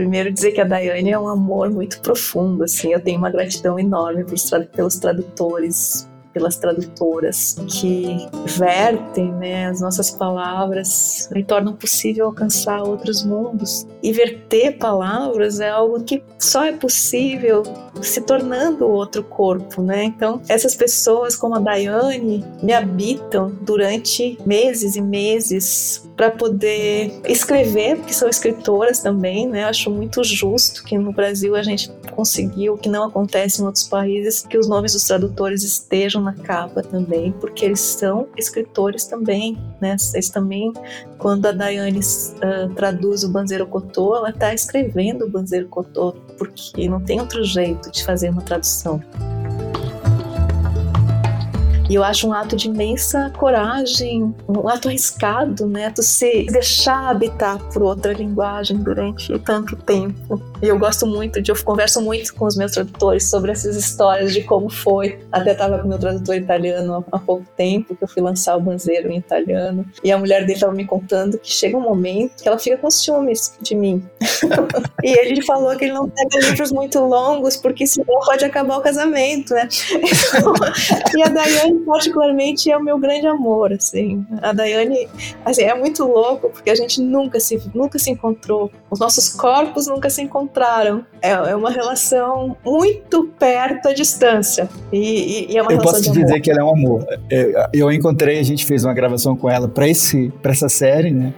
Primeiro 0.00 0.32
dizer 0.32 0.52
que 0.52 0.62
a 0.62 0.64
Daiane 0.64 1.10
é 1.10 1.18
um 1.18 1.28
amor 1.28 1.68
muito 1.68 2.00
profundo, 2.00 2.64
assim, 2.64 2.90
eu 2.90 3.02
tenho 3.02 3.18
uma 3.18 3.28
gratidão 3.28 3.78
enorme 3.78 4.24
pelos 4.24 4.96
tradutores 4.98 6.08
pelas 6.32 6.56
tradutoras 6.56 7.56
que 7.68 8.28
vertem 8.46 9.32
né, 9.32 9.66
as 9.66 9.80
nossas 9.80 10.10
palavras 10.10 11.28
e 11.34 11.42
tornam 11.42 11.74
possível 11.74 12.26
alcançar 12.26 12.82
outros 12.82 13.24
mundos. 13.24 13.86
E 14.02 14.12
verter 14.12 14.78
palavras 14.78 15.60
é 15.60 15.68
algo 15.68 16.02
que 16.04 16.22
só 16.38 16.64
é 16.64 16.72
possível 16.72 17.62
se 18.00 18.20
tornando 18.20 18.88
outro 18.88 19.22
corpo, 19.22 19.82
né? 19.82 20.04
Então, 20.04 20.40
essas 20.48 20.74
pessoas 20.74 21.36
como 21.36 21.56
a 21.56 21.58
Daiane 21.58 22.44
me 22.62 22.72
habitam 22.72 23.50
durante 23.60 24.38
meses 24.46 24.96
e 24.96 25.02
meses 25.02 26.08
para 26.20 26.30
poder 26.30 27.18
escrever, 27.26 27.96
porque 27.96 28.12
são 28.12 28.28
escritoras 28.28 28.98
também, 28.98 29.48
né? 29.48 29.64
Acho 29.64 29.90
muito 29.90 30.22
justo 30.22 30.84
que 30.84 30.98
no 30.98 31.14
Brasil 31.14 31.56
a 31.56 31.62
gente 31.62 31.90
conseguiu, 32.14 32.76
que 32.76 32.90
não 32.90 33.04
acontece 33.04 33.62
em 33.62 33.64
outros 33.64 33.88
países, 33.88 34.42
que 34.46 34.58
os 34.58 34.68
nomes 34.68 34.92
dos 34.92 35.02
tradutores 35.04 35.62
estejam 35.62 36.20
na 36.20 36.34
capa 36.34 36.82
também, 36.82 37.32
porque 37.32 37.64
eles 37.64 37.80
são 37.80 38.28
escritores 38.36 39.06
também, 39.06 39.56
né? 39.80 39.96
Eles 40.12 40.28
também, 40.28 40.74
quando 41.16 41.46
a 41.46 41.52
Daiane 41.52 42.00
uh, 42.00 42.74
traduz 42.74 43.24
o 43.24 43.30
Banzeiro 43.30 43.66
Cotô, 43.66 44.14
ela 44.14 44.28
está 44.28 44.52
escrevendo 44.52 45.24
o 45.24 45.30
Banzeiro 45.30 45.68
Cotô, 45.68 46.12
porque 46.36 46.86
não 46.86 47.00
tem 47.00 47.18
outro 47.18 47.42
jeito 47.42 47.90
de 47.90 48.04
fazer 48.04 48.28
uma 48.28 48.42
tradução. 48.42 49.02
E 51.90 51.94
eu 51.96 52.04
acho 52.04 52.28
um 52.28 52.32
ato 52.32 52.54
de 52.54 52.68
imensa 52.68 53.32
coragem, 53.36 54.32
um 54.48 54.68
ato 54.68 54.86
arriscado, 54.86 55.66
né? 55.66 55.90
Tu 55.90 56.04
se 56.04 56.44
deixar 56.44 57.10
habitar 57.10 57.58
por 57.72 57.82
outra 57.82 58.12
linguagem 58.12 58.76
durante 58.76 59.36
tanto 59.40 59.74
tempo. 59.74 60.40
E 60.62 60.68
eu 60.68 60.78
gosto 60.78 61.06
muito 61.06 61.40
de, 61.40 61.50
eu 61.50 61.64
converso 61.64 62.00
muito 62.00 62.34
com 62.34 62.46
os 62.46 62.56
meus 62.56 62.72
tradutores 62.72 63.28
sobre 63.28 63.52
essas 63.52 63.76
histórias 63.76 64.32
de 64.32 64.42
como 64.42 64.68
foi. 64.68 65.18
Até 65.32 65.52
estava 65.52 65.78
com 65.78 65.88
meu 65.88 65.98
tradutor 65.98 66.36
italiano 66.36 67.04
há 67.10 67.18
pouco 67.18 67.44
tempo, 67.56 67.96
que 67.96 68.04
eu 68.04 68.08
fui 68.08 68.22
lançar 68.22 68.56
o 68.56 68.60
Banzeiro 68.60 69.10
em 69.10 69.18
italiano. 69.18 69.84
E 70.04 70.12
a 70.12 70.18
mulher 70.18 70.40
dele 70.40 70.54
estava 70.54 70.72
me 70.72 70.84
contando 70.84 71.38
que 71.38 71.50
chega 71.50 71.76
um 71.76 71.80
momento 71.80 72.42
que 72.42 72.48
ela 72.48 72.58
fica 72.58 72.76
com 72.76 72.90
ciúmes 72.90 73.54
de 73.60 73.74
mim. 73.74 74.04
e 75.02 75.18
ele 75.18 75.42
falou 75.42 75.74
que 75.76 75.86
ele 75.86 75.94
não 75.94 76.08
pega 76.08 76.46
livros 76.46 76.72
muito 76.72 77.00
longos, 77.00 77.56
porque 77.56 77.86
senão 77.86 78.20
pode 78.20 78.44
acabar 78.44 78.78
o 78.78 78.80
casamento, 78.82 79.54
né? 79.54 79.68
e 81.16 81.22
a 81.22 81.28
Daiane 81.28 81.80
particularmente 81.80 82.70
é 82.70 82.76
o 82.76 82.82
meu 82.82 82.98
grande 82.98 83.26
amor, 83.26 83.72
assim. 83.72 84.24
A 84.42 84.52
Daiane, 84.52 85.08
assim, 85.44 85.62
é 85.62 85.74
muito 85.74 86.04
louco 86.04 86.50
porque 86.50 86.70
a 86.70 86.74
gente 86.74 87.00
nunca 87.00 87.40
se 87.40 87.60
nunca 87.74 87.98
se 87.98 88.10
encontrou. 88.10 88.70
Os 88.90 88.98
nossos 88.98 89.28
corpos 89.30 89.86
nunca 89.86 90.10
se 90.10 90.22
encontraram. 90.22 90.49
É, 91.22 91.30
é 91.30 91.56
uma 91.56 91.70
relação 91.70 92.56
muito 92.64 93.24
perto 93.38 93.88
à 93.88 93.92
distância. 93.92 94.68
E, 94.92 94.98
e, 94.98 95.52
e 95.52 95.56
é 95.58 95.62
uma 95.62 95.72
eu 95.72 95.78
posso 95.78 96.02
te 96.02 96.10
dizer 96.10 96.40
que 96.40 96.50
ela 96.50 96.60
é 96.60 96.64
um 96.64 96.70
amor. 96.70 97.06
É, 97.30 97.68
eu 97.72 97.90
encontrei, 97.90 98.38
a 98.38 98.42
gente 98.42 98.64
fez 98.64 98.84
uma 98.84 98.94
gravação 98.94 99.36
com 99.36 99.48
ela 99.48 99.68
para 99.68 99.88
esse 99.88 100.32
para 100.42 100.52
essa 100.52 100.68
série, 100.68 101.10
né? 101.10 101.32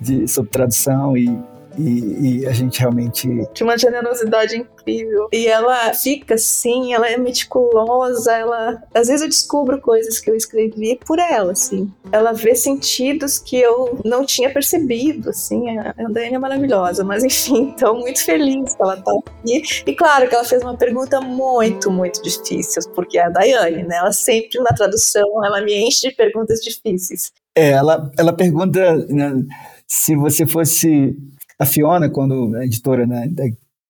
De, 0.00 0.26
sobre 0.26 0.50
tradução 0.50 1.16
e 1.16 1.38
e, 1.78 2.42
e, 2.42 2.46
a 2.46 2.52
gente 2.52 2.80
realmente. 2.80 3.28
Tinha 3.52 3.66
uma 3.66 3.78
generosidade 3.78 4.56
incrível. 4.56 5.28
E 5.32 5.46
ela 5.46 5.92
fica 5.94 6.34
assim, 6.34 6.92
ela 6.92 7.08
é 7.08 7.16
meticulosa, 7.16 8.32
ela. 8.32 8.82
Às 8.94 9.08
vezes 9.08 9.22
eu 9.22 9.28
descubro 9.28 9.80
coisas 9.80 10.18
que 10.18 10.30
eu 10.30 10.34
escrevi 10.34 10.98
por 11.06 11.18
ela, 11.18 11.52
assim. 11.52 11.90
Ela 12.10 12.32
vê 12.32 12.54
sentidos 12.54 13.38
que 13.38 13.56
eu 13.56 13.98
não 14.04 14.24
tinha 14.24 14.52
percebido, 14.52 15.30
assim. 15.30 15.78
A 15.78 15.92
Dani 16.10 16.34
é 16.34 16.38
maravilhosa, 16.38 17.04
mas 17.04 17.24
enfim, 17.24 17.72
então 17.74 17.98
muito 17.98 18.24
feliz 18.24 18.74
que 18.74 18.82
ela 18.82 18.96
tá 18.96 19.12
aqui. 19.12 19.62
E 19.86 19.94
claro 19.94 20.28
que 20.28 20.34
ela 20.34 20.44
fez 20.44 20.62
uma 20.62 20.76
pergunta 20.76 21.20
muito, 21.20 21.90
muito 21.90 22.22
difícil, 22.22 22.82
porque 22.94 23.18
é 23.18 23.26
a 23.26 23.28
Daiane, 23.28 23.84
né? 23.84 23.96
Ela 23.96 24.12
sempre 24.12 24.60
na 24.60 24.70
tradução, 24.70 25.44
ela 25.44 25.60
me 25.60 25.74
enche 25.74 26.08
de 26.08 26.14
perguntas 26.14 26.60
difíceis. 26.60 27.32
É, 27.54 27.70
ela, 27.70 28.10
ela 28.18 28.32
pergunta 28.32 28.96
né, 29.08 29.44
se 29.86 30.16
você 30.16 30.46
fosse 30.46 31.16
a 31.62 31.66
Fiona, 31.66 32.10
quando 32.10 32.56
a 32.56 32.64
editora 32.64 33.06
né, 33.06 33.28
da 33.28 33.44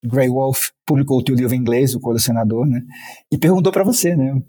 Grey 0.04 0.28
Wolf 0.28 0.70
publicou 0.86 1.18
o 1.18 1.24
teu 1.24 1.34
livro 1.34 1.54
em 1.54 1.58
inglês, 1.58 1.94
O 1.94 2.00
Colecionador, 2.00 2.66
né, 2.66 2.82
e 3.30 3.38
perguntou 3.38 3.72
para 3.72 3.82
você, 3.82 4.14
né, 4.14 4.40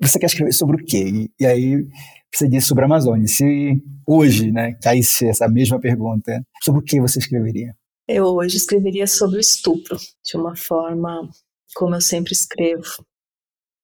você 0.00 0.18
quer 0.18 0.26
escrever 0.26 0.52
sobre 0.52 0.82
o 0.82 0.84
quê? 0.84 1.04
E, 1.06 1.30
e, 1.38 1.46
aí 1.46 1.86
você 2.32 2.48
disse 2.48 2.68
sobre 2.68 2.84
a 2.84 2.86
Amazônia. 2.86 3.26
Se 3.26 3.82
hoje, 4.06 4.50
né, 4.50 4.74
caísse 4.82 5.26
essa 5.26 5.48
mesma 5.48 5.78
pergunta, 5.78 6.42
sobre 6.62 6.80
o 6.80 6.84
que 6.84 7.00
você 7.00 7.18
escreveria? 7.18 7.74
Eu 8.08 8.24
hoje 8.24 8.56
escreveria 8.56 9.06
sobre 9.06 9.36
o 9.36 9.40
estupro, 9.40 9.96
de 10.24 10.36
uma 10.36 10.56
forma 10.56 11.28
como 11.74 11.94
eu 11.94 12.00
sempre 12.00 12.32
escrevo, 12.32 13.04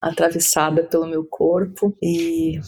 atravessada 0.01 0.83
pelo 0.83 1.07
meu 1.07 1.25
corpo 1.25 1.95
e 2.01 2.59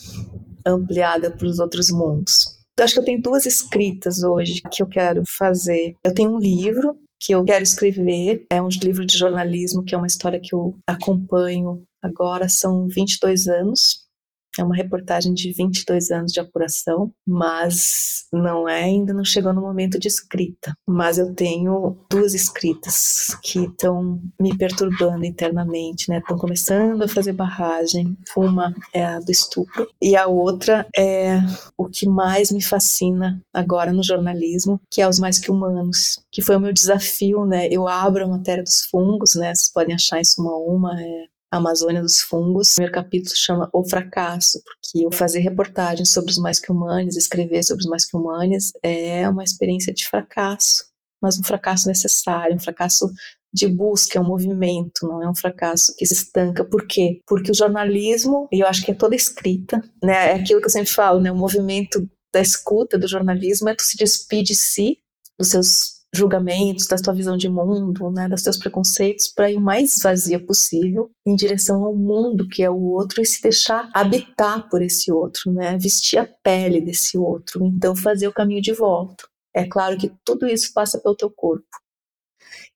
ampliada 0.65 1.31
para 1.31 1.47
os 1.47 1.59
outros 1.59 1.89
mundos. 1.89 2.58
Acho 2.79 2.93
que 2.93 2.99
eu 2.99 3.05
tenho 3.05 3.21
duas 3.21 3.45
escritas 3.45 4.23
hoje 4.23 4.61
que 4.71 4.81
eu 4.81 4.87
quero 4.87 5.23
fazer. 5.27 5.95
Eu 6.03 6.13
tenho 6.13 6.33
um 6.33 6.39
livro 6.39 6.97
que 7.19 7.33
eu 7.33 7.43
quero 7.43 7.63
escrever, 7.63 8.45
é 8.49 8.61
um 8.61 8.69
livro 8.69 9.05
de 9.05 9.17
jornalismo, 9.17 9.83
que 9.83 9.93
é 9.93 9.97
uma 9.97 10.07
história 10.07 10.39
que 10.41 10.55
eu 10.55 10.77
acompanho 10.87 11.83
agora, 12.01 12.47
são 12.47 12.87
22 12.87 13.47
anos. 13.47 14.08
É 14.57 14.63
uma 14.63 14.75
reportagem 14.75 15.33
de 15.33 15.51
22 15.53 16.11
anos 16.11 16.31
de 16.31 16.39
apuração, 16.39 17.11
mas 17.25 18.25
não 18.31 18.67
é, 18.67 18.83
ainda 18.83 19.13
não 19.13 19.23
chegou 19.23 19.53
no 19.53 19.61
momento 19.61 19.99
de 19.99 20.07
escrita. 20.07 20.73
Mas 20.87 21.17
eu 21.17 21.33
tenho 21.33 21.97
duas 22.09 22.33
escritas 22.33 23.37
que 23.43 23.65
estão 23.65 24.21
me 24.39 24.57
perturbando 24.57 25.25
internamente, 25.25 26.09
né? 26.09 26.19
Estão 26.19 26.37
começando 26.37 27.03
a 27.03 27.07
fazer 27.07 27.33
barragem. 27.33 28.17
Uma 28.35 28.73
é 28.93 29.05
a 29.05 29.19
do 29.19 29.31
estupro 29.31 29.87
e 30.01 30.15
a 30.15 30.27
outra 30.27 30.87
é 30.97 31.39
o 31.77 31.87
que 31.87 32.07
mais 32.07 32.51
me 32.51 32.63
fascina 32.63 33.41
agora 33.53 33.91
no 33.91 34.03
jornalismo, 34.03 34.79
que 34.89 35.01
é 35.01 35.07
os 35.07 35.19
mais 35.19 35.39
que 35.39 35.51
humanos, 35.51 36.19
que 36.31 36.41
foi 36.41 36.55
o 36.55 36.59
meu 36.59 36.73
desafio, 36.73 37.45
né? 37.45 37.67
Eu 37.69 37.87
abro 37.87 38.25
a 38.25 38.27
matéria 38.27 38.63
dos 38.63 38.85
fungos, 38.85 39.35
né? 39.35 39.53
Vocês 39.53 39.71
podem 39.71 39.95
achar 39.95 40.21
isso 40.21 40.41
uma 40.41 40.51
a 40.51 40.57
uma, 40.57 41.01
é 41.01 41.25
Amazônia 41.51 42.01
dos 42.01 42.21
Fungos. 42.21 42.71
O 42.71 42.75
primeiro 42.75 42.93
capítulo 42.93 43.35
chama 43.35 43.69
O 43.73 43.83
Fracasso, 43.87 44.61
porque 44.63 45.05
eu 45.05 45.11
fazer 45.11 45.39
reportagens 45.39 46.09
sobre 46.09 46.31
os 46.31 46.37
mais 46.37 46.59
que 46.59 46.71
humanos, 46.71 47.17
escrever 47.17 47.63
sobre 47.63 47.83
os 47.83 47.89
mais 47.89 48.05
que 48.05 48.15
humanos 48.15 48.71
é 48.83 49.27
uma 49.27 49.43
experiência 49.43 49.93
de 49.93 50.05
fracasso, 50.05 50.85
mas 51.21 51.39
um 51.39 51.43
fracasso 51.43 51.87
necessário, 51.87 52.55
um 52.55 52.59
fracasso 52.59 53.11
de 53.51 53.67
busca, 53.67 54.19
é 54.19 54.21
um 54.21 54.27
movimento, 54.27 55.07
não 55.07 55.23
é 55.23 55.29
um 55.29 55.35
fracasso 55.35 55.95
que 55.97 56.05
se 56.05 56.13
estanca. 56.13 56.63
Por 56.63 56.85
quê? 56.85 57.21
Porque 57.25 57.51
o 57.51 57.55
jornalismo, 57.55 58.47
e 58.51 58.59
eu 58.59 58.67
acho 58.67 58.85
que 58.85 58.91
é 58.91 58.93
toda 58.93 59.15
escrita, 59.15 59.81
né, 60.03 60.31
é 60.31 60.33
aquilo 60.35 60.59
que 60.59 60.67
eu 60.67 60.71
sempre 60.71 60.91
falo, 60.91 61.19
né, 61.19 61.31
o 61.31 61.35
movimento 61.35 62.07
da 62.31 62.41
escuta 62.41 62.97
do 62.97 63.07
jornalismo 63.07 63.69
é 63.69 63.75
tu 63.75 63.83
se 63.83 63.97
despedir 63.97 64.43
de 64.43 64.55
si, 64.55 64.99
dos 65.37 65.49
seus 65.49 65.98
julgamentos, 66.13 66.87
da 66.87 66.97
tua 66.97 67.13
visão 67.13 67.37
de 67.37 67.47
mundo, 67.47 68.09
né, 68.11 68.27
dos 68.27 68.41
teus 68.41 68.57
preconceitos, 68.57 69.27
para 69.27 69.51
ir 69.51 69.57
o 69.57 69.61
mais 69.61 69.99
vazia 70.01 70.43
possível 70.43 71.11
em 71.25 71.35
direção 71.35 71.83
ao 71.83 71.95
mundo 71.95 72.47
que 72.47 72.63
é 72.63 72.69
o 72.69 72.81
outro 72.81 73.21
e 73.21 73.25
se 73.25 73.41
deixar 73.41 73.89
habitar 73.93 74.67
por 74.69 74.81
esse 74.81 75.11
outro, 75.11 75.51
né, 75.51 75.77
vestir 75.77 76.17
a 76.17 76.25
pele 76.25 76.81
desse 76.81 77.17
outro, 77.17 77.65
então 77.65 77.95
fazer 77.95 78.27
o 78.27 78.33
caminho 78.33 78.61
de 78.61 78.73
volta. 78.73 79.27
É 79.53 79.65
claro 79.65 79.97
que 79.97 80.11
tudo 80.23 80.47
isso 80.47 80.73
passa 80.73 80.99
pelo 80.99 81.15
teu 81.15 81.29
corpo. 81.29 81.67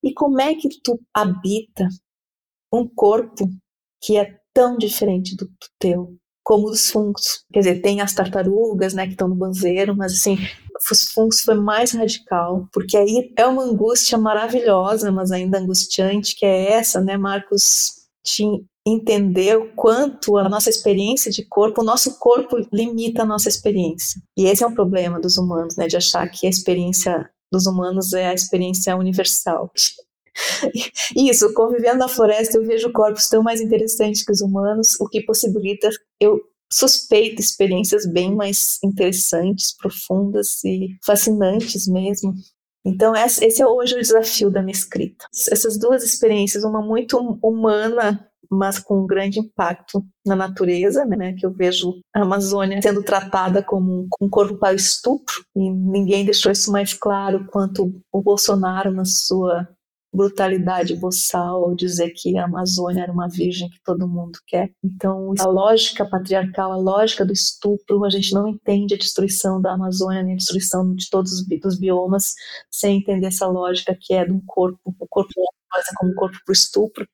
E 0.03 0.13
como 0.13 0.39
é 0.41 0.53
que 0.55 0.69
tu 0.81 0.99
habita 1.13 1.87
um 2.71 2.87
corpo 2.87 3.49
que 4.01 4.17
é 4.17 4.37
tão 4.53 4.77
diferente 4.77 5.35
do 5.35 5.49
teu? 5.79 6.17
Como 6.43 6.69
os 6.69 6.89
fungos. 6.89 7.43
Quer 7.51 7.59
dizer, 7.59 7.81
tem 7.81 8.01
as 8.01 8.13
tartarugas, 8.13 8.93
né, 8.93 9.05
que 9.05 9.13
estão 9.13 9.27
no 9.27 9.35
banzeiro, 9.35 9.95
mas 9.95 10.13
assim, 10.13 10.37
os 10.91 11.11
fungos 11.11 11.41
foi 11.41 11.55
mais 11.55 11.91
radical, 11.91 12.67
porque 12.71 12.97
aí 12.97 13.31
é 13.37 13.45
uma 13.45 13.63
angústia 13.63 14.17
maravilhosa, 14.17 15.11
mas 15.11 15.31
ainda 15.31 15.59
angustiante, 15.59 16.35
que 16.35 16.45
é 16.45 16.73
essa, 16.73 16.99
né, 16.99 17.17
Marcos, 17.17 18.03
de 18.25 18.63
entender 18.85 19.57
o 19.57 19.73
quanto 19.75 20.37
a 20.37 20.49
nossa 20.49 20.69
experiência 20.69 21.31
de 21.31 21.45
corpo, 21.45 21.81
o 21.81 21.85
nosso 21.85 22.19
corpo 22.19 22.57
limita 22.71 23.23
a 23.23 23.25
nossa 23.25 23.47
experiência. 23.47 24.21
E 24.37 24.45
esse 24.45 24.63
é 24.63 24.67
um 24.67 24.73
problema 24.73 25.19
dos 25.19 25.37
humanos, 25.37 25.77
né, 25.77 25.87
de 25.87 25.95
achar 25.95 26.27
que 26.29 26.45
a 26.45 26.49
experiência 26.49 27.29
dos 27.51 27.65
humanos 27.65 28.13
é 28.13 28.27
a 28.27 28.33
experiência 28.33 28.95
universal. 28.97 29.71
Isso, 31.15 31.53
convivendo 31.53 31.99
na 31.99 32.07
floresta, 32.07 32.57
eu 32.57 32.65
vejo 32.65 32.91
corpos 32.91 33.27
tão 33.27 33.43
mais 33.43 33.61
interessantes 33.61 34.23
que 34.23 34.31
os 34.31 34.41
humanos, 34.41 34.99
o 34.99 35.07
que 35.07 35.21
possibilita 35.21 35.89
eu 36.19 36.41
suspeito 36.71 37.39
experiências 37.39 38.05
bem 38.05 38.33
mais 38.35 38.79
interessantes, 38.83 39.75
profundas 39.77 40.63
e 40.63 40.97
fascinantes 41.05 41.87
mesmo. 41.87 42.33
Então, 42.85 43.13
esse 43.15 43.61
é 43.61 43.67
hoje 43.67 43.95
o 43.95 44.01
desafio 44.01 44.49
da 44.49 44.61
minha 44.61 44.73
escrita. 44.73 45.25
Essas 45.31 45.77
duas 45.77 46.03
experiências, 46.03 46.63
uma 46.63 46.81
muito 46.81 47.17
humana, 47.41 48.27
mas 48.49 48.77
com 48.77 49.03
um 49.03 49.07
grande 49.07 49.39
impacto 49.39 50.03
na 50.25 50.35
natureza, 50.35 51.05
né, 51.05 51.33
que 51.33 51.45
eu 51.45 51.53
vejo 51.53 52.01
a 52.13 52.21
Amazônia 52.21 52.81
sendo 52.81 53.03
tratada 53.03 53.63
como 53.63 54.07
um 54.21 54.29
corpo 54.29 54.57
para 54.57 54.73
estupro, 54.73 55.45
e 55.55 55.69
ninguém 55.69 56.25
deixou 56.25 56.51
isso 56.51 56.71
mais 56.71 56.93
claro 56.93 57.47
quanto 57.51 57.93
o 58.11 58.21
Bolsonaro 58.21 58.91
na 58.91 59.05
sua 59.05 59.67
brutalidade 60.13 60.95
boçal 60.95 61.63
ao 61.63 61.75
dizer 61.75 62.11
que 62.11 62.37
a 62.37 62.45
Amazônia 62.45 63.03
era 63.03 63.11
uma 63.11 63.27
virgem 63.27 63.69
que 63.69 63.81
todo 63.83 64.07
mundo 64.07 64.37
quer. 64.45 64.71
Então, 64.83 65.33
a 65.39 65.47
lógica 65.47 66.05
patriarcal, 66.05 66.71
a 66.71 66.77
lógica 66.77 67.25
do 67.25 67.33
estupro, 67.33 68.05
a 68.05 68.09
gente 68.09 68.33
não 68.33 68.47
entende 68.47 68.93
a 68.93 68.97
destruição 68.97 69.59
da 69.59 69.73
Amazônia, 69.73 70.21
nem 70.21 70.33
a 70.33 70.37
destruição 70.37 70.93
de 70.93 71.09
todos 71.09 71.31
os 71.33 71.79
biomas, 71.79 72.35
sem 72.69 72.97
entender 72.97 73.27
essa 73.27 73.47
lógica 73.47 73.97
que 73.99 74.13
é 74.13 74.25
de 74.25 74.31
um 74.31 74.41
corpo, 74.45 74.79
o 74.85 75.07
corpo 75.07 75.33
como 75.97 76.13
corpo 76.13 76.37
para 76.45 76.51
o 76.51 76.53
estupro, 76.53 77.07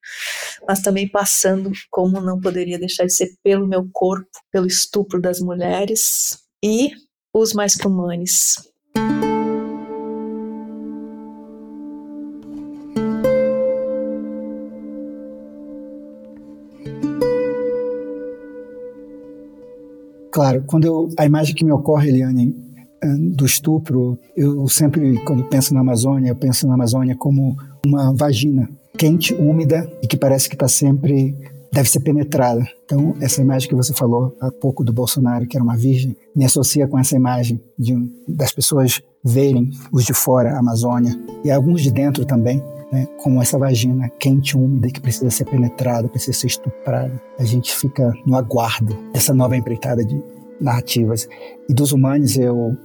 mas 0.67 0.81
também 0.81 1.07
passando 1.07 1.71
como 1.89 2.19
não 2.19 2.41
poderia 2.41 2.77
deixar 2.77 3.05
de 3.05 3.13
ser 3.13 3.33
pelo 3.41 3.65
meu 3.65 3.87
corpo, 3.93 4.27
pelo 4.51 4.67
estupro 4.67 5.21
das 5.21 5.39
mulheres 5.39 6.39
e 6.61 6.91
os 7.33 7.53
mais 7.53 7.75
humanes. 7.75 8.55
Claro, 20.39 20.63
quando 20.65 20.85
eu, 20.85 21.09
a 21.17 21.25
imagem 21.25 21.53
que 21.53 21.65
me 21.65 21.71
ocorre, 21.73 22.07
Eliane, 22.07 22.55
do 23.35 23.45
estupro, 23.45 24.17
eu 24.37 24.69
sempre, 24.69 25.17
quando 25.25 25.43
penso 25.43 25.73
na 25.73 25.81
Amazônia, 25.81 26.29
eu 26.29 26.35
penso 26.35 26.65
na 26.65 26.75
Amazônia 26.75 27.13
como 27.13 27.57
uma 27.85 28.13
vagina 28.13 28.69
quente, 28.97 29.33
úmida 29.33 29.85
e 30.01 30.07
que 30.07 30.15
parece 30.15 30.47
que 30.47 30.55
está 30.55 30.69
sempre 30.69 31.35
deve 31.73 31.89
ser 31.89 31.99
penetrada. 31.99 32.65
Então, 32.85 33.17
essa 33.19 33.41
imagem 33.41 33.67
que 33.67 33.75
você 33.75 33.93
falou 33.93 34.33
há 34.39 34.49
pouco 34.49 34.81
do 34.81 34.93
Bolsonaro, 34.93 35.45
que 35.45 35.57
era 35.57 35.63
uma 35.63 35.75
virgem, 35.75 36.15
me 36.33 36.45
associa 36.45 36.87
com 36.87 36.97
essa 36.97 37.17
imagem 37.17 37.59
de, 37.77 37.93
das 38.25 38.53
pessoas 38.53 39.01
verem 39.21 39.69
os 39.91 40.05
de 40.05 40.13
fora 40.13 40.53
a 40.53 40.59
Amazônia 40.59 41.19
e 41.43 41.51
alguns 41.51 41.81
de 41.81 41.91
dentro 41.91 42.23
também, 42.23 42.63
né, 42.91 43.07
como 43.17 43.41
essa 43.41 43.57
vagina 43.57 44.09
quente, 44.19 44.57
úmida, 44.57 44.89
que 44.89 44.99
precisa 44.99 45.29
ser 45.29 45.45
penetrada, 45.45 46.07
precisa 46.07 46.37
ser 46.37 46.47
estuprada. 46.47 47.21
A 47.37 47.43
gente 47.43 47.75
fica 47.75 48.13
no 48.25 48.35
aguardo 48.35 48.95
dessa 49.13 49.33
nova 49.33 49.55
empreitada 49.55 50.03
de 50.03 50.21
narrativas. 50.59 51.27
E 51.67 51.73
dos 51.73 51.91
humanos, 51.91 52.37
eu 52.37 52.77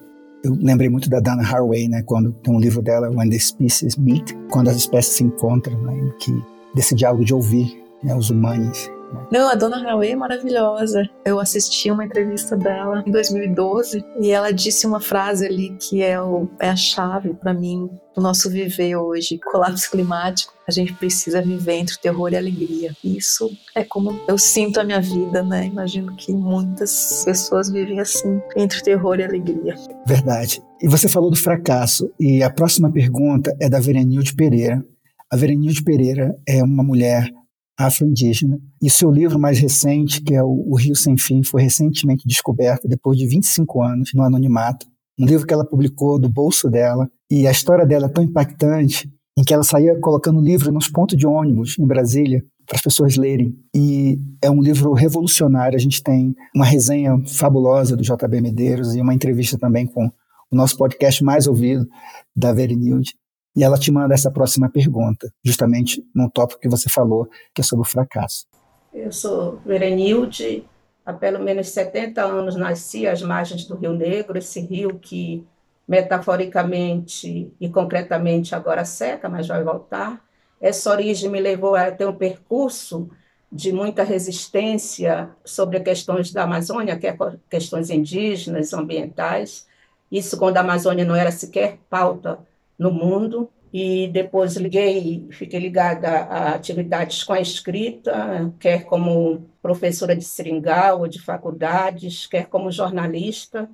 eu 0.45 0.55
lembrei 0.61 0.91
muito 0.91 1.09
da 1.09 1.21
Dana 1.21 1.43
Haraway, 1.43 1.89
né, 1.89 2.03
quando 2.03 2.31
tem 2.31 2.55
um 2.55 2.61
livro 2.61 2.83
dela, 2.83 3.09
When 3.09 3.31
the 3.31 3.39
Species 3.39 3.97
Meet, 3.97 4.35
quando 4.51 4.69
as 4.69 4.77
espécies 4.77 5.15
se 5.17 5.25
encontram, 5.25 5.81
né, 5.81 6.13
que 6.21 6.31
desse 6.75 6.95
diálogo 6.95 7.25
de 7.25 7.33
ouvir 7.33 7.83
né, 8.03 8.15
os 8.15 8.29
humanos. 8.29 8.91
Não, 9.31 9.49
a 9.49 9.55
Dona 9.55 9.79
Haraway 9.79 10.13
é 10.13 10.17
maravilhosa. 10.17 11.09
Eu 11.25 11.41
assisti 11.41 11.91
uma 11.91 12.05
entrevista 12.05 12.57
dela 12.57 13.03
em 13.07 13.11
2012 13.11 14.05
e 14.21 14.31
ela 14.31 14.53
disse 14.53 14.87
uma 14.87 15.01
frase 15.01 15.47
ali 15.47 15.77
que 15.81 16.03
é, 16.03 16.21
o, 16.21 16.49
é 16.61 16.69
a 16.69 16.77
chave 16.77 17.35
para 17.35 17.53
mim 17.53 17.91
do 18.15 18.23
nosso 18.23 18.49
viver 18.51 18.97
hoje. 18.97 19.39
Colapso 19.39 19.91
climático 19.91 20.55
a 20.67 20.71
gente 20.71 20.95
precisa 20.95 21.43
viver 21.43 21.75
entre 21.75 21.99
terror 21.99 22.33
e 22.33 22.37
alegria. 22.37 22.97
Isso 23.05 23.51
é 23.75 23.85
como 23.85 24.19
eu 24.27 24.39
sinto 24.39 24.81
a 24.81 24.85
minha 24.85 25.01
vida, 25.01 25.43
né? 25.43 25.67
Imagino 25.67 26.15
que 26.17 26.33
muitas 26.33 27.23
pessoas 27.25 27.71
vivem 27.71 28.01
assim, 28.01 28.41
entre 28.57 28.83
terror 28.83 29.19
e 29.19 29.25
alegria. 29.25 29.75
Verdade. 30.07 30.63
E 30.81 30.89
você 30.89 31.09
falou 31.09 31.31
do 31.31 31.37
fracasso, 31.37 32.11
e 32.19 32.43
a 32.43 32.51
próxima 32.51 32.91
pergunta 32.91 33.55
é 33.61 33.69
da 33.69 33.81
Verenilde 33.81 34.35
Pereira. 34.35 34.85
A 35.31 35.37
Verenilde 35.37 35.83
Pereira 35.83 36.35
é 36.47 36.63
uma 36.63 36.83
mulher 36.83 37.31
afro-indígena, 37.79 38.59
e 38.83 38.89
seu 38.89 39.11
livro 39.11 39.39
mais 39.39 39.59
recente, 39.59 40.23
que 40.23 40.35
é 40.35 40.43
o 40.43 40.75
Rio 40.77 40.95
Sem 40.95 41.17
Fim, 41.17 41.43
foi 41.43 41.63
recentemente 41.63 42.27
descoberto 42.27 42.87
depois 42.87 43.19
de 43.19 43.27
25 43.27 43.83
anos 43.83 44.11
no 44.15 44.23
anonimato. 44.23 44.87
Um 45.19 45.27
livro 45.27 45.47
que 45.47 45.55
ela 45.55 45.65
publicou 45.65 46.19
do 46.19 46.29
bolso 46.29 46.71
dela, 46.71 47.09
e 47.31 47.47
a 47.47 47.51
história 47.51 47.87
dela 47.87 48.07
é 48.07 48.09
tão 48.09 48.23
impactante 48.23 49.11
em 49.37 49.43
que 49.43 49.53
ela 49.53 49.65
saía 49.65 49.99
colocando 50.01 50.41
livro 50.41 50.71
nos 50.73 50.89
pontos 50.89 51.17
de 51.17 51.27
ônibus 51.27 51.77
em 51.79 51.87
Brasília 51.87 52.45
para 52.67 52.77
as 52.77 52.83
pessoas 52.83 53.17
lerem. 53.17 53.55
E 53.75 54.19
é 54.43 54.51
um 54.51 54.63
livro 54.63 54.93
revolucionário. 54.93 55.77
A 55.77 55.81
gente 55.81 56.03
tem 56.03 56.35
uma 56.55 56.65
resenha 56.65 57.21
fabulosa 57.27 57.97
do 57.97 58.03
JB 58.03 58.41
Medeiros 58.41 58.95
e 58.95 59.01
uma 59.01 59.15
entrevista 59.15 59.59
também 59.59 59.87
com 59.87 60.07
o 60.07 60.57
nosso 60.57 60.77
podcast 60.77 61.23
mais 61.23 61.47
ouvido, 61.47 61.87
da 62.35 62.53
Verenilde. 62.53 63.15
E 63.57 63.63
ela 63.63 63.79
te 63.79 63.93
manda 63.93 64.15
essa 64.15 64.31
próxima 64.31 64.69
pergunta, 64.69 65.33
justamente 65.45 66.05
num 66.15 66.29
tópico 66.29 66.61
que 66.61 66.69
você 66.69 66.89
falou, 66.89 67.29
que 67.55 67.61
é 67.61 67.65
sobre 67.65 67.87
o 67.87 67.89
fracasso. 67.89 68.47
Eu 68.93 69.13
sou 69.13 69.61
Verenilde, 69.65 70.65
há 71.07 71.13
pelo 71.13 71.39
menos 71.43 71.69
70 71.69 72.23
anos 72.23 72.57
nasci 72.57 73.07
às 73.07 73.23
margens 73.23 73.65
do 73.65 73.77
Rio 73.77 73.93
Negro, 73.93 74.39
esse 74.39 74.61
rio 74.61 74.99
que 74.99 75.47
metaforicamente 75.87 77.53
e 77.61 77.69
concretamente 77.69 78.55
agora 78.55 78.85
seca, 78.85 79.29
mas 79.29 79.47
vai 79.47 79.63
voltar. 79.63 80.21
Essa 80.61 80.91
origem 80.91 81.31
me 81.31 81.41
levou 81.41 81.77
a 81.77 81.91
ter 81.91 82.07
um 82.07 82.15
percurso 82.15 83.11
de 83.53 83.73
muita 83.73 84.03
resistência 84.03 85.31
sobre 85.45 85.79
questões 85.79 86.33
da 86.33 86.43
Amazônia, 86.43 86.99
que 86.99 87.07
é 87.07 87.17
questões 87.49 87.91
indígenas, 87.91 88.73
ambientais. 88.73 89.67
Isso 90.11 90.37
quando 90.39 90.57
a 90.57 90.61
Amazônia 90.61 91.05
não 91.05 91.15
era 91.15 91.31
sequer 91.31 91.79
pauta 91.89 92.39
no 92.85 92.93
mundo. 92.93 93.51
E 93.73 94.07
depois 94.09 94.55
liguei, 94.55 95.27
fiquei 95.33 95.59
ligada 95.59 96.09
a 96.09 96.55
atividades 96.55 97.25
com 97.25 97.33
a 97.33 97.41
escrita, 97.41 98.53
quer 98.61 98.85
como 98.85 99.47
professora 99.61 100.15
de 100.15 100.23
seringal 100.23 101.01
ou 101.01 101.09
de 101.09 101.21
faculdades, 101.21 102.25
quer 102.27 102.47
como 102.47 102.71
jornalista. 102.71 103.69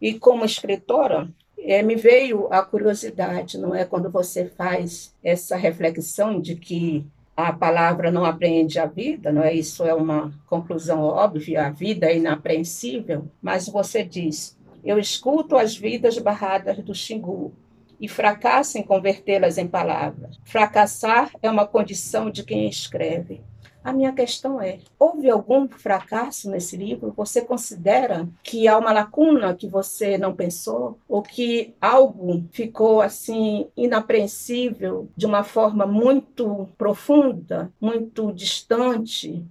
E 0.00 0.14
como 0.14 0.44
escritora, 0.44 1.28
é, 1.58 1.80
me 1.80 1.94
veio 1.94 2.48
a 2.50 2.60
curiosidade, 2.62 3.56
não 3.56 3.72
é? 3.72 3.84
Quando 3.84 4.10
você 4.10 4.46
faz 4.46 5.14
essa 5.22 5.56
reflexão 5.56 6.40
de 6.40 6.56
que 6.56 7.06
a 7.36 7.52
palavra 7.52 8.10
não 8.10 8.24
apreende 8.24 8.80
a 8.80 8.86
vida, 8.86 9.30
não 9.30 9.42
é? 9.42 9.54
Isso 9.54 9.84
é 9.84 9.94
uma 9.94 10.32
conclusão 10.46 11.02
óbvia, 11.02 11.66
a 11.66 11.70
vida 11.70 12.06
é 12.06 12.16
inapreensível, 12.16 13.28
mas 13.40 13.68
você 13.68 14.02
diz: 14.02 14.58
eu 14.84 14.98
escuto 14.98 15.56
as 15.56 15.76
vidas 15.76 16.18
barradas 16.18 16.78
do 16.78 16.94
Xingu 16.94 17.52
e 18.00 18.08
fracasso 18.08 18.78
em 18.78 18.82
convertê-las 18.82 19.58
em 19.58 19.66
palavras. 19.66 20.38
Fracassar 20.44 21.30
é 21.42 21.50
uma 21.50 21.66
condição 21.66 22.30
de 22.30 22.44
quem 22.44 22.68
escreve. 22.68 23.42
A 23.86 23.92
minha 23.92 24.12
questão 24.12 24.60
é: 24.60 24.80
houve 24.98 25.30
algum 25.30 25.68
fracasso 25.68 26.50
nesse 26.50 26.76
livro? 26.76 27.14
Você 27.16 27.40
considera 27.40 28.28
que 28.42 28.66
há 28.66 28.76
uma 28.76 28.92
lacuna 28.92 29.54
que 29.54 29.68
você 29.68 30.18
não 30.18 30.34
pensou? 30.34 30.98
Ou 31.08 31.22
que 31.22 31.72
algo 31.80 32.44
ficou 32.50 33.00
assim 33.00 33.68
inapreensível 33.76 35.08
de 35.16 35.24
uma 35.24 35.44
forma 35.44 35.86
muito 35.86 36.68
profunda, 36.76 37.72
muito 37.80 38.32
distante? 38.32 39.46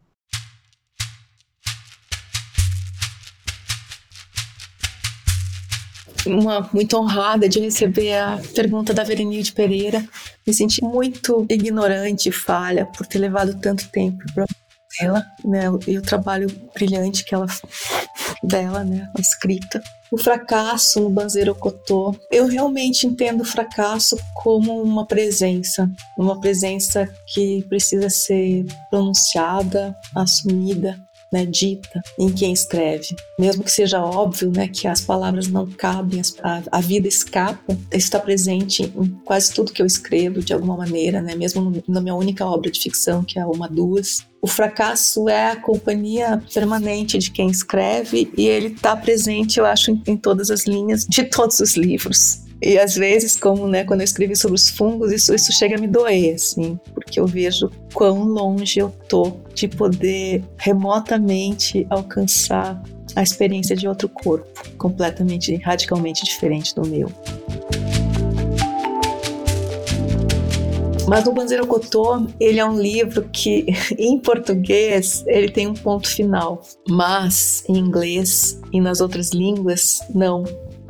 Uma 6.25 6.69
muito 6.73 6.97
honrada 6.97 7.47
de 7.47 7.59
receber 7.59 8.13
a 8.13 8.39
pergunta 8.53 8.93
da 8.93 9.03
Verenilde 9.03 9.51
Pereira. 9.51 10.03
Me 10.45 10.53
senti 10.53 10.83
muito 10.83 11.45
ignorante 11.49 12.29
e 12.29 12.31
falha 12.31 12.85
por 12.85 13.05
ter 13.05 13.19
levado 13.19 13.59
tanto 13.59 13.89
tempo 13.89 14.23
para 14.33 14.45
ela, 15.01 15.25
né, 15.43 15.63
e 15.87 15.97
o 15.97 16.01
trabalho 16.01 16.47
brilhante 16.73 17.25
que 17.25 17.35
ela 17.35 17.47
dela, 18.41 18.83
né, 18.83 19.09
a 19.17 19.21
escrita. 19.21 19.81
O 20.11 20.17
fracasso 20.17 21.01
no 21.01 21.09
Banzeiro 21.09 21.53
Cotô, 21.55 22.15
eu 22.31 22.47
realmente 22.47 23.05
entendo 23.05 23.41
o 23.41 23.45
fracasso 23.45 24.17
como 24.35 24.81
uma 24.81 25.05
presença, 25.05 25.89
uma 26.17 26.39
presença 26.39 27.09
que 27.33 27.65
precisa 27.67 28.09
ser 28.09 28.65
pronunciada, 28.89 29.95
assumida, 30.15 30.97
né, 31.35 31.45
dita 31.45 32.01
em 32.17 32.29
quem 32.29 32.53
escreve. 32.53 33.13
Mesmo 33.37 33.61
que 33.61 33.71
seja 33.71 34.01
óbvio 34.01 34.49
né, 34.55 34.69
que 34.69 34.87
as 34.87 35.01
palavras 35.01 35.47
não 35.47 35.67
cabem, 35.67 36.21
a, 36.41 36.61
a 36.71 36.79
vida 36.79 37.09
escapa, 37.09 37.77
está 37.91 38.17
presente 38.17 38.83
em 38.83 39.09
quase 39.25 39.53
tudo 39.53 39.73
que 39.73 39.81
eu 39.81 39.85
escrevo, 39.85 40.41
de 40.41 40.53
alguma 40.53 40.77
maneira, 40.77 41.21
né, 41.21 41.35
mesmo 41.35 41.83
na 41.87 41.99
minha 41.99 42.15
única 42.15 42.45
obra 42.45 42.71
de 42.71 42.79
ficção, 42.79 43.21
que 43.21 43.37
é 43.37 43.45
Uma 43.45 43.67
Duas. 43.67 44.25
O 44.41 44.47
fracasso 44.47 45.27
é 45.27 45.51
a 45.51 45.55
companhia 45.55 46.41
permanente 46.53 47.17
de 47.17 47.31
quem 47.31 47.49
escreve 47.49 48.31
e 48.37 48.47
ele 48.47 48.67
está 48.67 48.95
presente, 48.95 49.59
eu 49.59 49.65
acho, 49.65 49.99
em 50.07 50.15
todas 50.15 50.49
as 50.49 50.65
linhas 50.65 51.05
de 51.05 51.23
todos 51.23 51.59
os 51.59 51.75
livros. 51.75 52.44
E 52.61 52.77
às 52.79 52.95
vezes, 52.95 53.37
como 53.37 53.67
né, 53.67 53.83
quando 53.83 54.01
eu 54.01 54.05
escrevi 54.05 54.35
sobre 54.35 54.55
os 54.55 54.69
fungos, 54.69 55.11
isso, 55.11 55.33
isso 55.33 55.51
chega 55.51 55.75
a 55.75 55.79
me 55.79 55.87
doer, 55.87 56.35
assim, 56.35 56.79
porque 56.93 57.19
eu 57.19 57.27
vejo 57.27 57.69
quão 57.93 58.23
longe 58.23 58.79
eu 58.79 58.89
tô 59.09 59.37
de 59.53 59.67
poder 59.67 60.43
remotamente 60.57 61.85
alcançar 61.89 62.81
a 63.15 63.21
experiência 63.21 63.75
de 63.75 63.87
outro 63.87 64.09
corpo, 64.09 64.47
completamente, 64.77 65.55
radicalmente 65.57 66.23
diferente 66.23 66.73
do 66.75 66.87
meu. 66.87 67.11
Mas 71.07 71.27
o 71.27 71.31
Banzeiro 71.31 71.67
ele 72.39 72.59
é 72.59 72.65
um 72.65 72.79
livro 72.79 73.29
que, 73.31 73.67
em 73.97 74.17
português, 74.17 75.23
ele 75.27 75.49
tem 75.49 75.67
um 75.67 75.73
ponto 75.73 76.07
final. 76.07 76.63
Mas, 76.89 77.63
em 77.69 77.77
inglês 77.77 78.59
e 78.73 78.81
nas 78.81 79.01
outras 79.01 79.29
línguas, 79.29 79.99
não. 80.13 80.43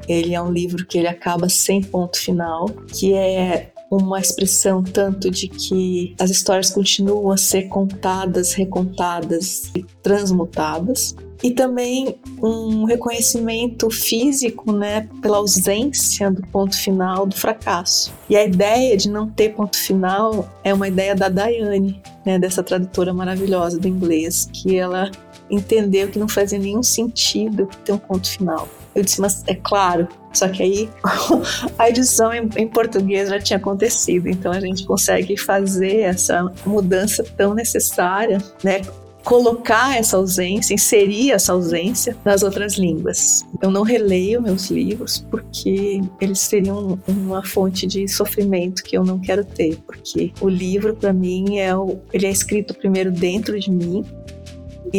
Ele 0.07 0.33
é 0.33 0.41
um 0.41 0.51
livro 0.51 0.85
que 0.85 0.97
ele 0.97 1.07
acaba 1.07 1.49
sem 1.49 1.81
ponto 1.81 2.17
final, 2.17 2.67
que 2.87 3.13
é 3.13 3.71
uma 3.89 4.19
expressão 4.19 4.83
tanto 4.83 5.29
de 5.29 5.47
que 5.47 6.15
as 6.19 6.29
histórias 6.29 6.69
continuam 6.69 7.31
a 7.31 7.37
ser 7.37 7.63
contadas, 7.63 8.53
recontadas 8.53 9.71
e 9.75 9.85
transmutadas, 10.01 11.15
e 11.43 11.51
também 11.51 12.17
um 12.41 12.85
reconhecimento 12.85 13.89
físico, 13.91 14.71
né, 14.71 15.07
pela 15.21 15.37
ausência 15.37 16.31
do 16.31 16.41
ponto 16.47 16.75
final 16.75 17.25
do 17.25 17.35
fracasso. 17.35 18.11
E 18.29 18.35
a 18.35 18.43
ideia 18.43 18.95
de 18.97 19.09
não 19.09 19.29
ter 19.29 19.49
ponto 19.49 19.77
final 19.77 20.49
é 20.63 20.73
uma 20.73 20.87
ideia 20.87 21.15
da 21.15 21.29
Daiane, 21.29 22.01
né, 22.25 22.39
dessa 22.39 22.63
tradutora 22.63 23.13
maravilhosa 23.13 23.77
do 23.77 23.87
inglês, 23.87 24.49
que 24.51 24.75
ela 24.75 25.11
entendeu 25.49 26.07
que 26.07 26.19
não 26.19 26.27
fazia 26.27 26.59
nenhum 26.59 26.83
sentido 26.83 27.67
ter 27.83 27.91
um 27.91 27.97
ponto 27.97 28.29
final. 28.29 28.67
Eu 28.95 29.03
disse, 29.03 29.19
mas 29.19 29.43
é 29.47 29.55
claro. 29.55 30.07
Só 30.33 30.47
que 30.49 30.63
aí 30.63 30.89
a 31.77 31.89
edição 31.89 32.33
em, 32.33 32.49
em, 32.55 32.67
português 32.67 33.29
já 33.29 33.39
tinha 33.39 33.57
acontecido, 33.57 34.27
então 34.27 34.51
a 34.51 34.59
gente 34.59 34.85
consegue 34.85 35.37
fazer 35.37 35.99
essa 35.99 36.51
mudança 36.65 37.23
tão 37.23 37.53
necessária, 37.53 38.37
né? 38.63 38.81
Colocar 39.23 39.97
essa 39.97 40.17
ausência, 40.17 40.73
inserir 40.73 41.31
essa 41.31 41.51
ausência 41.51 42.15
nas 42.23 42.43
outras 42.43 42.75
línguas. 42.75 43.43
Eu 43.59 43.71
não 43.71 43.81
releio 43.81 44.39
meus 44.39 44.69
livros 44.69 45.25
porque 45.31 45.99
eles 46.21 46.39
seriam 46.39 46.99
uma 47.07 47.43
fonte 47.43 47.87
de 47.87 48.07
sofrimento 48.07 48.83
que 48.83 48.95
eu 48.95 49.03
não 49.03 49.17
quero 49.17 49.43
ter, 49.43 49.77
porque 49.77 50.31
o 50.39 50.47
livro 50.47 50.95
para 50.95 51.11
mim 51.11 51.57
é 51.57 51.75
o, 51.75 51.97
ele 52.13 52.27
é 52.27 52.29
escrito 52.29 52.75
primeiro 52.75 53.11
dentro 53.11 53.59
de 53.59 53.71
mim 53.71 54.05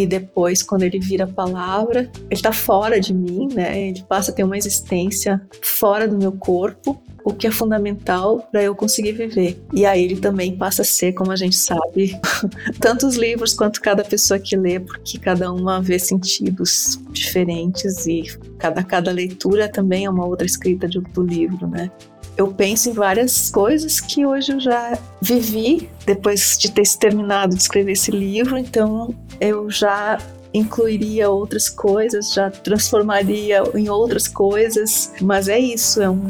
e 0.02 0.06
depois, 0.06 0.62
quando 0.62 0.82
ele 0.82 0.98
vira 0.98 1.24
a 1.24 1.26
palavra, 1.26 2.10
ele 2.14 2.34
está 2.34 2.52
fora 2.52 3.00
de 3.00 3.14
mim, 3.14 3.48
né? 3.54 3.88
Ele 3.88 4.02
passa 4.02 4.30
a 4.30 4.34
ter 4.34 4.44
uma 4.44 4.58
existência 4.58 5.40
fora 5.62 6.06
do 6.06 6.18
meu 6.18 6.32
corpo, 6.32 7.00
o 7.24 7.32
que 7.32 7.46
é 7.46 7.50
fundamental 7.50 8.46
para 8.52 8.62
eu 8.62 8.74
conseguir 8.74 9.12
viver. 9.12 9.58
E 9.72 9.86
aí 9.86 10.04
ele 10.04 10.16
também 10.16 10.54
passa 10.54 10.82
a 10.82 10.84
ser, 10.84 11.14
como 11.14 11.32
a 11.32 11.36
gente 11.36 11.56
sabe, 11.56 12.14
tanto 12.78 13.06
os 13.06 13.16
livros 13.16 13.54
quanto 13.54 13.80
cada 13.80 14.04
pessoa 14.04 14.38
que 14.38 14.54
lê, 14.54 14.78
porque 14.78 15.18
cada 15.18 15.50
uma 15.50 15.80
vê 15.80 15.98
sentidos 15.98 17.00
diferentes 17.10 18.06
e 18.06 18.24
cada, 18.58 18.84
cada 18.84 19.10
leitura 19.10 19.66
também 19.66 20.04
é 20.04 20.10
uma 20.10 20.26
outra 20.26 20.46
escrita 20.46 20.86
do 20.86 21.22
livro, 21.22 21.66
né? 21.66 21.90
Eu 22.36 22.48
penso 22.48 22.90
em 22.90 22.92
várias 22.92 23.50
coisas 23.50 23.98
que 24.00 24.26
hoje 24.26 24.52
eu 24.52 24.60
já 24.60 24.98
vivi 25.20 25.88
depois 26.04 26.58
de 26.58 26.70
ter 26.70 26.86
terminado 26.98 27.54
de 27.54 27.62
escrever 27.62 27.92
esse 27.92 28.10
livro, 28.10 28.58
então 28.58 29.14
eu 29.40 29.70
já 29.70 30.18
incluiria 30.52 31.30
outras 31.30 31.68
coisas, 31.68 32.32
já 32.32 32.50
transformaria 32.50 33.62
em 33.74 33.88
outras 33.88 34.28
coisas, 34.28 35.12
mas 35.20 35.48
é 35.48 35.58
isso, 35.58 36.02
é 36.02 36.08
um, 36.08 36.26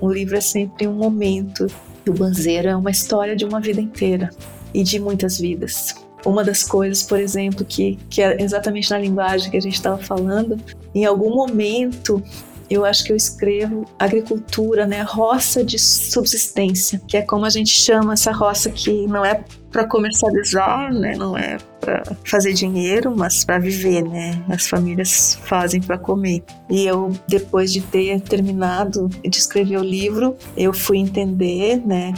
um 0.00 0.10
livro 0.10 0.36
é 0.36 0.40
sempre 0.40 0.86
um 0.86 0.94
momento. 0.94 1.66
O 2.08 2.12
Banzeiro 2.12 2.68
é 2.68 2.76
uma 2.76 2.90
história 2.90 3.36
de 3.36 3.44
uma 3.44 3.60
vida 3.60 3.80
inteira 3.80 4.30
e 4.72 4.82
de 4.82 4.98
muitas 4.98 5.38
vidas. 5.38 5.94
Uma 6.24 6.42
das 6.42 6.64
coisas, 6.64 7.02
por 7.02 7.18
exemplo, 7.18 7.64
que, 7.64 7.98
que 8.10 8.22
é 8.22 8.42
exatamente 8.42 8.90
na 8.90 8.98
linguagem 8.98 9.50
que 9.50 9.56
a 9.56 9.60
gente 9.60 9.74
estava 9.74 9.98
falando, 9.98 10.58
em 10.94 11.04
algum 11.04 11.34
momento 11.34 12.22
eu 12.70 12.84
acho 12.84 13.04
que 13.04 13.12
eu 13.12 13.16
escrevo 13.16 13.84
agricultura, 13.98 14.86
né, 14.86 15.02
roça 15.02 15.64
de 15.64 15.78
subsistência, 15.78 17.00
que 17.06 17.16
é 17.16 17.22
como 17.22 17.44
a 17.44 17.50
gente 17.50 17.70
chama 17.70 18.12
essa 18.12 18.32
roça 18.32 18.70
que 18.70 19.06
não 19.06 19.24
é 19.24 19.42
para 19.70 19.86
comercializar, 19.86 20.92
né, 20.92 21.14
não 21.16 21.36
é 21.36 21.58
para 21.80 22.02
fazer 22.24 22.52
dinheiro, 22.52 23.14
mas 23.16 23.44
para 23.44 23.58
viver, 23.58 24.02
né? 24.02 24.42
As 24.48 24.66
famílias 24.66 25.38
fazem 25.44 25.80
para 25.80 25.96
comer. 25.96 26.42
E 26.68 26.84
eu, 26.84 27.12
depois 27.26 27.72
de 27.72 27.80
ter 27.80 28.20
terminado 28.20 29.08
de 29.08 29.38
escrever 29.38 29.78
o 29.78 29.82
livro, 29.82 30.36
eu 30.56 30.72
fui 30.72 30.98
entender, 30.98 31.80
né? 31.86 32.12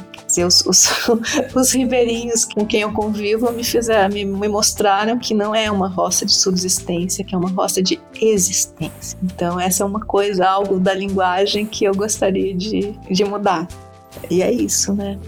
Os, 0.44 0.64
os, 0.66 0.88
os 1.54 1.72
ribeirinhos 1.72 2.44
com 2.44 2.64
quem 2.64 2.80
eu 2.80 2.92
convivo 2.92 3.52
me 3.52 3.64
fizeram, 3.64 4.12
me, 4.12 4.24
me 4.24 4.48
mostraram 4.48 5.18
que 5.18 5.34
não 5.34 5.54
é 5.54 5.70
uma 5.70 5.88
roça 5.88 6.24
de 6.24 6.32
subsistência, 6.32 7.24
que 7.24 7.34
é 7.34 7.38
uma 7.38 7.50
roça 7.50 7.82
de 7.82 8.00
existência. 8.20 9.18
Então 9.22 9.58
essa 9.58 9.82
é 9.82 9.86
uma 9.86 10.00
coisa, 10.00 10.46
algo 10.46 10.78
da 10.78 10.94
linguagem 10.94 11.66
que 11.66 11.84
eu 11.84 11.94
gostaria 11.94 12.54
de, 12.54 12.92
de 13.10 13.24
mudar. 13.24 13.68
E 14.30 14.42
é 14.42 14.50
isso, 14.50 14.94
né? 14.94 15.18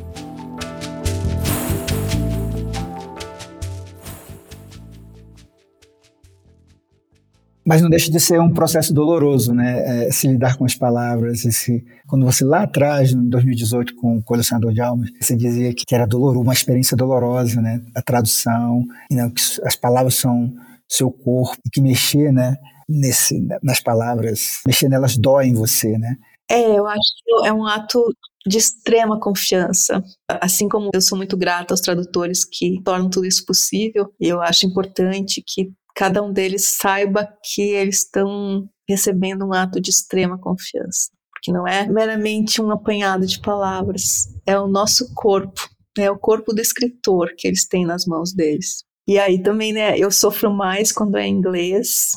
Mas 7.64 7.80
não 7.80 7.88
deixa 7.88 8.10
de 8.10 8.18
ser 8.18 8.40
um 8.40 8.52
processo 8.52 8.92
doloroso, 8.92 9.54
né? 9.54 10.06
É, 10.06 10.10
se 10.10 10.26
lidar 10.26 10.56
com 10.56 10.64
as 10.64 10.74
palavras. 10.74 11.44
Esse, 11.44 11.84
quando 12.06 12.24
você 12.24 12.44
lá 12.44 12.62
atrás, 12.62 13.12
em 13.12 13.28
2018, 13.28 13.94
com 13.96 14.18
o 14.18 14.22
colecionador 14.22 14.72
de 14.72 14.80
almas, 14.80 15.10
você 15.20 15.36
dizia 15.36 15.72
que 15.72 15.94
era 15.94 16.06
doloroso, 16.06 16.40
uma 16.40 16.52
experiência 16.52 16.96
dolorosa, 16.96 17.60
né? 17.60 17.80
A 17.94 18.02
tradução, 18.02 18.84
e 19.10 19.14
não, 19.14 19.30
que 19.30 19.40
as 19.64 19.76
palavras 19.76 20.14
são 20.16 20.52
seu 20.88 21.10
corpo, 21.10 21.56
e 21.64 21.70
que 21.70 21.80
mexer, 21.80 22.32
né? 22.32 22.56
Nesse, 22.88 23.40
nas 23.62 23.80
palavras, 23.80 24.60
mexer 24.66 24.88
nelas 24.88 25.16
dói 25.16 25.46
em 25.46 25.54
você, 25.54 25.96
né? 25.96 26.16
É, 26.50 26.78
eu 26.78 26.86
acho 26.86 27.00
que 27.24 27.46
é 27.46 27.52
um 27.52 27.64
ato 27.64 28.02
de 28.46 28.58
extrema 28.58 29.18
confiança. 29.18 30.02
Assim 30.28 30.68
como 30.68 30.90
eu 30.92 31.00
sou 31.00 31.16
muito 31.16 31.36
grata 31.36 31.72
aos 31.72 31.80
tradutores 31.80 32.44
que 32.44 32.82
tornam 32.82 33.08
tudo 33.08 33.26
isso 33.26 33.44
possível, 33.46 34.12
eu 34.20 34.40
acho 34.40 34.66
importante 34.66 35.42
que 35.46 35.70
cada 35.94 36.22
um 36.22 36.32
deles 36.32 36.64
saiba 36.64 37.28
que 37.44 37.62
eles 37.62 37.98
estão 37.98 38.68
recebendo 38.88 39.46
um 39.46 39.52
ato 39.52 39.80
de 39.80 39.90
extrema 39.90 40.38
confiança. 40.38 41.10
Porque 41.30 41.52
não 41.52 41.66
é 41.66 41.86
meramente 41.86 42.62
um 42.62 42.70
apanhado 42.70 43.26
de 43.26 43.40
palavras, 43.40 44.28
é 44.46 44.58
o 44.58 44.68
nosso 44.68 45.12
corpo, 45.14 45.68
é 45.98 46.10
o 46.10 46.18
corpo 46.18 46.52
do 46.52 46.60
escritor 46.60 47.34
que 47.36 47.48
eles 47.48 47.66
têm 47.66 47.84
nas 47.84 48.06
mãos 48.06 48.32
deles. 48.32 48.84
E 49.06 49.18
aí 49.18 49.42
também, 49.42 49.72
né, 49.72 49.98
eu 49.98 50.10
sofro 50.10 50.52
mais 50.52 50.92
quando 50.92 51.16
é 51.16 51.26
inglês, 51.26 52.12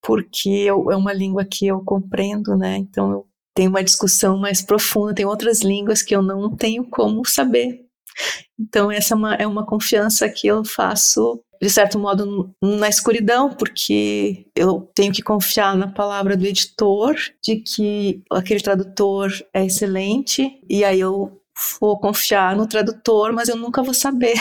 porque 0.00 0.48
eu, 0.48 0.90
é 0.90 0.96
uma 0.96 1.12
língua 1.12 1.44
que 1.44 1.66
eu 1.66 1.84
compreendo, 1.84 2.56
né, 2.56 2.78
então 2.78 3.12
eu 3.12 3.26
tenho 3.54 3.68
uma 3.68 3.84
discussão 3.84 4.38
mais 4.38 4.62
profunda, 4.62 5.14
tem 5.14 5.26
outras 5.26 5.60
línguas 5.60 6.02
que 6.02 6.16
eu 6.16 6.22
não 6.22 6.56
tenho 6.56 6.88
como 6.88 7.26
saber. 7.26 7.80
Então 8.58 8.90
essa 8.90 9.14
é 9.14 9.16
uma, 9.16 9.34
é 9.34 9.46
uma 9.46 9.66
confiança 9.66 10.28
que 10.28 10.46
eu 10.46 10.64
faço 10.64 11.42
de 11.62 11.70
certo 11.70 11.96
modo, 11.96 12.52
na 12.60 12.88
escuridão, 12.88 13.50
porque 13.54 14.46
eu 14.56 14.90
tenho 14.92 15.12
que 15.12 15.22
confiar 15.22 15.76
na 15.76 15.86
palavra 15.86 16.36
do 16.36 16.44
editor, 16.44 17.14
de 17.40 17.56
que 17.56 18.20
aquele 18.32 18.60
tradutor 18.60 19.30
é 19.54 19.64
excelente, 19.64 20.60
e 20.68 20.84
aí 20.84 20.98
eu 20.98 21.40
vou 21.80 22.00
confiar 22.00 22.56
no 22.56 22.66
tradutor, 22.66 23.32
mas 23.32 23.48
eu 23.48 23.54
nunca 23.54 23.80
vou 23.80 23.94
saber, 23.94 24.34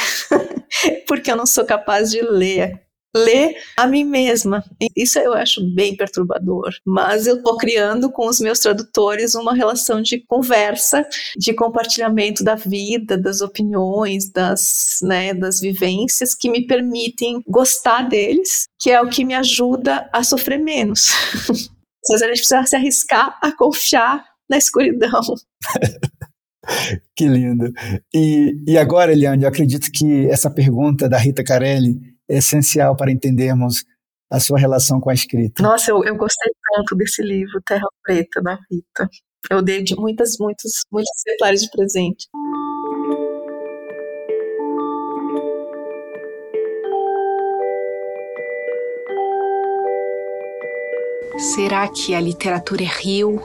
porque 1.07 1.31
eu 1.31 1.35
não 1.35 1.45
sou 1.45 1.63
capaz 1.63 2.09
de 2.09 2.21
ler 2.21 2.81
ler 3.15 3.55
a 3.77 3.85
mim 3.87 4.03
mesma. 4.03 4.63
Isso 4.95 5.19
eu 5.19 5.33
acho 5.33 5.61
bem 5.73 5.95
perturbador. 5.95 6.73
Mas 6.85 7.27
eu 7.27 7.37
estou 7.37 7.57
criando 7.57 8.11
com 8.11 8.27
os 8.27 8.39
meus 8.39 8.59
tradutores 8.59 9.35
uma 9.35 9.53
relação 9.53 10.01
de 10.01 10.19
conversa, 10.25 11.07
de 11.37 11.53
compartilhamento 11.53 12.43
da 12.43 12.55
vida, 12.55 13.17
das 13.17 13.41
opiniões, 13.41 14.31
das, 14.31 14.99
né, 15.01 15.33
das 15.33 15.59
vivências 15.59 16.35
que 16.35 16.49
me 16.49 16.65
permitem 16.65 17.41
gostar 17.47 18.07
deles, 18.07 18.65
que 18.79 18.89
é 18.89 19.01
o 19.01 19.09
que 19.09 19.25
me 19.25 19.33
ajuda 19.33 20.09
a 20.13 20.23
sofrer 20.23 20.59
menos. 20.59 21.09
Vezes 22.09 22.23
a 22.23 22.27
gente 22.27 22.37
precisa 22.37 22.65
se 22.65 22.75
arriscar 22.75 23.37
a 23.41 23.51
confiar 23.55 24.25
na 24.49 24.57
escuridão. 24.57 25.21
que 27.15 27.27
lindo. 27.27 27.71
E, 28.13 28.55
e 28.67 28.77
agora, 28.77 29.11
Eliane, 29.11 29.43
eu 29.43 29.49
acredito 29.49 29.91
que 29.91 30.27
essa 30.27 30.49
pergunta 30.49 31.07
da 31.07 31.17
Rita 31.17 31.43
Carelli 31.43 32.10
essencial 32.37 32.95
para 32.95 33.11
entendermos 33.11 33.85
a 34.29 34.39
sua 34.39 34.57
relação 34.57 34.99
com 34.99 35.09
a 35.09 35.13
escrita. 35.13 35.61
Nossa, 35.61 35.91
eu, 35.91 36.03
eu 36.05 36.15
gostei 36.15 36.51
tanto 36.73 36.95
desse 36.95 37.21
livro, 37.21 37.61
Terra 37.65 37.87
Preta, 38.03 38.41
da 38.41 38.57
Rita. 38.71 39.09
Eu 39.49 39.61
dei 39.61 39.83
de 39.83 39.95
muitas, 39.95 40.37
muitas, 40.39 40.71
muitos 40.91 41.11
exemplares 41.27 41.61
de 41.63 41.69
presente. 41.71 42.27
Será 51.37 51.87
que 51.87 52.13
a 52.13 52.21
literatura 52.21 52.83
é 52.83 52.85
rio, 52.85 53.43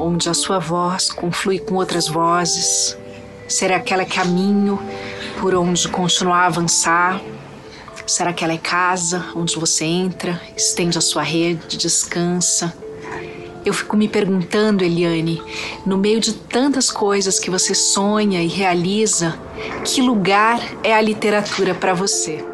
onde 0.00 0.28
a 0.28 0.34
sua 0.34 0.58
voz 0.58 1.10
conflui 1.10 1.58
com 1.58 1.74
outras 1.74 2.08
vozes? 2.08 2.96
Será 3.46 3.78
que 3.78 3.92
ela 3.92 4.02
é 4.02 4.06
caminho 4.06 4.78
por 5.40 5.54
onde 5.54 5.86
continuar 5.88 6.44
a 6.44 6.46
avançar? 6.46 7.20
Será 8.06 8.32
que 8.32 8.44
ela 8.44 8.52
é 8.52 8.58
casa 8.58 9.24
onde 9.34 9.56
você 9.58 9.84
entra, 9.84 10.40
estende 10.56 10.98
a 10.98 11.00
sua 11.00 11.22
rede, 11.22 11.78
descansa? 11.78 12.72
Eu 13.64 13.72
fico 13.72 13.96
me 13.96 14.06
perguntando, 14.06 14.84
Eliane, 14.84 15.42
no 15.86 15.96
meio 15.96 16.20
de 16.20 16.34
tantas 16.34 16.90
coisas 16.90 17.40
que 17.40 17.50
você 17.50 17.74
sonha 17.74 18.42
e 18.42 18.46
realiza, 18.46 19.38
que 19.84 20.02
lugar 20.02 20.60
é 20.82 20.94
a 20.94 21.00
literatura 21.00 21.74
para 21.74 21.94
você? 21.94 22.44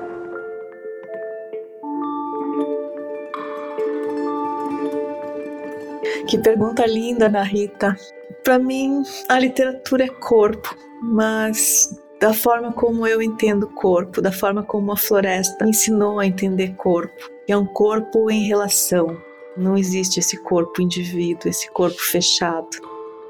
Que 6.29 6.39
pergunta 6.39 6.87
linda, 6.87 7.27
Ana 7.27 7.43
Rita. 7.43 7.97
para 8.45 8.57
mim, 8.57 9.03
a 9.29 9.37
literatura 9.41 10.05
é 10.05 10.09
corpo, 10.09 10.77
mas 11.03 12.00
da 12.21 12.35
forma 12.35 12.71
como 12.71 13.07
eu 13.07 13.23
entendo 13.23 13.66
corpo, 13.66 14.21
da 14.21 14.31
forma 14.31 14.62
como 14.62 14.93
a 14.93 14.97
floresta 14.97 15.64
me 15.64 15.71
ensinou 15.71 16.21
a 16.21 16.27
entender 16.27 16.75
corpo, 16.77 17.31
é 17.49 17.57
um 17.57 17.64
corpo 17.64 18.31
em 18.31 18.45
relação. 18.45 19.16
Não 19.57 19.77
existe 19.77 20.21
esse 20.21 20.37
corpo 20.37 20.83
indivíduo, 20.83 21.49
esse 21.49 21.71
corpo 21.71 21.99
fechado. 21.99 22.68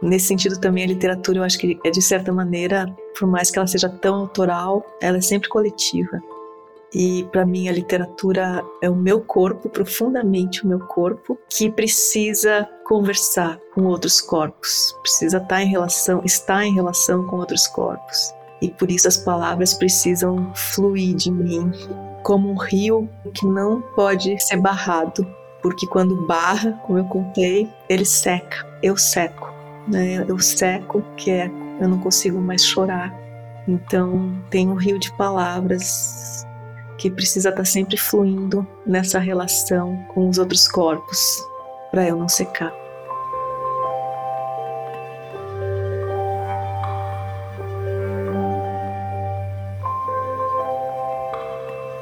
Nesse 0.02 0.26
sentido 0.26 0.58
também 0.58 0.82
a 0.82 0.88
literatura, 0.88 1.38
eu 1.38 1.44
acho 1.44 1.58
que 1.58 1.78
é 1.84 1.90
de 1.90 2.02
certa 2.02 2.32
maneira, 2.32 2.92
por 3.16 3.28
mais 3.28 3.48
que 3.50 3.58
ela 3.58 3.66
seja 3.68 3.88
tão 3.88 4.16
autoral, 4.16 4.84
ela 5.00 5.18
é 5.18 5.20
sempre 5.22 5.48
coletiva. 5.48 6.20
E 6.92 7.22
para 7.30 7.46
mim 7.46 7.68
a 7.68 7.72
literatura 7.72 8.64
é 8.82 8.90
o 8.90 8.96
meu 8.96 9.20
corpo, 9.20 9.68
profundamente 9.68 10.64
o 10.64 10.68
meu 10.68 10.80
corpo, 10.80 11.38
que 11.48 11.70
precisa 11.70 12.68
conversar 12.84 13.60
com 13.72 13.84
outros 13.84 14.20
corpos, 14.20 14.96
precisa 15.00 15.36
estar 15.36 15.46
tá 15.46 15.62
em 15.62 15.68
relação, 15.68 16.22
estar 16.24 16.64
em 16.64 16.74
relação 16.74 17.24
com 17.28 17.36
outros 17.36 17.68
corpos. 17.68 18.34
E 18.60 18.70
por 18.70 18.90
isso 18.90 19.08
as 19.08 19.16
palavras 19.16 19.74
precisam 19.74 20.52
fluir 20.54 21.14
de 21.14 21.30
mim 21.30 21.70
como 22.22 22.50
um 22.50 22.56
rio 22.56 23.08
que 23.34 23.46
não 23.46 23.80
pode 23.80 24.38
ser 24.40 24.58
barrado, 24.58 25.26
porque 25.62 25.86
quando 25.86 26.26
barra, 26.26 26.72
como 26.86 26.98
eu 26.98 27.04
contei, 27.06 27.68
ele 27.88 28.04
seca. 28.04 28.66
Eu 28.82 28.96
seco, 28.96 29.52
né? 29.88 30.24
Eu 30.28 30.38
seco, 30.38 31.02
que 31.16 31.30
é 31.30 31.50
eu 31.80 31.88
não 31.88 31.98
consigo 31.98 32.38
mais 32.38 32.64
chorar. 32.64 33.14
Então 33.66 34.38
tem 34.50 34.68
um 34.68 34.74
rio 34.74 34.98
de 34.98 35.10
palavras 35.16 36.46
que 36.98 37.10
precisa 37.10 37.48
estar 37.48 37.64
sempre 37.64 37.96
fluindo 37.96 38.66
nessa 38.86 39.18
relação 39.18 39.96
com 40.08 40.28
os 40.28 40.36
outros 40.36 40.68
corpos 40.68 41.18
para 41.90 42.06
eu 42.06 42.16
não 42.16 42.28
secar. 42.28 42.72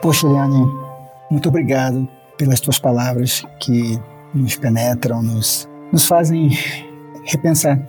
Poxa, 0.00 0.26
Eliane, 0.28 0.64
muito 1.28 1.48
obrigado 1.48 2.08
pelas 2.36 2.60
tuas 2.60 2.78
palavras 2.78 3.42
que 3.58 4.00
nos 4.32 4.56
penetram, 4.56 5.22
nos, 5.22 5.68
nos 5.92 6.06
fazem 6.06 6.50
repensar, 7.24 7.80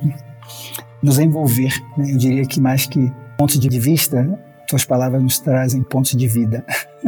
nos 1.03 1.20
envolver. 1.20 1.72
Né? 1.95 2.12
Eu 2.12 2.18
diria 2.18 2.45
que 2.45 2.60
mais 2.60 2.88
que 2.88 3.14
pontos 3.38 3.60
de 3.60 3.80
vista, 3.80 4.28
tuas 4.68 4.84
palavras 4.84 5.22
nos 5.22 5.39
trazem 5.39 5.84
pontos 5.84 6.12
de 6.12 6.28
vida. 6.28 6.66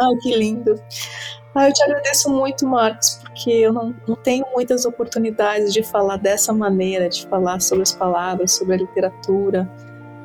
Ai, 0.00 0.14
que 0.22 0.34
lindo. 0.34 0.74
Ah, 1.54 1.68
eu 1.68 1.72
te 1.72 1.82
agradeço 1.82 2.30
muito, 2.30 2.66
Marcos, 2.66 3.20
porque 3.22 3.50
eu 3.50 3.72
não, 3.72 3.94
não 4.06 4.16
tenho 4.16 4.46
muitas 4.54 4.84
oportunidades 4.84 5.72
de 5.72 5.82
falar 5.82 6.16
dessa 6.16 6.52
maneira, 6.52 7.08
de 7.08 7.26
falar 7.26 7.60
sobre 7.60 7.82
as 7.82 7.92
palavras, 7.92 8.52
sobre 8.52 8.74
a 8.74 8.78
literatura. 8.78 9.68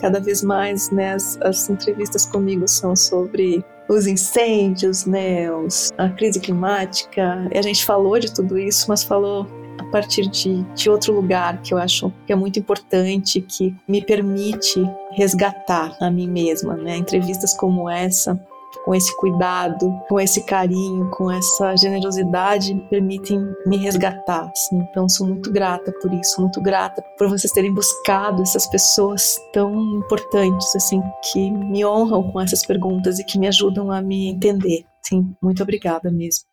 Cada 0.03 0.19
vez 0.19 0.43
mais, 0.43 0.91
né, 0.91 1.13
as, 1.13 1.39
as 1.41 1.69
entrevistas 1.69 2.25
comigo 2.25 2.67
são 2.67 2.93
sobre 2.93 3.63
os 3.87 4.05
incêndios, 4.05 5.05
né, 5.05 5.49
os, 5.49 5.93
a 5.97 6.09
crise 6.09 6.41
climática. 6.41 7.47
E 7.53 7.57
a 7.57 7.61
gente 7.61 7.85
falou 7.85 8.19
de 8.19 8.29
tudo 8.29 8.59
isso, 8.59 8.87
mas 8.89 9.01
falou 9.01 9.47
a 9.79 9.83
partir 9.85 10.27
de, 10.27 10.61
de 10.75 10.89
outro 10.89 11.13
lugar 11.13 11.61
que 11.61 11.73
eu 11.73 11.77
acho 11.77 12.11
que 12.27 12.33
é 12.33 12.35
muito 12.35 12.59
importante, 12.59 13.39
que 13.39 13.73
me 13.87 14.01
permite 14.01 14.83
resgatar 15.13 15.95
a 16.01 16.11
mim 16.11 16.27
mesma, 16.27 16.75
né? 16.75 16.97
Entrevistas 16.97 17.55
como 17.55 17.89
essa 17.89 18.37
com 18.83 18.93
esse 18.93 19.15
cuidado, 19.17 19.91
com 20.09 20.19
esse 20.19 20.43
carinho, 20.45 21.09
com 21.11 21.31
essa 21.31 21.75
generosidade, 21.75 22.75
permitem 22.89 23.39
me 23.65 23.77
resgatar. 23.77 24.49
Assim. 24.49 24.77
Então, 24.89 25.07
sou 25.07 25.27
muito 25.27 25.51
grata 25.51 25.91
por 26.01 26.13
isso, 26.13 26.41
muito 26.41 26.61
grata 26.61 27.03
por 27.17 27.29
vocês 27.29 27.51
terem 27.53 27.73
buscado 27.73 28.41
essas 28.41 28.67
pessoas 28.67 29.37
tão 29.51 29.97
importantes, 29.97 30.75
assim, 30.75 31.01
que 31.31 31.51
me 31.51 31.85
honram 31.85 32.31
com 32.31 32.41
essas 32.41 32.65
perguntas 32.65 33.19
e 33.19 33.25
que 33.25 33.39
me 33.39 33.47
ajudam 33.47 33.91
a 33.91 34.01
me 34.01 34.29
entender. 34.29 34.83
Sim, 35.03 35.33
muito 35.41 35.61
obrigada 35.61 36.11
mesmo. 36.11 36.45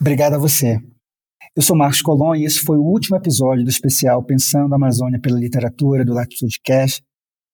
Obrigada 0.00 0.36
a 0.36 0.38
você. 0.38 0.78
Eu 1.54 1.62
sou 1.62 1.76
Marcos 1.76 2.00
Colon 2.00 2.36
e 2.36 2.44
esse 2.44 2.60
foi 2.60 2.76
o 2.78 2.82
último 2.82 3.16
episódio 3.16 3.64
do 3.64 3.70
especial 3.70 4.22
Pensando 4.22 4.72
a 4.72 4.76
Amazônia 4.76 5.20
pela 5.20 5.38
Literatura 5.38 6.04
do 6.04 6.14
Latitude 6.14 6.60
Cash, 6.64 7.02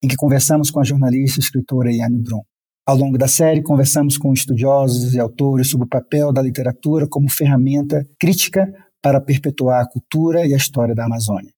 em 0.02 0.08
que 0.08 0.16
conversamos 0.16 0.70
com 0.70 0.80
a 0.80 0.84
jornalista 0.84 1.40
e 1.40 1.42
escritora 1.42 1.90
Yane 1.90 2.22
Brum. 2.22 2.42
Ao 2.88 2.96
longo 2.96 3.18
da 3.18 3.26
série, 3.26 3.64
conversamos 3.64 4.16
com 4.16 4.32
estudiosos 4.32 5.12
e 5.12 5.18
autores 5.18 5.68
sobre 5.68 5.86
o 5.86 5.88
papel 5.88 6.32
da 6.32 6.40
literatura 6.40 7.04
como 7.08 7.28
ferramenta 7.28 8.06
crítica 8.16 8.72
para 9.02 9.20
perpetuar 9.20 9.82
a 9.82 9.88
cultura 9.88 10.46
e 10.46 10.54
a 10.54 10.56
história 10.56 10.94
da 10.94 11.04
Amazônia. 11.04 11.52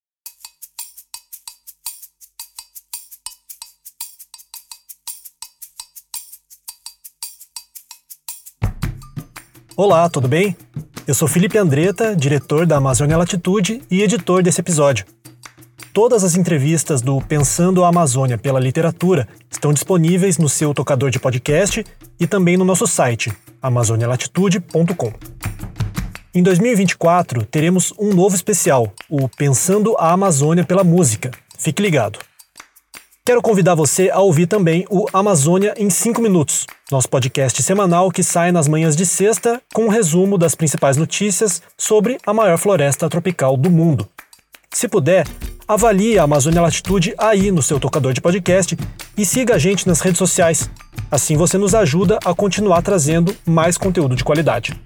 Olá, 9.76 10.08
tudo 10.08 10.26
bem? 10.26 10.56
Eu 11.06 11.12
sou 11.12 11.28
Felipe 11.28 11.58
Andretta, 11.58 12.16
diretor 12.16 12.66
da 12.66 12.78
Amazônia 12.78 13.18
Latitude 13.18 13.82
e 13.90 14.00
editor 14.00 14.42
desse 14.42 14.62
episódio. 14.62 15.04
Todas 16.01 16.22
as 16.22 16.36
entrevistas 16.36 17.03
do 17.03 17.20
Pensando 17.20 17.82
a 17.82 17.88
Amazônia 17.88 18.38
pela 18.38 18.61
Literatura 18.61 19.26
estão 19.51 19.72
disponíveis 19.72 20.38
no 20.38 20.49
seu 20.49 20.72
tocador 20.72 21.11
de 21.11 21.18
podcast 21.18 21.84
e 22.20 22.24
também 22.24 22.57
no 22.57 22.64
nosso 22.64 22.86
site, 22.86 23.32
amazonialatitude.com. 23.61 25.12
Em 26.32 26.40
2024, 26.40 27.44
teremos 27.46 27.92
um 27.99 28.14
novo 28.14 28.36
especial, 28.36 28.92
o 29.11 29.28
Pensando 29.28 29.96
a 29.99 30.12
Amazônia 30.12 30.62
pela 30.62 30.84
Música. 30.84 31.32
Fique 31.59 31.82
ligado. 31.82 32.20
Quero 33.26 33.42
convidar 33.42 33.74
você 33.74 34.09
a 34.09 34.20
ouvir 34.20 34.46
também 34.46 34.86
o 34.88 35.05
Amazônia 35.12 35.74
em 35.76 35.90
5 35.90 36.22
Minutos, 36.22 36.64
nosso 36.92 37.09
podcast 37.09 37.61
semanal 37.61 38.09
que 38.12 38.22
sai 38.22 38.53
nas 38.53 38.68
manhãs 38.68 38.94
de 38.94 39.05
sexta 39.05 39.61
com 39.74 39.86
um 39.86 39.88
resumo 39.88 40.38
das 40.38 40.55
principais 40.55 40.96
notícias 40.96 41.61
sobre 41.76 42.18
a 42.24 42.32
maior 42.32 42.57
floresta 42.57 43.09
tropical 43.09 43.57
do 43.57 43.68
mundo. 43.68 44.09
Se 44.70 44.86
puder, 44.86 45.26
avalie 45.68 46.18
a 46.18 46.22
Amazônia 46.22 46.62
Latitude 46.62 47.14
aí 47.18 47.52
no 47.52 47.62
seu 47.62 47.78
tocador 47.78 48.14
de 48.14 48.22
podcast 48.22 48.74
e 49.18 49.26
siga 49.26 49.56
a 49.56 49.58
gente 49.58 49.86
nas 49.86 50.00
redes 50.00 50.16
sociais. 50.16 50.70
Assim 51.10 51.36
você 51.36 51.58
nos 51.58 51.74
ajuda 51.74 52.18
a 52.24 52.34
continuar 52.34 52.80
trazendo 52.80 53.36
mais 53.44 53.76
conteúdo 53.76 54.16
de 54.16 54.24
qualidade. 54.24 54.80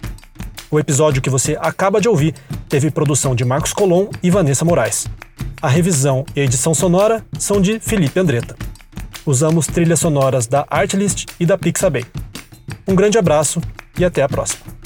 O 0.68 0.80
episódio 0.80 1.22
que 1.22 1.30
você 1.30 1.56
acaba 1.60 2.00
de 2.00 2.08
ouvir 2.08 2.34
teve 2.68 2.90
produção 2.90 3.32
de 3.32 3.44
Marcos 3.44 3.72
Colom 3.72 4.08
e 4.22 4.30
Vanessa 4.30 4.64
Moraes. 4.64 5.06
A 5.60 5.68
revisão 5.68 6.26
e 6.34 6.40
a 6.40 6.44
edição 6.44 6.74
sonora 6.74 7.24
são 7.38 7.60
de 7.60 7.78
Felipe 7.78 8.18
Andretta. 8.18 8.56
Usamos 9.24 9.68
trilhas 9.68 10.00
sonoras 10.00 10.48
da 10.48 10.66
Artlist 10.68 11.26
e 11.38 11.46
da 11.46 11.56
Pixabay. 11.56 12.04
Um 12.88 12.96
grande 12.96 13.18
abraço 13.18 13.60
e 13.96 14.04
até 14.04 14.22
a 14.22 14.28
próxima. 14.28 14.81